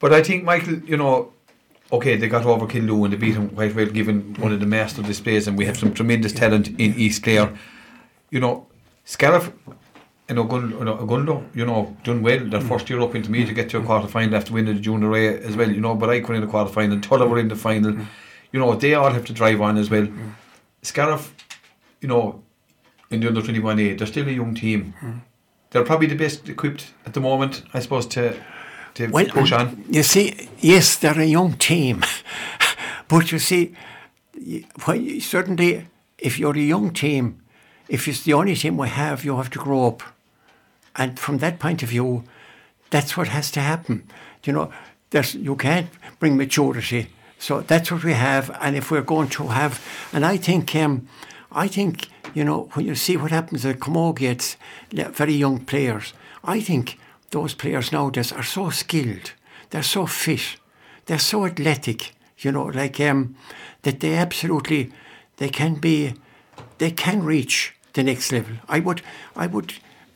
But 0.00 0.12
I 0.12 0.20
think 0.20 0.42
Michael, 0.42 0.80
you 0.80 0.96
know, 0.96 1.32
okay, 1.92 2.16
they 2.16 2.26
got 2.26 2.44
over 2.44 2.66
Killaloe 2.66 3.04
and 3.04 3.12
they 3.12 3.16
beat 3.16 3.36
him 3.36 3.50
quite 3.50 3.72
well, 3.72 3.86
given 3.86 4.34
one 4.40 4.50
of 4.50 4.58
the 4.58 4.66
master 4.66 5.00
displays, 5.00 5.46
and 5.46 5.56
we 5.56 5.64
have 5.64 5.76
some 5.76 5.94
tremendous 5.94 6.32
talent 6.32 6.68
in 6.70 6.92
East 6.94 7.22
Clare 7.22 7.52
you 8.32 8.40
know, 8.40 8.66
Scariff 9.04 9.52
and 10.28 10.38
Ogonnelloe, 10.38 11.54
you 11.54 11.66
know, 11.66 11.96
done 12.02 12.22
well. 12.22 12.38
Their 12.38 12.60
mm. 12.60 12.68
first 12.68 12.88
year 12.90 13.00
up 13.00 13.14
into 13.14 13.30
me 13.30 13.44
to 13.44 13.52
get 13.52 13.68
to 13.70 13.78
a 13.78 13.82
quarter 13.84 14.08
final 14.08 14.34
after 14.34 14.52
winning 14.54 14.74
the 14.74 14.80
junior 14.80 15.14
A 15.14 15.38
as 15.42 15.54
well, 15.54 15.70
you 15.70 15.80
know, 15.80 15.94
but 15.94 16.08
I 16.08 16.20
were 16.20 16.34
in 16.34 16.40
the 16.40 16.46
quarter 16.46 16.72
final, 16.72 16.98
Tulla 16.98 17.26
were 17.26 17.38
in 17.38 17.48
the 17.48 17.56
final. 17.56 17.92
Mm. 17.92 18.06
You 18.50 18.60
know, 18.60 18.74
they 18.74 18.94
all 18.94 19.12
have 19.12 19.26
to 19.26 19.32
drive 19.32 19.60
on 19.60 19.76
as 19.76 19.90
well. 19.90 20.06
Mm. 20.06 20.32
Scariff, 20.80 21.34
you 22.00 22.08
know, 22.08 22.42
in 23.10 23.20
the 23.20 23.28
under 23.28 23.42
21A, 23.42 23.98
they're 23.98 24.06
still 24.06 24.26
a 24.26 24.32
young 24.32 24.54
team. 24.54 24.94
Mm. 25.02 25.20
They're 25.70 25.84
probably 25.84 26.06
the 26.06 26.16
best 26.16 26.48
equipped 26.48 26.92
at 27.04 27.12
the 27.12 27.20
moment, 27.20 27.62
I 27.74 27.80
suppose, 27.80 28.06
to 28.06 28.34
to 28.94 29.08
Well, 29.08 29.26
push 29.26 29.52
on. 29.52 29.84
You 29.88 30.02
see, 30.02 30.48
yes, 30.58 30.96
they're 30.96 31.18
a 31.18 31.24
young 31.24 31.54
team, 31.54 32.02
but 33.08 33.32
you 33.32 33.38
see, 33.38 33.74
you, 34.38 34.64
certainly 35.20 35.86
if 36.18 36.38
you're 36.38 36.56
a 36.56 36.60
young 36.60 36.92
team, 36.92 37.41
if 37.88 38.08
it's 38.08 38.22
the 38.22 38.32
only 38.32 38.54
team 38.54 38.76
we 38.76 38.88
have, 38.88 39.24
you 39.24 39.36
have 39.36 39.50
to 39.50 39.58
grow 39.58 39.86
up, 39.86 40.02
and 40.96 41.18
from 41.18 41.38
that 41.38 41.58
point 41.58 41.82
of 41.82 41.88
view, 41.88 42.24
that's 42.90 43.16
what 43.16 43.28
has 43.28 43.50
to 43.52 43.60
happen. 43.60 44.04
You 44.44 44.52
know, 44.52 44.72
there's 45.10 45.34
you 45.34 45.56
can't 45.56 45.88
bring 46.18 46.36
maturity, 46.36 47.08
so 47.38 47.60
that's 47.60 47.90
what 47.90 48.04
we 48.04 48.12
have. 48.12 48.56
And 48.60 48.76
if 48.76 48.90
we're 48.90 49.02
going 49.02 49.28
to 49.30 49.48
have, 49.48 49.80
and 50.12 50.24
I 50.24 50.36
think, 50.36 50.74
um, 50.76 51.08
I 51.50 51.68
think 51.68 52.08
you 52.34 52.44
know 52.44 52.68
when 52.74 52.86
you 52.86 52.94
see 52.94 53.16
what 53.16 53.30
happens 53.30 53.64
at 53.64 53.78
Camogie, 53.78 54.56
very 54.92 55.34
young 55.34 55.64
players. 55.64 56.12
I 56.44 56.60
think 56.60 56.98
those 57.30 57.54
players 57.54 57.92
nowadays 57.92 58.32
are 58.32 58.42
so 58.42 58.70
skilled, 58.70 59.32
they're 59.70 59.82
so 59.82 60.06
fit, 60.06 60.56
they're 61.06 61.18
so 61.18 61.46
athletic. 61.46 62.12
You 62.38 62.50
know, 62.50 62.64
like 62.64 62.98
um, 63.00 63.36
that 63.82 64.00
they 64.00 64.14
absolutely 64.14 64.90
they 65.36 65.48
can 65.48 65.74
be, 65.74 66.14
they 66.78 66.90
can 66.90 67.22
reach 67.22 67.74
the 67.92 68.02
next 68.02 68.32
level. 68.32 68.56
I 68.68 68.80
would, 68.80 69.02
I 69.36 69.46
would, 69.46 69.74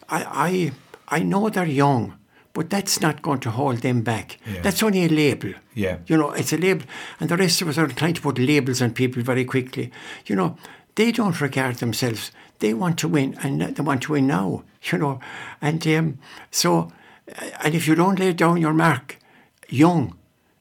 I, 0.08 0.72
I, 1.08 1.16
I 1.18 1.22
know 1.22 1.48
they're 1.48 1.66
young, 1.66 2.14
but 2.52 2.70
that's 2.70 3.00
not 3.00 3.22
going 3.22 3.40
to 3.40 3.50
hold 3.50 3.78
them 3.78 4.02
back. 4.02 4.38
Yeah. 4.46 4.62
That's 4.62 4.82
only 4.82 5.04
a 5.04 5.08
label. 5.08 5.52
Yeah. 5.74 5.98
You 6.06 6.16
know, 6.16 6.30
it's 6.32 6.52
a 6.52 6.56
label, 6.56 6.86
and 7.20 7.28
the 7.28 7.36
rest 7.36 7.60
of 7.60 7.68
us 7.68 7.78
are 7.78 7.86
trying 7.88 8.14
to 8.14 8.22
put 8.22 8.38
labels 8.38 8.80
on 8.80 8.92
people 8.92 9.22
very 9.22 9.44
quickly. 9.44 9.92
You 10.26 10.36
know, 10.36 10.56
they 10.94 11.12
don't 11.12 11.40
regard 11.40 11.76
themselves. 11.76 12.32
They 12.58 12.72
want 12.72 12.98
to 13.00 13.08
win, 13.08 13.36
and 13.42 13.60
they 13.60 13.82
want 13.82 14.02
to 14.02 14.12
win 14.12 14.26
now. 14.26 14.64
You 14.92 14.98
know, 14.98 15.20
and 15.60 15.84
um, 15.88 16.18
so, 16.52 16.92
uh, 17.36 17.50
and 17.64 17.74
if 17.74 17.88
you 17.88 17.96
don't 17.96 18.20
lay 18.20 18.32
down 18.32 18.60
your 18.60 18.72
mark, 18.72 19.18
young, 19.68 20.16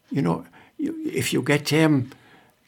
you 0.10 0.24
know, 0.24 0.48
you, 0.80 0.96
if 1.06 1.32
you 1.32 1.44
get 1.44 1.72
um, 1.74 2.10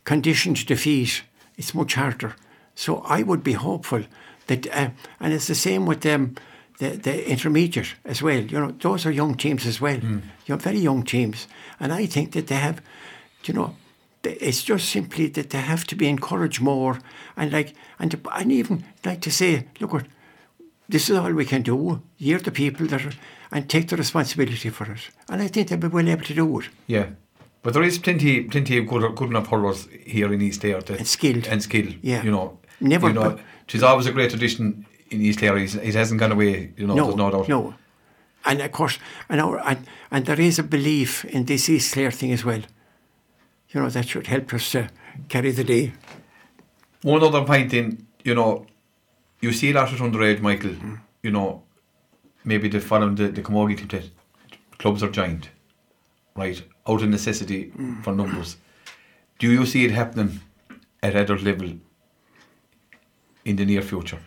conditioned 0.03 0.57
to 0.57 0.65
defeat, 0.67 1.23
it's 1.57 1.73
much 1.73 1.95
harder. 1.95 2.35
So 2.77 3.01
I 3.17 3.23
would 3.23 3.43
be 3.43 3.53
hopeful 3.53 4.03
that, 4.45 4.67
uh, 4.67 4.89
and 5.19 5.33
it's 5.33 5.47
the 5.47 5.55
same 5.55 5.87
with 5.87 6.05
um, 6.05 6.35
the, 6.77 6.89
the 6.89 7.27
intermediate 7.27 7.95
as 8.05 8.21
well. 8.21 8.39
You 8.39 8.59
know, 8.59 8.71
those 8.79 9.03
are 9.07 9.11
young 9.11 9.35
teams 9.35 9.65
as 9.65 9.81
well. 9.81 9.99
You 9.99 10.21
know, 10.47 10.57
very 10.57 10.77
young 10.79 11.03
teams, 11.03 11.47
and 11.79 11.91
I 11.91 12.05
think 12.05 12.31
that 12.33 12.45
they 12.47 12.55
have, 12.59 12.79
you 13.45 13.53
know, 13.55 13.75
it's 14.23 14.63
just 14.63 14.89
simply 14.89 15.27
that 15.29 15.49
they 15.49 15.61
have 15.61 15.85
to 15.87 15.95
be 15.95 16.07
encouraged 16.07 16.61
more, 16.61 16.99
and 17.35 17.51
like, 17.51 17.73
and 17.99 18.15
and 18.31 18.51
even 18.51 18.83
like 19.03 19.21
to 19.21 19.31
say, 19.31 19.65
look, 19.79 19.93
what, 19.93 20.05
this 20.87 21.09
is 21.09 21.17
all 21.17 21.33
we 21.33 21.45
can 21.45 21.63
do. 21.63 22.01
You're 22.19 22.43
the 22.43 22.51
people 22.51 22.85
that 22.87 23.05
are, 23.05 23.13
and 23.51 23.67
take 23.67 23.87
the 23.87 23.97
responsibility 23.97 24.69
for 24.69 24.91
it. 24.91 25.09
And 25.29 25.41
I 25.41 25.47
think 25.47 25.67
they'll 25.67 25.79
be 25.79 25.87
well 25.87 26.09
able 26.09 26.25
to 26.25 26.33
do 26.35 26.59
it. 26.59 26.69
Yeah. 26.87 27.07
But 27.63 27.73
there 27.73 27.83
is 27.87 27.97
plenty, 27.99 28.43
plenty 28.43 28.77
of 28.77 28.87
good, 28.87 29.15
good 29.15 29.29
enough 29.29 29.47
hurlers 29.47 29.87
here 30.05 30.31
in 30.31 30.41
East 30.41 30.61
that- 30.61 30.89
And 30.89 31.07
skilled. 31.07 31.47
And 31.47 31.61
skilled. 31.63 31.95
Yeah. 32.03 32.23
You 32.23 32.31
know. 32.31 32.59
Never- 32.79 33.07
You 33.07 33.13
know, 33.13 33.39
she's 33.67 33.83
always 33.83 34.05
a 34.07 34.11
great 34.11 34.29
tradition 34.29 34.85
in 35.09 35.21
East 35.21 35.39
Clare. 35.39 35.57
He's- 35.57 35.75
It 35.75 35.95
hasn't 35.95 36.19
gone 36.19 36.31
away. 36.31 36.71
You 36.77 36.87
know. 36.87 36.95
no, 36.95 37.03
there's 37.05 37.15
no 37.17 37.31
doubt. 37.31 37.49
no. 37.49 37.73
And 38.45 38.61
of 38.61 38.71
course, 38.71 38.99
and, 39.29 39.41
our, 39.41 39.59
and 39.67 39.77
and 40.11 40.25
there 40.25 40.39
is 40.39 40.59
a 40.59 40.63
belief 40.63 41.25
in 41.25 41.45
this 41.45 41.67
East 41.69 41.93
Clare 41.93 42.11
thing 42.11 42.31
as 42.31 42.45
well. 42.45 42.61
You 43.69 43.81
know 43.81 43.89
that 43.89 44.07
should 44.07 44.27
help 44.27 44.53
us 44.53 44.71
to 44.71 44.87
carry 45.27 45.51
the 45.51 45.63
day. 45.63 45.93
One 47.03 47.21
other 47.23 47.43
point 47.43 47.73
in, 47.73 48.05
you 48.23 48.33
know, 48.35 48.65
you 49.41 49.51
see 49.51 49.71
a 49.71 49.73
lot 49.73 49.91
of 49.91 49.99
underage, 49.99 50.39
Michael, 50.41 50.71
Mm. 50.71 50.99
you 51.23 51.31
know, 51.31 51.63
maybe 52.45 52.69
the 52.69 52.79
following 52.79 53.15
the, 53.15 53.27
the 53.29 53.41
Camogie 53.41 53.75
team, 53.77 53.87
that 53.87 54.09
clubs 54.77 55.03
are 55.03 55.11
joined, 55.11 55.49
right, 56.35 56.61
out 56.87 57.01
of 57.01 57.09
necessity 57.09 57.71
Mm. 57.77 58.03
for 58.03 58.13
numbers. 58.15 58.57
Do 59.39 59.51
you 59.51 59.65
see 59.65 59.83
it 59.85 59.91
happening 59.91 60.39
at 61.03 61.15
adult 61.15 61.41
level 61.43 61.69
in 63.47 63.55
the 63.55 63.65
near 63.65 63.81
future? 63.81 64.19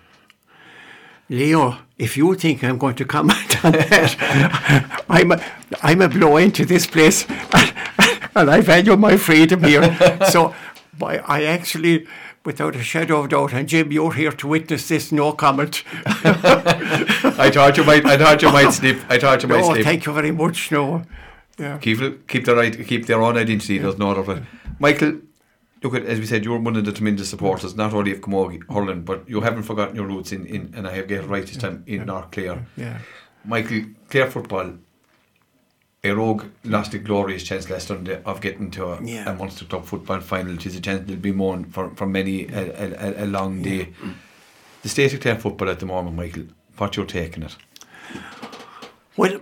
Leo, 1.29 1.79
if 1.97 2.17
you 2.17 2.35
think 2.35 2.65
I'm 2.65 2.79
going 2.79 2.97
to 2.97 3.05
comment 3.05 3.65
on 3.65 3.73
that, 3.73 5.05
I'm 5.09 5.31
a, 5.31 5.41
I'm 5.83 6.01
a 6.03 6.09
blow 6.09 6.39
into 6.39 6.65
this 6.65 6.87
place, 6.87 7.25
and 8.35 8.51
I 8.51 8.61
value 8.63 8.97
my 8.97 9.17
freedom 9.17 9.63
here. 9.63 9.97
so, 10.29 10.55
I, 11.01 11.19
I 11.19 11.45
actually, 11.45 12.07
without 12.45 12.75
a 12.75 12.83
shadow 12.83 13.21
of 13.23 13.29
doubt, 13.29 13.53
and 13.53 13.69
Jim, 13.69 13.93
you're 13.93 14.13
here 14.13 14.33
to 14.33 14.49
witness 14.49 14.89
this. 14.89 15.13
No 15.13 15.33
comment. 15.33 15.85
I 16.05 17.51
thought 17.53 17.77
you 17.77 17.85
might. 17.85 18.05
I 18.05 18.19
thought 18.19 18.43
you 18.43 18.51
might 18.51 18.73
slip. 18.73 18.99
I 19.09 19.19
thought 19.19 19.43
you 19.43 19.49
might 19.49 19.61
no, 19.61 19.73
slip. 19.73 19.85
thank 19.85 20.07
you 20.07 20.13
very 20.13 20.33
much. 20.33 20.73
No, 20.73 21.05
yeah. 21.59 21.79
keep 21.79 22.27
keep 22.27 22.45
their 22.45 22.57
right, 22.57 22.87
keep 22.87 23.07
their 23.07 23.23
own 23.23 23.37
identity. 23.37 23.79
There's 23.79 23.99
no 23.99 24.11
other. 24.11 24.23
way. 24.23 24.43
Michael, 24.81 25.21
look 25.83 25.95
at 25.95 26.05
as 26.05 26.19
we 26.19 26.27
said, 26.27 26.45
you're 26.45 26.59
one 26.59 26.77
of 26.77 26.85
the 26.85 26.93
tremendous 26.93 27.29
supporters, 27.31 27.75
not 27.75 27.93
only 27.93 28.13
of 28.13 28.21
Camogie 28.21 28.63
hurling, 28.73 29.03
but 29.03 29.29
you 29.29 29.41
haven't 29.41 29.63
forgotten 29.65 29.97
your 29.97 30.07
roots 30.07 30.33
in, 30.33 30.47
in 30.47 30.73
and 30.77 30.87
I 30.87 30.93
have 30.93 31.11
it 31.11 31.27
right 31.27 31.47
this 31.47 31.57
time 31.57 31.85
in 31.87 32.07
North 32.07 32.31
Clare. 32.31 32.67
Yeah. 32.77 32.99
Michael, 33.45 33.85
Clare 34.09 34.31
football. 34.31 34.75
Éire 36.03 36.17
Óg 36.17 36.51
lost 36.65 36.95
a 36.95 36.99
glorious 36.99 37.43
chance 37.43 37.69
last 37.69 37.89
Sunday 37.89 38.23
of 38.25 38.41
getting 38.41 38.71
to 38.71 38.87
a, 38.87 39.05
Yeah. 39.05 39.31
a 39.31 39.35
Munster 39.35 39.67
Club 39.67 39.85
football 39.85 40.21
final, 40.21 40.53
which 40.55 40.65
is 40.65 40.75
a 40.75 40.81
chance 40.81 41.01
that'll 41.01 41.17
be 41.17 41.33
mourned 41.33 41.75
for, 41.75 41.91
for 41.95 42.07
many 42.07 42.47
a, 42.47 43.21
a, 43.21 43.25
a, 43.25 43.27
long 43.27 43.61
day. 43.61 43.93
The 44.81 44.89
state 44.89 45.13
of 45.13 45.21
Clare 45.21 45.39
football 45.39 45.69
at 45.69 45.79
the 45.79 45.85
moment, 45.85 46.17
Michael, 46.17 46.45
what 46.79 46.97
you're 46.97 47.05
taking 47.05 47.43
it? 47.43 47.55
Well, 49.19 49.41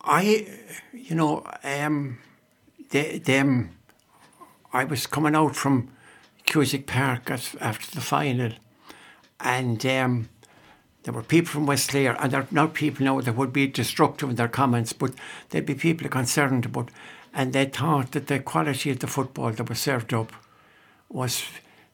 I, 0.00 0.48
you 0.92 1.14
know, 1.14 1.44
um, 1.62 2.18
the, 2.90 3.18
them, 3.18 3.70
I 4.72 4.84
was 4.84 5.06
coming 5.06 5.34
out 5.34 5.56
from 5.56 5.90
Cusack 6.46 6.86
Park 6.86 7.30
after 7.30 7.90
the 7.94 8.00
final, 8.00 8.52
and 9.40 9.84
um, 9.86 10.28
there 11.02 11.14
were 11.14 11.22
people 11.22 11.50
from 11.50 11.66
West 11.66 11.90
Clare, 11.90 12.16
and 12.20 12.32
there 12.32 12.42
are 12.42 12.48
not 12.50 12.74
people 12.74 13.04
now 13.04 13.20
that 13.20 13.36
would 13.36 13.52
be 13.52 13.66
destructive 13.66 14.30
in 14.30 14.36
their 14.36 14.48
comments, 14.48 14.92
but 14.92 15.12
there'd 15.48 15.66
be 15.66 15.74
people 15.74 16.08
concerned 16.08 16.66
about, 16.66 16.90
and 17.34 17.52
they 17.52 17.64
thought 17.64 18.12
that 18.12 18.26
the 18.26 18.38
quality 18.38 18.90
of 18.90 18.98
the 18.98 19.06
football 19.06 19.50
that 19.50 19.68
was 19.68 19.80
served 19.80 20.12
up 20.12 20.32
was 21.08 21.44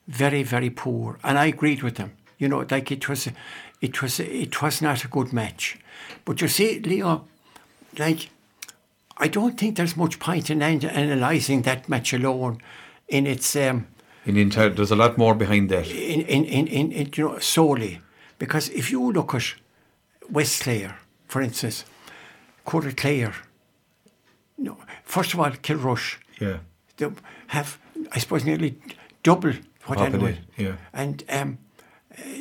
very, 0.06 0.42
very 0.42 0.70
poor, 0.70 1.18
and 1.24 1.38
I 1.38 1.46
agreed 1.46 1.82
with 1.82 1.96
them. 1.96 2.12
You 2.38 2.48
know, 2.48 2.66
like 2.70 2.92
it 2.92 3.08
was, 3.08 3.28
it 3.80 4.02
was, 4.02 4.20
it 4.20 4.60
was 4.60 4.82
not 4.82 5.04
a 5.04 5.08
good 5.08 5.32
match. 5.32 5.78
But 6.24 6.40
you 6.42 6.48
see, 6.48 6.80
Leo, 6.80 7.26
like, 7.98 8.28
I 9.18 9.28
don't 9.28 9.58
think 9.58 9.76
there's 9.76 9.96
much 9.96 10.18
point 10.18 10.50
in 10.50 10.62
an- 10.62 10.84
analysing 10.84 11.62
that 11.62 11.88
match 11.88 12.12
alone, 12.12 12.60
in 13.08 13.26
its, 13.26 13.54
um, 13.56 13.86
In 14.26 14.36
entire, 14.36 14.68
there's 14.70 14.90
a 14.90 14.96
lot 14.96 15.16
more 15.16 15.34
behind 15.34 15.70
that. 15.70 15.86
in, 15.88 16.20
in, 16.22 16.44
in, 16.44 16.66
in, 16.66 16.92
in 16.92 17.10
you 17.16 17.28
know, 17.28 17.38
solely, 17.38 18.00
because 18.38 18.68
if 18.70 18.90
you 18.90 19.12
look 19.12 19.34
at 19.34 19.54
West 20.30 20.62
Clare, 20.62 20.96
for 21.28 21.40
instance, 21.40 21.84
Cooraclare, 22.66 23.32
no, 24.58 24.76
first 25.04 25.34
of 25.34 25.40
all, 25.40 25.50
Kilrush, 25.50 26.16
Yeah. 26.40 26.58
they 26.96 27.08
have, 27.48 27.78
I 28.12 28.18
suppose, 28.18 28.44
nearly 28.44 28.76
double 29.22 29.52
what 29.86 29.98
Populate, 29.98 30.14
anyone. 30.14 30.36
yeah. 30.56 30.76
And 30.92 31.22
um, 31.30 31.58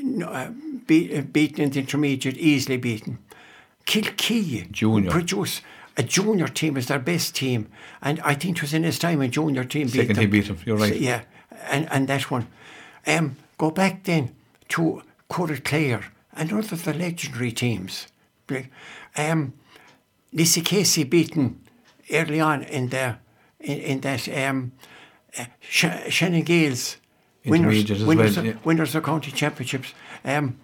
no, 0.03 0.27
uh, 0.27 0.49
be, 0.87 1.15
uh, 1.17 1.21
beaten 1.21 1.63
in 1.63 1.69
the 1.71 1.79
intermediate, 1.79 2.37
easily 2.37 2.77
beaten. 2.77 3.19
Kilkee 3.85 4.71
Junior. 4.71 5.11
produce 5.11 5.61
a 5.97 6.03
junior 6.03 6.47
team 6.47 6.77
is 6.77 6.87
their 6.87 6.99
best 6.99 7.35
team, 7.35 7.67
and 8.01 8.19
I 8.21 8.33
think 8.35 8.57
it 8.57 8.61
was 8.61 8.73
in 8.73 8.83
his 8.83 8.99
time 8.99 9.21
a 9.21 9.27
junior 9.27 9.63
team 9.63 9.87
beat 9.87 9.93
Second 9.93 10.15
them. 10.15 10.23
team 10.23 10.29
beat 10.29 10.47
them, 10.47 10.57
you're 10.65 10.77
right. 10.77 10.93
So, 10.93 10.99
yeah, 10.99 11.21
and 11.69 11.87
and 11.91 12.07
that 12.07 12.29
one. 12.31 12.47
Um, 13.07 13.37
go 13.57 13.71
back 13.71 14.03
then 14.03 14.35
to 14.69 15.01
Cooraclare 15.29 16.03
and 16.33 16.51
other 16.51 16.73
of 16.73 16.83
the 16.83 16.93
legendary 16.93 17.51
teams. 17.51 18.07
Um, 19.15 19.53
Lissycasey 20.33 21.09
beaten 21.09 21.61
early 22.11 22.39
on 22.39 22.63
in 22.63 22.89
the 22.89 23.17
in, 23.59 23.79
in 23.79 24.01
that 24.01 24.27
um, 24.27 24.71
uh, 25.39 25.45
Sh- 25.61 26.09
Shannon 26.09 26.43
Gaels 26.43 26.97
winners 27.45 27.89
winners, 27.89 28.35
well, 28.35 28.39
of, 28.39 28.45
yeah. 28.45 28.53
winners 28.63 28.95
of 28.95 29.03
county 29.03 29.31
championships. 29.31 29.93
Um, 30.23 30.57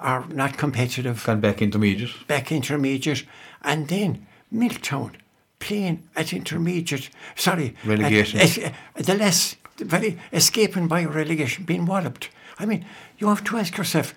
are 0.00 0.26
not 0.28 0.58
competitive 0.58 1.24
Gone 1.24 1.40
back 1.40 1.62
intermediate. 1.62 2.26
back 2.26 2.52
intermediate, 2.52 3.24
and 3.64 3.88
then 3.88 4.26
Miltown 4.52 5.12
playing 5.58 6.02
at 6.16 6.32
intermediate. 6.32 7.10
Sorry, 7.36 7.74
Relegation. 7.84 8.40
at- 8.40 8.58
at 8.96 9.06
the 9.06 9.14
less 9.14 9.56
very 9.78 10.18
escaping 10.32 10.88
by 10.88 11.04
relegation, 11.04 11.64
being 11.64 11.86
walloped. 11.86 12.28
I 12.58 12.66
mean, 12.66 12.84
you 13.18 13.28
have 13.28 13.44
to 13.44 13.56
ask 13.58 13.76
yourself 13.76 14.14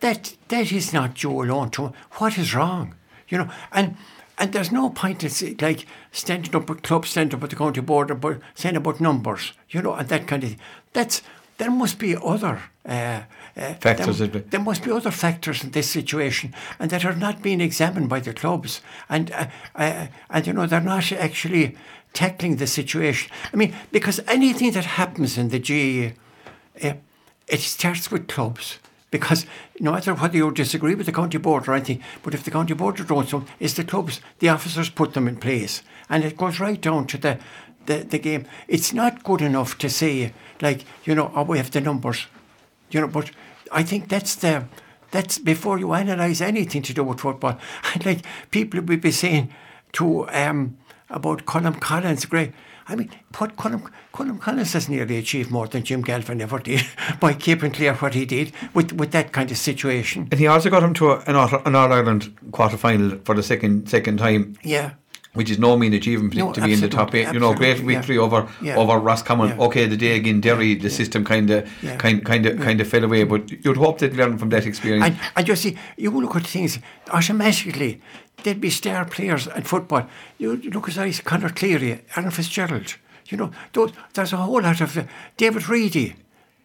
that 0.00 0.34
that 0.48 0.72
is 0.72 0.92
not 0.92 1.14
Joe 1.14 1.42
alone. 1.42 1.70
To 1.70 1.92
what 2.12 2.38
is 2.38 2.54
wrong, 2.54 2.94
you 3.28 3.38
know, 3.38 3.50
and. 3.72 3.96
And 4.40 4.52
there's 4.52 4.70
no 4.70 4.90
point 4.90 5.24
in 5.24 5.56
like 5.60 5.84
standing 6.12 6.54
up 6.54 6.70
at 6.70 6.84
clubs, 6.84 7.08
standing 7.10 7.36
up 7.36 7.42
at 7.42 7.50
the 7.50 7.56
county 7.56 7.80
board, 7.80 8.40
saying 8.54 8.76
about 8.76 9.00
numbers, 9.00 9.52
you 9.68 9.82
know, 9.82 9.94
and 9.94 10.08
that 10.10 10.28
kind 10.28 10.44
of 10.44 10.50
thing. 10.50 10.60
That's 10.92 11.22
there 11.56 11.72
must 11.72 11.98
be 11.98 12.14
other 12.16 12.62
uh, 12.88 13.22
uh, 13.58 13.74
Factors 13.74 14.18
There, 14.18 14.28
there 14.28 14.60
must 14.60 14.84
be 14.84 14.90
other 14.90 15.10
factors 15.10 15.64
in 15.64 15.70
this 15.70 15.90
situation, 15.90 16.54
and 16.78 16.90
that 16.90 17.04
are 17.04 17.14
not 17.14 17.42
being 17.42 17.60
examined 17.60 18.08
by 18.08 18.20
the 18.20 18.32
clubs, 18.32 18.80
and 19.08 19.30
uh, 19.32 19.46
uh, 19.74 20.06
and 20.30 20.46
you 20.46 20.52
know 20.52 20.66
they're 20.66 20.80
not 20.80 21.10
actually 21.12 21.76
tackling 22.12 22.56
the 22.56 22.66
situation. 22.66 23.30
I 23.52 23.56
mean, 23.56 23.74
because 23.92 24.20
anything 24.26 24.72
that 24.72 24.84
happens 24.84 25.36
in 25.36 25.48
the 25.48 25.58
GAA, 25.58 26.14
uh, 26.86 26.94
it 27.48 27.60
starts 27.60 28.10
with 28.10 28.28
clubs. 28.28 28.78
Because 29.10 29.46
no 29.80 29.92
matter 29.92 30.14
whether 30.14 30.36
you 30.36 30.50
disagree 30.50 30.94
with 30.94 31.06
the 31.06 31.12
county 31.12 31.38
board 31.38 31.66
or 31.66 31.74
anything, 31.74 32.02
but 32.22 32.34
if 32.34 32.44
the 32.44 32.50
county 32.50 32.74
board 32.74 33.00
are 33.00 33.04
doing 33.04 33.26
something, 33.26 33.50
it's 33.58 33.72
the 33.72 33.84
clubs, 33.84 34.20
the 34.38 34.50
officers 34.50 34.90
put 34.90 35.14
them 35.14 35.26
in 35.26 35.36
place. 35.36 35.82
And 36.10 36.24
it 36.24 36.36
goes 36.36 36.60
right 36.60 36.78
down 36.78 37.06
to 37.06 37.16
the, 37.16 37.38
the, 37.86 38.04
the 38.04 38.18
game. 38.18 38.44
It's 38.66 38.92
not 38.92 39.24
good 39.24 39.40
enough 39.40 39.78
to 39.78 39.88
say, 39.88 40.34
like, 40.60 40.84
you 41.04 41.14
know, 41.14 41.32
oh, 41.34 41.44
we 41.44 41.56
have 41.56 41.70
the 41.70 41.80
numbers. 41.80 42.26
You 42.90 43.00
know, 43.00 43.08
but 43.08 43.30
I 43.72 43.82
think 43.82 44.08
that's 44.08 44.34
the 44.36 44.64
that's 45.10 45.38
before 45.38 45.78
you 45.78 45.92
analyse 45.92 46.40
anything 46.40 46.82
to 46.82 46.92
do 46.94 47.04
with 47.04 47.20
football. 47.20 47.58
And 47.94 48.06
like 48.06 48.24
people 48.50 48.80
will 48.80 48.98
be 48.98 49.12
saying 49.12 49.52
to 49.92 50.28
um 50.30 50.76
about 51.10 51.46
Colm 51.46 51.80
Collins, 51.80 52.26
great. 52.26 52.52
I 52.90 52.96
mean, 52.96 53.10
what 53.36 53.56
Colm, 53.56 53.90
Colm 54.14 54.40
Collins 54.40 54.72
has 54.72 54.88
nearly 54.88 55.18
achieved 55.18 55.50
more 55.50 55.66
than 55.68 55.82
Jim 55.82 56.00
Galvin 56.02 56.40
ever 56.40 56.58
did 56.58 56.86
by 57.20 57.34
keeping 57.34 57.70
clear 57.72 57.94
what 57.94 58.14
he 58.14 58.24
did 58.24 58.52
with, 58.74 58.92
with 58.92 59.10
that 59.12 59.32
kind 59.32 59.50
of 59.50 59.58
situation. 59.58 60.28
And 60.30 60.40
he 60.40 60.46
also 60.46 60.70
got 60.70 60.82
him 60.82 60.94
to 60.94 61.10
a, 61.10 61.18
an, 61.26 61.36
an 61.66 61.74
All 61.74 61.92
Ireland 61.92 62.34
quarter 62.52 62.78
final 62.78 63.18
for 63.24 63.34
the 63.34 63.42
second 63.42 63.88
second 63.88 64.18
time, 64.18 64.56
Yeah. 64.62 64.92
Which 65.34 65.50
is 65.50 65.58
no 65.58 65.76
mean 65.76 65.92
achievement 65.94 66.34
No, 66.34 66.52
to 66.52 66.60
be 66.60 66.72
in 66.72 66.80
the 66.80 66.88
top 66.88 67.14
eight. 67.14 67.32
You 67.32 67.38
know, 67.38 67.54
great 67.54 67.72
absolutely, 67.72 67.94
yeah. 67.94 68.00
victory 68.00 68.18
over 68.18 68.48
Yeah. 68.62 68.76
over 68.76 68.98
Roscommon. 68.98 69.48
Yeah. 69.50 69.66
Okay, 69.66 69.86
the 69.86 69.96
day 69.96 70.16
again, 70.16 70.40
Derry, 70.40 70.74
the 70.74 70.90
system 70.90 71.24
kind 71.24 71.50
of 71.50 71.68
kind 71.98 72.24
kind 72.24 72.46
of 72.46 72.58
kind 72.60 72.80
of 72.80 72.88
fell 72.88 73.04
away, 73.04 73.24
but 73.24 73.50
you'd 73.64 73.76
hope 73.76 73.98
they'd 73.98 74.14
learn 74.14 74.38
from 74.38 74.48
that 74.48 74.66
experience. 74.66 75.04
And, 75.04 75.16
and 75.36 75.46
you 75.48 75.54
see, 75.56 75.76
you 75.96 76.10
look 76.10 76.34
at 76.36 76.46
things 76.46 76.78
automatically, 77.10 78.00
there'd 78.42 78.60
be 78.60 78.70
star 78.70 79.04
players 79.04 79.46
in 79.48 79.62
football. 79.62 80.06
You 80.38 80.56
look 80.56 80.88
at 80.88 80.94
guys, 80.96 81.20
Conor 81.20 81.50
Cleary, 81.50 82.00
Aaron 82.16 82.30
Fitzgerald. 82.30 82.96
You 83.26 83.36
know, 83.36 83.50
those, 83.74 83.92
there's 84.14 84.32
a 84.32 84.38
whole 84.38 84.62
lot 84.62 84.80
of 84.80 84.96
uh, 84.96 85.04
David 85.36 85.68
Reidy. 85.68 86.14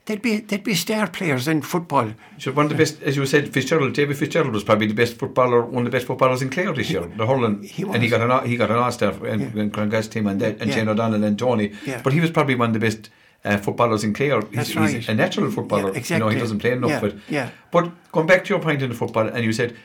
They'd 0.06 0.22
be 0.22 0.39
they'd 0.39 0.64
be 0.64 0.76
star 0.76 1.08
players 1.08 1.47
in 1.47 1.62
football. 1.62 2.14
So 2.38 2.51
one 2.51 2.66
of 2.66 2.72
the 2.72 2.78
best, 2.78 3.01
as 3.04 3.16
you 3.16 3.26
said, 3.26 3.54
Fitzgerald, 3.54 3.93
David 3.93 4.18
Fitzgerald 4.18 4.54
was 4.54 4.64
probably 4.66 4.88
the 4.88 4.93
best 4.93 5.18
footballer, 5.18 5.62
one 5.62 5.86
of 5.86 5.91
the 5.91 5.95
best 5.95 6.08
footballers 6.08 6.41
in 6.41 6.49
Clare 6.49 6.74
this 6.74 6.89
year. 6.89 7.06
The 7.06 7.26
hurling, 7.26 7.64
he 7.64 7.84
and 7.84 8.04
he 8.04 8.10
got 8.10 8.20
an 8.20 8.49
he 8.49 8.58
got 8.58 8.70
an 8.70 9.26
and, 9.26 9.56
and 9.56 9.74
congrats 9.74 10.08
to 10.10 10.20
him 10.20 10.28
and 10.28 10.41
that, 10.41 10.60
and 10.60 10.70
Yeah. 10.70 10.76
Shane 10.76 10.89
O'Donnell 10.89 11.24
and 11.24 11.39
Tony. 11.39 11.72
Yeah. 11.86 12.01
But 12.04 12.12
he 12.12 12.20
was 12.20 12.32
probably 12.32 12.56
one 12.56 12.70
of 12.70 12.74
the 12.74 12.80
best 12.80 13.10
uh, 13.46 13.58
footballers 13.58 14.04
in 14.04 14.14
Clare. 14.14 14.41
That's 14.41 14.70
he's, 14.70 14.76
right. 14.78 14.94
he's 14.96 15.10
a 15.10 15.14
natural 15.14 15.52
footballer. 15.52 15.94
Yeah, 15.94 16.04
You 16.14 16.20
know, 16.20 16.30
he 16.30 16.39
doesn't 16.39 16.60
play 16.60 16.72
enough. 16.72 16.89
Yeah, 16.91 17.00
But 17.02 17.16
yeah. 17.30 17.50
but 17.72 17.91
going 18.12 18.28
back 18.28 18.46
to 18.46 18.50
your 18.54 18.60
point 18.62 18.82
in 18.82 18.89
the 18.89 18.96
football, 18.96 19.28
and 19.28 19.44
you 19.44 19.52
said, 19.54 19.76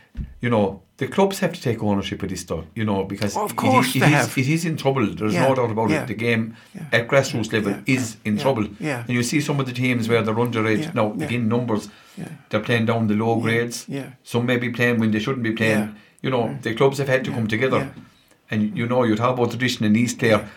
you 0.40 0.48
know, 0.50 0.82
the 0.98 1.08
clubs 1.08 1.40
have 1.40 1.52
to 1.52 1.60
take 1.60 1.82
ownership 1.82 2.22
of 2.22 2.28
this 2.28 2.40
stuff. 2.40 2.64
You 2.74 2.84
know, 2.84 3.04
because 3.04 3.36
Of 3.36 3.50
it 3.52 3.56
course 3.56 3.88
is- 3.88 3.96
it 3.96 4.00
they 4.00 4.06
is- 4.06 4.12
have. 4.12 4.38
it 4.38 4.48
is 4.48 4.64
in 4.64 4.76
trouble. 4.76 5.06
There's 5.14 5.34
Yeah, 5.34 5.48
no 5.48 5.54
doubt 5.54 5.70
about 5.70 5.90
it. 5.90 6.06
The 6.06 6.14
game 6.14 6.54
at 6.92 7.08
grassroots 7.08 7.52
level 7.52 7.74
is 7.86 8.16
in 8.24 8.38
trouble. 8.38 8.68
Yeah. 8.80 9.00
And 9.06 9.10
you 9.10 9.22
see 9.22 9.40
some 9.40 9.58
of 9.60 9.66
the 9.66 9.72
teams 9.72 10.08
where 10.08 10.22
they're 10.22 10.34
underage 10.34 10.82
Yeah. 10.82 10.90
now. 10.94 11.12
Again, 11.12 11.48
numbers. 11.48 11.88
Yeah. 12.16 12.28
They're 12.50 12.60
playing 12.68 12.86
down 12.86 13.06
the 13.08 13.14
low 13.14 13.36
grades. 13.40 13.86
Yeah. 13.88 14.10
Some 14.22 14.46
may 14.46 14.56
be 14.58 14.70
playing 14.70 14.98
when 15.00 15.10
they 15.10 15.18
shouldn't 15.20 15.42
be 15.42 15.52
playing. 15.52 15.78
Yeah. 15.78 15.88
You 16.22 16.30
know, 16.30 16.58
the 16.62 16.74
clubs 16.74 16.98
have 16.98 17.08
had 17.08 17.24
to 17.24 17.30
come 17.30 17.46
together. 17.46 17.78
Yeah. 17.78 18.02
And 18.50 18.76
you 18.78 18.86
know, 18.86 19.04
you 19.04 19.14
talk 19.16 19.34
about 19.36 19.50
tradition 19.50 19.84
in 19.84 19.94
East 19.96 20.18
Clare. 20.18 20.48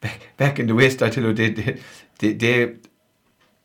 Back, 0.00 0.20
back 0.36 0.58
in 0.58 0.66
the 0.66 0.74
West, 0.74 1.02
I 1.02 1.08
tell 1.10 1.24
you, 1.24 1.32
they, 1.32 1.50
they, 1.50 1.78
they, 2.20 2.32
they 2.34 2.74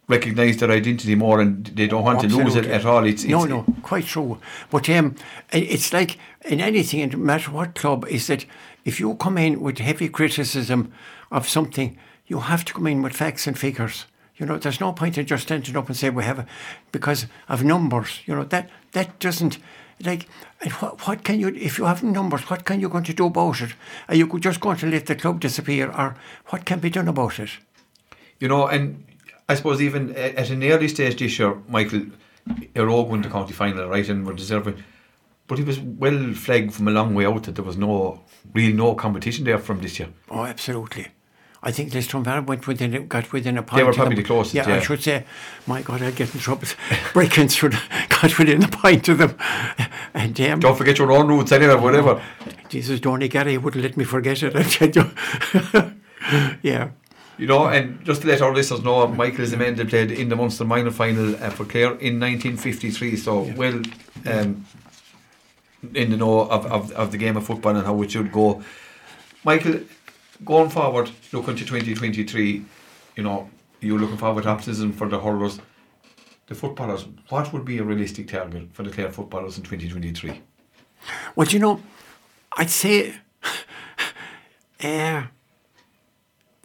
recognise 0.07 0.57
their 0.57 0.71
identity 0.71 1.15
more 1.15 1.41
and 1.41 1.65
they 1.67 1.87
don't 1.87 2.03
want 2.03 2.21
to 2.21 2.27
lose 2.27 2.55
it 2.55 2.65
at 2.65 2.85
all. 2.85 3.05
It's, 3.05 3.23
no, 3.25 3.43
it's, 3.43 3.49
no, 3.49 3.65
quite 3.81 4.05
true. 4.05 4.39
But 4.69 4.89
um, 4.89 5.15
it's 5.51 5.93
like 5.93 6.17
in 6.45 6.61
anything, 6.61 7.09
no 7.09 7.17
matter 7.17 7.51
what 7.51 7.75
club, 7.75 8.05
is 8.07 8.27
that 8.27 8.45
if 8.83 8.99
you 8.99 9.15
come 9.15 9.37
in 9.37 9.61
with 9.61 9.79
heavy 9.79 10.09
criticism 10.09 10.91
of 11.31 11.47
something, 11.49 11.97
you 12.27 12.39
have 12.39 12.65
to 12.65 12.73
come 12.73 12.87
in 12.87 13.01
with 13.01 13.13
facts 13.13 13.47
and 13.47 13.57
figures. 13.57 14.05
You 14.37 14.45
know, 14.45 14.57
there's 14.57 14.81
no 14.81 14.91
point 14.93 15.17
in 15.17 15.25
just 15.25 15.43
standing 15.43 15.77
up 15.77 15.87
and 15.87 15.95
say 15.95 16.09
we 16.09 16.23
have 16.23 16.39
a, 16.39 16.45
because 16.91 17.25
of 17.47 17.63
numbers. 17.63 18.19
You 18.25 18.35
know 18.35 18.43
that 18.43 18.69
that 18.91 19.17
doesn't 19.19 19.57
like. 20.03 20.27
And 20.61 20.71
what, 20.73 21.07
what 21.07 21.23
can 21.23 21.39
you 21.39 21.47
if 21.47 21.77
you 21.77 21.85
have 21.85 22.03
numbers? 22.03 22.49
What 22.49 22.65
can 22.65 22.81
you 22.81 22.89
going 22.89 23.05
to 23.05 23.13
do 23.13 23.27
about 23.27 23.61
it? 23.61 23.73
Are 24.09 24.15
you 24.15 24.27
just 24.39 24.59
going 24.59 24.77
to 24.77 24.87
let 24.87 25.05
the 25.05 25.15
club 25.15 25.39
disappear, 25.39 25.89
or 25.89 26.15
what 26.47 26.65
can 26.65 26.79
be 26.79 26.89
done 26.89 27.07
about 27.07 27.39
it? 27.39 27.51
You 28.39 28.47
know, 28.47 28.67
and 28.67 29.05
I 29.47 29.55
suppose 29.55 29.81
even 29.81 30.15
at 30.15 30.49
an 30.49 30.63
early 30.63 30.87
stage 30.87 31.17
this 31.17 31.39
year, 31.39 31.55
Michael 31.67 32.01
Éire 32.49 32.89
Óg 32.89 33.07
won 33.07 33.21
the 33.21 33.29
county 33.29 33.53
final, 33.53 33.87
right, 33.87 34.07
and 34.07 34.25
were 34.25 34.33
deserving. 34.33 34.83
But 35.47 35.59
he 35.59 35.63
was 35.63 35.79
well 35.79 36.33
flagged 36.33 36.73
from 36.73 36.87
a 36.87 36.91
long 36.91 37.13
way 37.13 37.25
out 37.25 37.43
that 37.43 37.55
there 37.55 37.63
was 37.63 37.77
no, 37.77 38.21
really 38.53 38.73
no 38.73 38.95
competition 38.95 39.45
there 39.45 39.59
from 39.59 39.81
this 39.81 39.99
year. 39.99 40.09
Oh, 40.29 40.43
absolutely. 40.43 41.07
I 41.61 41.71
think 41.71 41.91
Listonville 41.91 42.45
went 42.45 42.67
within, 42.67 43.07
got 43.07 43.31
within 43.31 43.57
a 43.57 43.63
point. 43.63 43.79
They 43.79 43.83
were 43.83 43.93
probably 43.93 44.15
them. 44.15 44.23
the 44.23 44.27
closest, 44.27 44.53
Yeah, 44.53 44.67
yeah. 44.69 44.75
I 44.75 44.79
should 44.79 45.01
say. 45.01 45.25
My 45.65 45.81
God, 45.81 46.03
I'd 46.03 46.15
get 46.15 46.33
in 46.33 46.39
trouble. 46.39 46.67
Breaking 47.13 47.47
through, 47.47 47.69
the, 47.69 47.81
got 48.09 48.37
within 48.37 48.63
a 48.63 48.67
point 48.67 49.07
of 49.09 49.17
them. 49.17 49.37
And 50.13 50.39
um, 50.39 50.61
Don't 50.61 50.77
forget 50.77 50.97
your 50.97 51.11
own 51.11 51.27
roots 51.27 51.51
anyway, 51.51 51.75
whatever. 51.75 52.23
Jesus, 52.69 53.01
Donny 53.01 53.27
Gary 53.27 53.57
wouldn't 53.57 53.83
let 53.83 53.97
me 53.97 54.05
forget 54.05 54.41
it. 54.43 54.55
I 54.55 54.63
tell 54.63 54.89
you. 54.89 55.91
yeah. 56.63 56.91
You 57.37 57.47
know, 57.47 57.67
and 57.67 58.03
just 58.05 58.21
to 58.21 58.27
let 58.27 58.41
our 58.41 58.53
listeners 58.53 58.83
know, 58.83 59.05
Michael 59.07 59.41
is 59.41 59.51
the 59.51 59.57
man 59.57 59.75
that 59.75 59.89
played 59.89 60.11
in 60.11 60.29
the 60.29 60.35
Munster 60.37 60.63
minor 60.63 60.91
final 60.91 61.35
uh, 61.35 61.49
for 61.49 61.65
Clare 61.65 61.95
in 61.97 62.19
1953. 62.19 63.17
So, 63.17 63.41
well, 63.57 63.81
um, 64.25 64.65
in 65.93 66.11
the 66.11 66.17
know 66.17 66.41
of, 66.41 66.65
of, 66.67 66.91
of 66.93 67.11
the 67.11 67.17
game 67.17 67.35
of 67.35 67.45
football 67.45 67.75
and 67.75 67.85
how 67.85 68.01
it 68.01 68.11
should 68.11 68.31
go. 68.31 68.63
Michael, 69.43 69.81
going 70.43 70.69
forward, 70.69 71.11
looking 71.33 71.55
to 71.55 71.65
2023, 71.65 72.65
you 73.15 73.23
know, 73.23 73.49
you're 73.81 73.99
looking 73.99 74.17
forward 74.17 74.43
to 74.43 74.49
optimism 74.49 74.93
for 74.93 75.07
the 75.07 75.19
hurlers. 75.19 75.59
The 76.47 76.55
footballers, 76.55 77.05
what 77.29 77.51
would 77.53 77.65
be 77.65 77.79
a 77.79 77.83
realistic 77.83 78.27
target 78.27 78.69
for 78.71 78.83
the 78.83 78.91
Clare 78.91 79.11
footballers 79.11 79.57
in 79.57 79.63
2023? 79.63 80.41
Well, 81.35 81.47
you 81.47 81.59
know, 81.59 81.81
I'd 82.55 82.69
say 82.69 83.15
uh, 84.83 85.23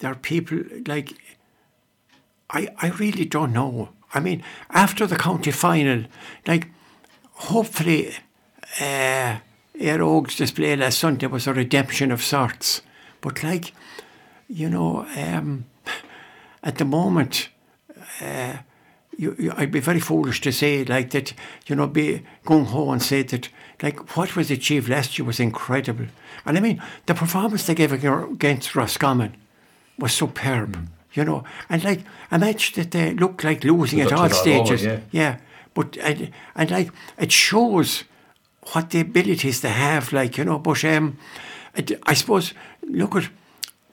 there 0.01 0.11
are 0.11 0.17
people 0.17 0.59
like 0.87 1.15
I 2.51 2.69
I 2.79 2.89
really 2.91 3.25
don't 3.25 3.53
know. 3.53 3.91
I 4.13 4.21
mean, 4.21 4.43
after 4.71 5.07
the 5.07 5.17
county 5.17 5.53
final, 5.53 6.05
like 6.47 6.69
hopefully 7.33 8.15
uh 8.81 9.39
Éire 9.81 10.01
Óg's 10.01 10.37
display 10.37 10.77
last 10.77 10.99
Sunday 10.99 11.27
was 11.27 11.47
a 11.47 11.55
redemption 11.55 12.11
of 12.13 12.23
sorts. 12.23 12.83
But 13.23 13.43
like, 13.43 13.73
you 14.49 14.69
know, 14.69 15.07
um, 15.17 15.65
at 16.63 16.77
the 16.77 16.85
moment 16.85 17.49
uh, 18.21 18.59
you, 19.17 19.37
you, 19.39 19.53
I'd 19.57 19.71
be 19.71 19.81
very 19.81 20.01
foolish 20.01 20.41
to 20.43 20.53
say 20.53 20.85
like 20.85 21.11
that, 21.11 21.33
you 21.67 21.77
know, 21.77 21.87
be 21.87 22.23
gung 22.45 22.67
ho 22.67 22.91
and 22.91 23.03
say 23.03 23.23
that 23.23 23.49
like 23.83 24.17
what 24.17 24.37
was 24.37 24.51
achieved 24.51 24.89
last 24.89 25.19
year 25.19 25.27
was 25.27 25.41
incredible. 25.41 26.07
And 26.45 26.57
I 26.57 26.61
mean, 26.61 26.83
the 27.07 27.15
performance 27.15 27.67
they 27.67 27.75
gave 27.75 27.93
against 27.93 28.75
Roscommon 28.75 29.37
was 30.01 30.13
superb, 30.13 30.77
Mm. 30.77 30.87
you 31.13 31.25
know. 31.25 31.45
And 31.69 31.85
like 31.85 32.01
a 32.31 32.39
match 32.39 32.73
that 32.73 32.91
they 32.91 33.15
looked 33.15 33.45
like 33.45 33.65
losing 33.65 34.01
at 34.01 34.13
all 34.13 34.29
Dutch 34.29 34.31
was 34.31 34.47
all 34.47 34.61
over, 34.61 34.77
stages. 34.77 35.01
yeah. 35.13 35.37
But 35.75 35.97
and, 35.99 36.31
and 36.55 36.71
like 36.71 36.91
it 37.19 37.33
shows 37.33 38.05
what 38.73 38.91
the 38.91 39.01
abilities 39.01 39.61
they 39.61 39.71
have, 39.73 40.13
like, 40.13 40.37
you 40.39 40.45
know, 40.45 40.59
but 40.59 40.85
um 40.85 41.17
it, 41.77 41.93
I 42.11 42.15
suppose 42.15 42.55
look 42.83 43.15
at 43.17 43.29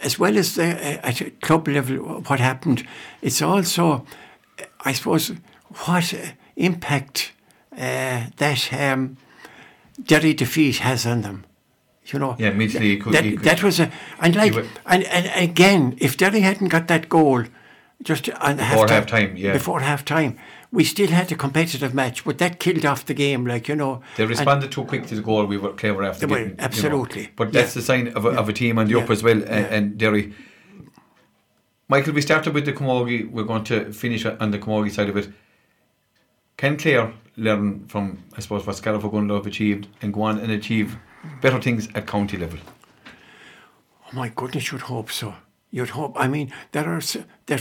as 0.03 0.19
well 0.19 0.37
as 0.37 0.53
the, 0.55 0.63
uh, 0.63 1.07
at 1.09 1.41
club 1.41 1.67
level 1.67 1.97
what 2.27 2.39
happened, 2.39 2.83
it's 3.21 3.41
also 3.41 4.05
I 4.85 4.93
suppose 4.93 5.33
what 5.85 6.13
uh, 6.13 6.17
impact 6.55 7.31
uh, 7.73 8.29
that 8.37 8.69
um, 8.73 9.17
Derry 10.03 10.33
defeat 10.33 10.77
has 10.77 11.05
on 11.05 11.21
them. 11.21 11.43
You 12.13 12.19
know, 12.19 12.35
Yeah, 12.39 12.49
it 12.57 13.01
could- 13.01 13.13
that, 13.13 13.23
could- 13.23 13.39
that 13.43 13.63
was 13.63 13.79
a 13.79 13.91
and 14.21 14.35
like 14.35 14.55
and, 14.85 15.03
and 15.03 15.49
again, 15.49 15.95
if 15.99 16.15
Derry 16.17 16.39
hadn't 16.41 16.69
got 16.69 16.87
that 16.87 17.09
goal 17.09 17.43
just 18.01 18.29
on 18.29 18.57
Before 18.57 18.87
half 18.87 18.89
half-time, 18.89 19.35
yeah. 19.35 19.53
before 19.53 19.79
half 19.81 20.05
time, 20.05 20.37
we 20.71 20.83
still 20.83 21.07
had 21.07 21.31
a 21.31 21.35
competitive 21.35 21.93
match, 21.93 22.23
but 22.23 22.37
that 22.37 22.59
killed 22.59 22.85
off 22.85 23.05
the 23.05 23.13
game. 23.13 23.45
Like 23.45 23.67
you 23.67 23.75
know, 23.75 24.01
They 24.15 24.23
And- 24.23 24.29
responded 24.29 24.71
too 24.71 24.85
quick 24.85 25.07
to 25.07 25.15
the 25.15 25.21
goal 25.21 25.45
we 25.45 25.57
were 25.57 25.73
clever 25.73 26.03
after. 26.03 26.27
Were, 26.27 26.35
getting, 26.37 26.51
you 26.51 26.55
know. 26.57 26.63
absolutely. 26.63 27.29
But 27.35 27.51
that's 27.51 27.75
Yeah. 27.75 27.79
the 27.81 27.85
sign 27.85 28.07
of 28.09 28.25
a, 28.25 28.29
of 28.29 28.47
a 28.49 28.53
team 28.53 28.77
on 28.77 28.87
the 28.87 28.99
up 28.99 29.09
as 29.09 29.23
well. 29.23 29.37
And, 29.37 29.45
Yeah. 29.49 29.75
and 29.75 29.97
Derry. 29.97 30.33
Michael, 31.89 32.13
we 32.13 32.21
started 32.21 32.53
with 32.53 32.65
the 32.65 32.73
Camogie. 32.73 33.29
We're 33.31 33.43
going 33.43 33.63
to 33.65 33.91
finish 33.93 34.25
on 34.25 34.51
the 34.51 34.59
Camogie 34.59 34.91
side 34.91 35.09
of 35.09 35.17
it. 35.17 35.29
Can 36.57 36.75
Clare 36.77 37.13
learn 37.37 37.85
from, 37.87 38.17
I 38.35 38.41
suppose, 38.41 38.65
what 38.67 38.75
Scariff 38.75 39.03
Ogonnelloe 39.03 39.35
have 39.35 39.47
achieved 39.47 39.87
and 40.01 40.13
go 40.13 40.23
on 40.23 40.37
and 40.39 40.51
achieve 40.51 40.97
better 41.41 41.59
things 41.61 41.87
at 41.95 42.07
county 42.07 42.37
level? 42.37 42.59
Oh 44.07 44.15
my 44.15 44.29
goodness, 44.29 44.71
you'd 44.71 44.81
hope 44.81 45.11
so. 45.11 45.35
You'd 45.69 45.89
hope. 45.89 46.13
I 46.15 46.27
mean, 46.27 46.53
there 46.71 46.87
are 46.87 47.01
there 47.45 47.59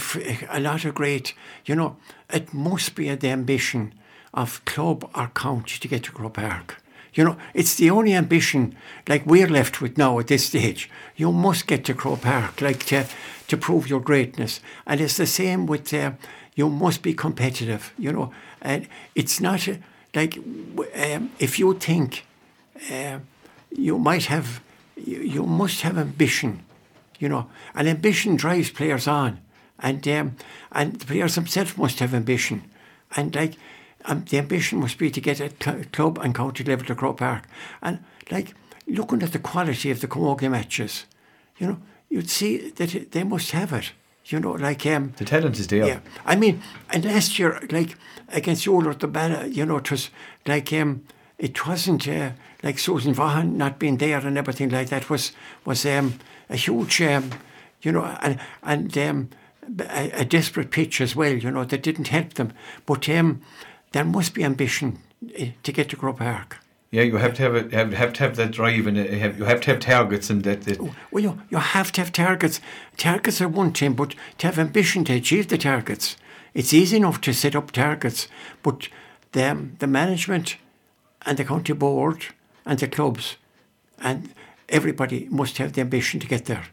a 0.49 0.61
lot 0.61 0.85
of 0.85 0.95
great. 0.95 1.35
You 1.64 1.75
know, 1.75 1.97
it 2.33 2.55
must 2.55 2.95
be 2.95 3.12
the 3.14 3.29
ambition 3.29 3.95
of 4.33 4.64
club 4.64 5.11
or 5.14 5.29
county 5.35 5.79
to 5.81 5.89
get 5.89 6.05
to 6.05 6.12
Croke 6.12 6.35
Park. 6.35 6.83
You 7.14 7.25
know, 7.25 7.37
it's 7.55 7.75
the 7.75 7.91
only 7.91 8.14
ambition 8.14 8.77
like 9.09 9.27
we're 9.27 9.49
left 9.49 9.81
with 9.81 9.99
now 9.99 10.19
at 10.19 10.27
this 10.29 10.47
stage. 10.47 10.91
You 11.17 11.33
must 11.33 11.67
get 11.67 11.85
to 11.87 11.95
Croke 11.95 12.21
Park, 12.23 12.61
like 12.61 12.85
to 12.87 13.07
to 13.49 13.57
prove 13.57 13.89
your 13.89 14.01
greatness, 14.01 14.61
and 14.87 15.01
it's 15.01 15.17
the 15.17 15.27
same 15.27 15.67
with. 15.67 15.93
Uh, 15.93 16.12
you 16.55 16.71
must 16.71 17.03
be 17.03 17.12
competitive. 17.12 17.93
You 17.99 18.12
know, 18.12 18.33
and 18.62 18.87
it's 19.14 19.41
not 19.41 19.67
a, 19.67 19.79
like 20.14 20.37
um, 20.37 21.31
if 21.39 21.59
you 21.59 21.75
think 21.75 22.25
uh, 22.91 23.19
you 23.71 23.99
might 23.99 24.27
have, 24.27 24.61
you, 24.97 25.19
you 25.21 25.43
must 25.45 25.83
have 25.83 25.99
ambition 25.99 26.62
you 27.19 27.29
know, 27.29 27.49
and 27.75 27.89
ambition 27.89 28.37
drives 28.37 28.71
players 28.71 29.07
on, 29.07 29.41
and 29.79 30.07
um, 30.09 30.37
and 30.73 30.97
the 30.97 31.07
players 31.07 31.35
themselves 31.35 31.77
must 31.77 31.99
have 31.99 32.14
ambition, 32.14 32.62
and 33.17 33.35
like 33.35 33.55
um, 34.05 34.25
the 34.29 34.39
ambition 34.39 34.81
must 34.81 34.99
be 34.99 35.11
to 35.11 35.21
get 35.21 35.41
at 35.41 35.62
cl- 35.62 35.83
club 35.93 36.19
and 36.19 36.35
county 36.35 36.64
level 36.64 36.87
to 36.87 36.95
Croke 36.95 37.19
Park, 37.19 37.45
and 37.83 38.01
like 38.31 38.55
looking 38.87 39.23
at 39.23 39.33
the 39.33 39.39
quality 39.39 39.91
of 39.91 40.01
the 40.01 40.09
Camogie 40.09 40.51
matches, 40.51 41.07
you 41.59 41.67
know, 41.67 41.79
you'd 42.09 42.31
see 42.31 42.71
that 42.71 43.12
they 43.12 43.25
must 43.25 43.53
have 43.53 43.73
it. 43.73 43.93
You 44.27 44.41
know, 44.41 44.53
like 44.53 44.85
um, 44.87 45.12
the 45.19 45.25
talent 45.25 45.59
is 45.59 45.69
there. 45.69 45.87
Yeah, 45.87 46.01
I 46.25 46.35
mean, 46.35 46.61
and 46.91 47.05
last 47.05 47.39
year, 47.39 47.61
like 47.71 47.97
against 48.29 48.67
Yoler, 48.67 48.99
the 48.99 49.07
banner, 49.07 49.47
you 49.47 49.64
know, 49.64 49.77
it 49.77 49.89
was 49.89 50.11
like 50.45 50.73
um, 50.73 51.05
it 51.39 51.66
wasn't 51.66 52.09
uh, 52.09 52.30
like 52.62 52.78
Susan 52.78 53.12
Vaughan 53.12 53.57
not 53.57 53.78
being 53.78 53.99
there 53.99 54.18
and 54.18 54.39
everything 54.39 54.70
like 54.70 54.89
that 54.89 55.11
was 55.11 55.32
was 55.64 55.84
um, 55.84 56.18
a 56.49 56.57
huge, 56.57 57.03
um, 57.03 57.30
you 57.82 57.93
know, 57.93 58.05
and, 58.22 58.39
and 58.62 58.97
um, 58.99 59.30
a, 59.80 60.11
a, 60.20 60.24
desperate 60.24 60.70
pitch 60.70 61.01
as 61.01 61.16
well, 61.16 61.32
you 61.32 61.51
know, 61.51 61.64
that 61.64 61.82
didn't 61.82 62.09
help 62.09 62.34
them. 62.34 62.53
But 62.87 63.09
um, 63.09 63.43
there 63.93 64.05
must 64.05 64.34
be 64.34 64.45
ambition 64.45 64.99
eh, 65.34 65.51
to 65.62 65.72
get 65.72 65.89
to 65.91 65.97
Croke 65.97 66.18
Park. 66.18 66.59
Yeah, 66.91 67.03
you 67.03 67.16
have 67.16 67.34
to 67.34 67.43
have 67.43 67.55
a, 67.55 67.76
have, 67.76 67.93
have 67.93 68.12
to 68.14 68.22
have 68.22 68.37
that 68.37 68.53
drive 68.53 68.87
and 68.87 68.97
have, 68.97 69.39
you 69.39 69.45
have 69.45 69.61
to 69.62 69.72
have 69.72 69.80
targets 69.80 70.30
and 70.30 70.45
that. 70.45 70.62
that. 70.62 70.80
Oh, 70.80 70.95
well, 71.11 71.22
you, 71.22 71.43
you 71.51 71.59
have 71.59 71.93
to 71.93 72.01
have 72.01 72.12
targets. 72.12 72.61
Targets 72.97 73.41
are 73.41 73.49
one 73.49 73.72
thing, 73.72 73.95
but 73.95 74.14
to 74.39 74.47
have 74.47 74.59
ambition 74.59 75.05
to 75.05 75.14
achieve 75.14 75.49
the 75.49 75.59
targets, 75.59 76.16
it's 76.55 76.72
easy 76.72 76.97
enough 76.97 77.20
to 77.22 77.34
set 77.34 77.57
up 77.57 77.72
targets, 77.72 78.28
but 78.62 78.89
the, 79.32 79.68
the 79.78 79.87
management 79.87 80.57
and 81.27 81.37
the 81.37 81.45
county 81.45 81.72
board 81.72 82.27
and 82.64 82.79
the 82.79 82.89
clubs 82.89 83.37
and 83.99 84.33
everybody 84.68 85.29
must 85.31 85.59
have 85.59 85.72
the 85.72 85.81
ambition 85.81 86.20
to 86.20 86.27
get 86.27 86.47
there. 86.47 86.64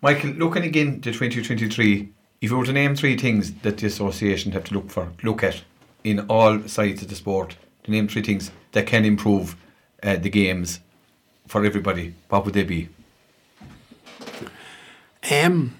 Michael, 0.00 0.30
looking 0.30 0.64
again 0.64 1.00
to 1.00 1.12
2023, 1.12 2.08
if 2.40 2.50
you 2.50 2.56
were 2.56 2.64
to 2.64 2.72
name 2.72 2.94
three 2.94 3.16
things 3.16 3.52
that 3.62 3.78
the 3.78 3.86
association 3.86 4.52
have 4.52 4.64
to 4.64 4.74
look 4.74 4.90
for, 4.90 5.12
look 5.22 5.42
at 5.42 5.62
in 6.04 6.20
all 6.28 6.66
sides 6.68 7.02
of 7.02 7.08
the 7.08 7.14
sport, 7.14 7.56
to 7.84 7.90
name 7.90 8.08
three 8.08 8.22
things 8.22 8.50
that 8.72 8.86
can 8.86 9.04
improve 9.04 9.56
uh, 10.02 10.16
the 10.16 10.30
games 10.30 10.80
for 11.48 11.64
everybody, 11.64 12.14
what 12.28 12.44
would 12.44 12.54
they 12.54 12.62
be? 12.62 12.88
Um, 15.30 15.74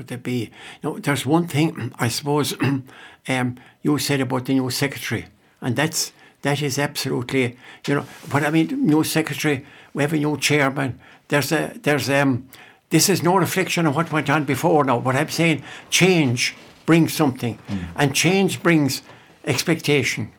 would 0.00 0.08
they 0.08 0.16
be? 0.16 0.50
No, 0.82 0.98
there's 0.98 1.26
one 1.26 1.46
thing 1.46 1.92
I 1.98 2.08
suppose 2.08 2.56
um, 3.28 3.56
you 3.82 3.98
said 3.98 4.20
about 4.22 4.46
the 4.46 4.54
new 4.54 4.70
secretary, 4.70 5.26
and 5.60 5.76
that's 5.76 6.12
that 6.40 6.62
is 6.62 6.78
absolutely, 6.78 7.58
you 7.86 7.94
know. 7.94 8.06
But 8.32 8.44
I 8.44 8.50
mean, 8.50 8.86
new 8.86 9.04
secretary, 9.04 9.66
we 9.92 10.02
have 10.02 10.14
a 10.14 10.16
new 10.16 10.38
chairman. 10.38 10.98
There's 11.28 11.52
a 11.52 11.72
there's 11.82 12.08
um. 12.08 12.48
This 12.88 13.08
is 13.08 13.22
no 13.22 13.36
reflection 13.36 13.86
on 13.86 13.94
what 13.94 14.10
went 14.10 14.30
on 14.30 14.44
before. 14.44 14.84
Now, 14.84 14.98
what 14.98 15.14
I'm 15.14 15.28
saying, 15.28 15.62
change 15.90 16.56
brings 16.86 17.12
something, 17.12 17.56
mm. 17.68 17.84
and 17.94 18.14
change 18.14 18.62
brings 18.62 19.02
expectation. 19.44 20.32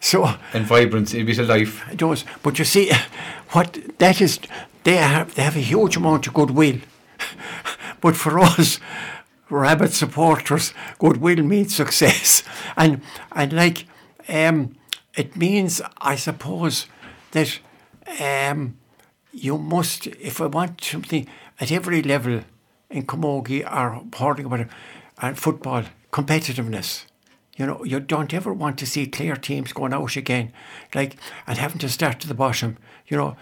So 0.00 0.24
and 0.54 0.64
vibrancy, 0.64 1.20
a 1.20 1.24
bit 1.24 1.38
of 1.38 1.48
life. 1.48 1.84
It 1.90 1.98
does. 1.98 2.24
But 2.42 2.58
you 2.58 2.64
see, 2.64 2.92
what 3.50 3.78
that 3.98 4.20
is, 4.20 4.38
they 4.84 4.96
have 4.96 5.34
they 5.34 5.42
have 5.42 5.56
a 5.56 5.60
huge 5.72 5.96
amount 5.96 6.28
of 6.28 6.34
goodwill. 6.34 6.78
but 8.00 8.16
for 8.16 8.38
us, 8.38 8.78
rabbit 9.50 9.92
supporters, 9.92 10.72
goodwill 10.98 11.42
means 11.42 11.74
success, 11.74 12.42
and 12.76 13.00
and 13.32 13.52
like 13.52 13.86
um, 14.28 14.76
it 15.14 15.36
means, 15.36 15.82
I 16.00 16.16
suppose, 16.16 16.86
that 17.32 17.58
um, 18.20 18.78
you 19.32 19.58
must, 19.58 20.06
if 20.06 20.40
I 20.40 20.46
want 20.46 20.82
something 20.82 21.26
at 21.60 21.72
every 21.72 22.02
level 22.02 22.42
in 22.90 23.06
Camogie 23.06 23.64
or 23.64 24.04
hurling 24.16 24.68
and 25.20 25.38
football, 25.38 25.84
competitiveness. 26.12 27.04
You 27.56 27.66
know, 27.66 27.82
you 27.84 27.98
don't 27.98 28.32
ever 28.32 28.52
want 28.52 28.78
to 28.78 28.86
see 28.86 29.08
clear 29.08 29.34
teams 29.34 29.72
going 29.72 29.92
out 29.92 30.14
again, 30.14 30.52
like 30.94 31.16
and 31.44 31.58
having 31.58 31.80
to 31.80 31.88
start 31.88 32.20
to 32.20 32.28
the 32.28 32.34
bottom. 32.34 32.76
You 33.08 33.16
know, 33.16 33.36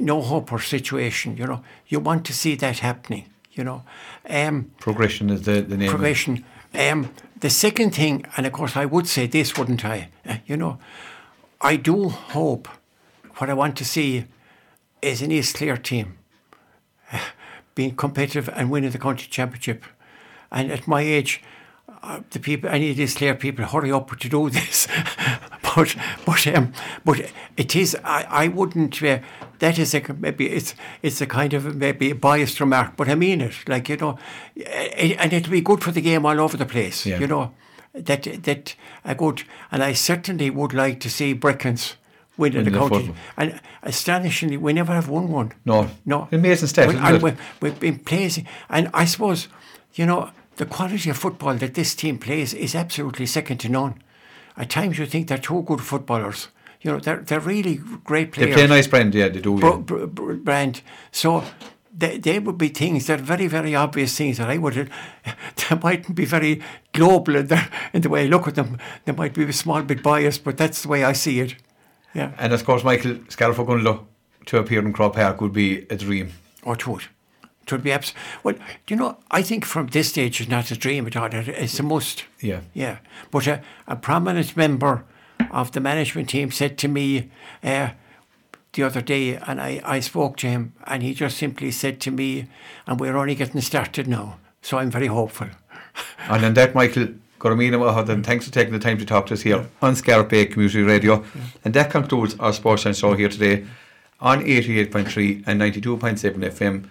no 0.00 0.20
hope 0.20 0.52
or 0.52 0.58
situation. 0.58 1.36
You 1.36 1.46
know, 1.46 1.62
you 1.86 2.00
want 2.00 2.24
to 2.26 2.32
see 2.32 2.56
that 2.56 2.80
happening. 2.80 3.26
You 3.52 3.64
know, 3.64 3.82
um, 4.28 4.70
progression 4.80 5.30
is 5.30 5.42
the 5.42 5.62
the 5.62 5.76
name. 5.76 5.90
Progression. 5.90 6.44
Um, 6.74 7.10
the 7.40 7.50
second 7.50 7.94
thing, 7.94 8.24
and 8.36 8.46
of 8.46 8.52
course, 8.52 8.76
I 8.76 8.86
would 8.86 9.06
say 9.06 9.26
this, 9.26 9.58
wouldn't 9.58 9.84
I? 9.84 10.08
Uh, 10.26 10.36
you 10.46 10.56
know, 10.56 10.78
I 11.60 11.76
do 11.76 12.08
hope 12.08 12.68
what 13.36 13.50
I 13.50 13.54
want 13.54 13.76
to 13.76 13.84
see 13.84 14.24
is 15.02 15.20
an 15.22 15.30
East 15.30 15.56
Clare 15.56 15.76
team 15.76 16.18
being 17.74 17.94
competitive 17.94 18.48
and 18.54 18.70
winning 18.70 18.90
the 18.90 18.98
county 18.98 19.26
championship. 19.28 19.84
And 20.50 20.70
at 20.70 20.86
my 20.86 21.02
age, 21.02 21.42
uh, 22.02 22.20
the 22.30 22.38
people, 22.38 22.70
I 22.70 22.78
need 22.78 22.98
East 22.98 23.18
Clare 23.18 23.34
people 23.34 23.64
hurry 23.64 23.92
up 23.92 24.16
to 24.18 24.28
do 24.28 24.50
this. 24.50 24.86
but 25.74 25.96
but 26.24 26.46
um, 26.46 26.72
but 27.04 27.32
it 27.56 27.76
is. 27.76 27.96
I, 28.04 28.26
I 28.28 28.48
wouldn't. 28.48 29.02
Uh, 29.02 29.18
that 29.58 29.78
is 29.78 29.94
a 29.94 30.02
maybe 30.14 30.48
it's 30.48 30.74
it's 31.02 31.20
a 31.20 31.26
kind 31.26 31.54
of 31.54 31.76
maybe 31.76 32.10
a 32.10 32.14
biased 32.14 32.60
remark, 32.60 32.96
but 32.96 33.08
I 33.08 33.14
mean 33.14 33.40
it. 33.40 33.68
Like 33.68 33.88
you 33.88 33.96
know, 33.96 34.18
it, 34.56 35.16
and 35.18 35.32
it'll 35.32 35.52
be 35.52 35.60
good 35.60 35.82
for 35.82 35.92
the 35.92 36.00
game 36.00 36.26
all 36.26 36.40
over 36.40 36.56
the 36.56 36.66
place. 36.66 37.06
Yeah. 37.06 37.18
You 37.20 37.26
know 37.26 37.54
that 37.94 38.22
that 38.44 38.74
I 39.04 39.14
would, 39.14 39.44
and 39.70 39.82
I 39.82 39.92
certainly 39.92 40.50
would 40.50 40.72
like 40.74 41.00
to 41.00 41.10
see 41.10 41.34
Breckan's 41.34 41.96
win 42.36 42.56
in 42.56 42.64
the 42.64 42.70
county. 42.70 43.14
And 43.36 43.60
astonishingly, 43.82 44.56
we 44.56 44.72
never 44.72 44.92
have 44.92 45.08
won 45.08 45.28
one. 45.28 45.52
No, 45.64 45.88
no, 46.04 46.28
amazing 46.32 46.68
stat. 46.68 46.88
We, 46.88 46.96
and 46.96 47.22
we, 47.22 47.32
we've 47.60 47.78
been 47.78 47.98
playing, 47.98 48.46
and 48.68 48.90
I 48.94 49.04
suppose 49.04 49.48
you 49.94 50.06
know 50.06 50.30
the 50.56 50.66
quality 50.66 51.10
of 51.10 51.16
football 51.16 51.54
that 51.54 51.74
this 51.74 51.94
team 51.94 52.18
plays 52.18 52.54
is 52.54 52.74
absolutely 52.74 53.26
second 53.26 53.58
to 53.58 53.68
none. 53.68 54.02
At 54.56 54.70
times, 54.70 54.98
you 54.98 55.06
think 55.06 55.28
they're 55.28 55.38
two 55.38 55.62
good 55.62 55.80
footballers. 55.80 56.48
You 56.82 56.92
know, 56.92 56.98
they're 56.98 57.18
they're 57.18 57.40
really 57.40 57.76
great 58.04 58.32
players. 58.32 58.50
They 58.50 58.54
play 58.54 58.64
a 58.64 58.68
nice 58.68 58.86
brand, 58.86 59.14
yeah, 59.14 59.28
they 59.28 59.40
do. 59.40 59.58
Bro, 59.58 59.78
bro, 59.78 60.06
bro, 60.06 60.36
brand. 60.36 60.82
So 61.12 61.44
they, 61.96 62.18
they 62.18 62.38
would 62.38 62.58
be 62.58 62.68
things 62.68 63.06
that 63.06 63.20
are 63.20 63.22
very, 63.22 63.46
very 63.46 63.74
obvious 63.74 64.16
things 64.16 64.38
that 64.38 64.48
I 64.48 64.58
would, 64.58 64.74
they 65.68 65.76
mightn't 65.82 66.16
be 66.16 66.24
very 66.24 66.62
global 66.92 67.36
in, 67.36 67.46
their, 67.46 67.68
in 67.92 68.02
the 68.02 68.08
way 68.08 68.24
I 68.24 68.26
look 68.26 68.48
at 68.48 68.54
them. 68.54 68.78
They 69.04 69.12
might 69.12 69.34
be 69.34 69.44
a 69.44 69.52
small 69.52 69.82
bit 69.82 70.02
biased, 70.02 70.42
but 70.44 70.56
that's 70.56 70.82
the 70.82 70.88
way 70.88 71.04
I 71.04 71.12
see 71.12 71.40
it. 71.40 71.56
Yeah. 72.14 72.32
And 72.38 72.52
of 72.52 72.64
course, 72.64 72.84
Michael 72.84 73.18
Scariff 73.28 73.56
to 74.46 74.58
appear 74.58 74.80
in 74.80 74.92
Croke 74.92 75.14
Park 75.14 75.40
would 75.40 75.52
be 75.52 75.86
a 75.88 75.96
dream. 75.96 76.32
Or 76.62 76.76
to 76.76 76.96
it. 76.96 77.08
It 77.62 77.72
would 77.72 77.82
be 77.82 77.92
abs- 77.92 78.14
well. 78.42 78.54
Do 78.54 78.94
you 78.94 78.96
know? 78.96 79.18
I 79.30 79.42
think 79.42 79.64
from 79.64 79.86
this 79.88 80.08
stage, 80.08 80.40
it's 80.40 80.50
not 80.50 80.70
a 80.70 80.76
dream 80.76 81.06
at 81.06 81.16
all. 81.16 81.28
It's 81.32 81.78
a 81.78 81.82
must. 81.82 82.24
Yeah, 82.40 82.60
yeah. 82.74 82.98
But 83.30 83.46
a, 83.46 83.62
a 83.86 83.96
prominent 83.96 84.56
member 84.56 85.04
of 85.50 85.72
the 85.72 85.80
management 85.80 86.30
team 86.30 86.50
said 86.50 86.78
to 86.78 86.88
me, 86.88 87.30
uh, 87.62 87.90
the 88.72 88.82
other 88.82 89.02
day 89.02 89.36
and 89.36 89.60
I, 89.60 89.80
I 89.84 90.00
spoke 90.00 90.36
to 90.38 90.46
him 90.46 90.72
and 90.86 91.02
he 91.02 91.14
just 91.14 91.36
simply 91.36 91.70
said 91.70 92.00
to 92.00 92.10
me, 92.10 92.46
and 92.86 92.98
we're 92.98 93.16
only 93.16 93.34
getting 93.34 93.60
started 93.60 94.08
now. 94.08 94.38
So 94.62 94.78
I'm 94.78 94.90
very 94.90 95.08
hopeful. 95.08 95.48
and 96.28 96.44
on 96.44 96.54
that, 96.54 96.74
Michael, 96.74 97.08
Gormina 97.38 97.76
Mahad, 97.76 98.08
and 98.08 98.24
thanks 98.24 98.46
for 98.46 98.52
taking 98.52 98.72
the 98.72 98.78
time 98.78 98.98
to 98.98 99.04
talk 99.04 99.26
to 99.26 99.34
us 99.34 99.42
here 99.42 99.56
yeah. 99.56 99.66
on 99.82 99.96
Scariff 99.96 100.28
Bay 100.28 100.46
Community 100.46 100.82
Radio. 100.82 101.22
Yeah. 101.22 101.42
And 101.64 101.74
that 101.74 101.90
concludes 101.90 102.36
our 102.38 102.52
Sports 102.52 102.86
and 102.86 102.96
Show 102.96 103.14
here 103.14 103.28
today 103.28 103.66
on 104.20 104.42
88.3 104.44 105.44
and 105.46 105.60
92.7 105.60 106.18
FM 106.52 106.84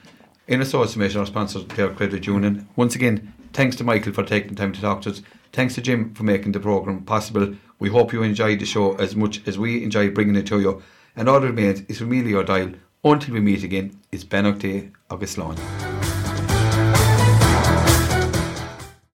in 0.48 0.62
association 0.62 1.20
our 1.20 1.26
sponsor, 1.26 1.62
Clare 1.62 1.90
Credit 1.90 2.26
Union. 2.26 2.68
Once 2.76 2.96
again, 2.96 3.34
thanks 3.54 3.76
to 3.78 3.84
Michael 3.84 4.14
for 4.14 4.24
taking 4.24 4.56
time 4.56 4.74
to 4.74 4.82
talk 4.82 5.02
to 5.02 5.12
us. 5.12 5.22
Thanks 5.54 5.76
to 5.76 5.82
Jim 5.82 6.14
for 6.14 6.24
making 6.24 6.54
the 6.54 6.60
programme 6.60 7.04
possible. 7.04 7.56
We 7.80 7.90
hope 7.90 8.14
you 8.14 8.24
enjoyed 8.24 8.60
the 8.60 8.66
show 8.66 8.96
as 8.96 9.16
much 9.16 9.46
as 9.48 9.58
we 9.60 9.84
enjoy 9.84 10.12
bringing 10.12 10.36
it 10.36 10.48
to 10.48 10.60
you 10.60 10.82
and 11.16 11.28
all 11.28 11.40
that 11.40 11.48
remains 11.48 11.82
is 11.82 12.02
Leo 12.02 12.44
Dial 12.44 12.72
until 13.04 13.34
we 13.34 13.40
meet 13.40 13.64
again 13.64 14.00
it's 14.12 14.24
Ben 14.24 14.58
Day 14.58 14.92
August 15.10 15.38
Lawn. 15.38 16.01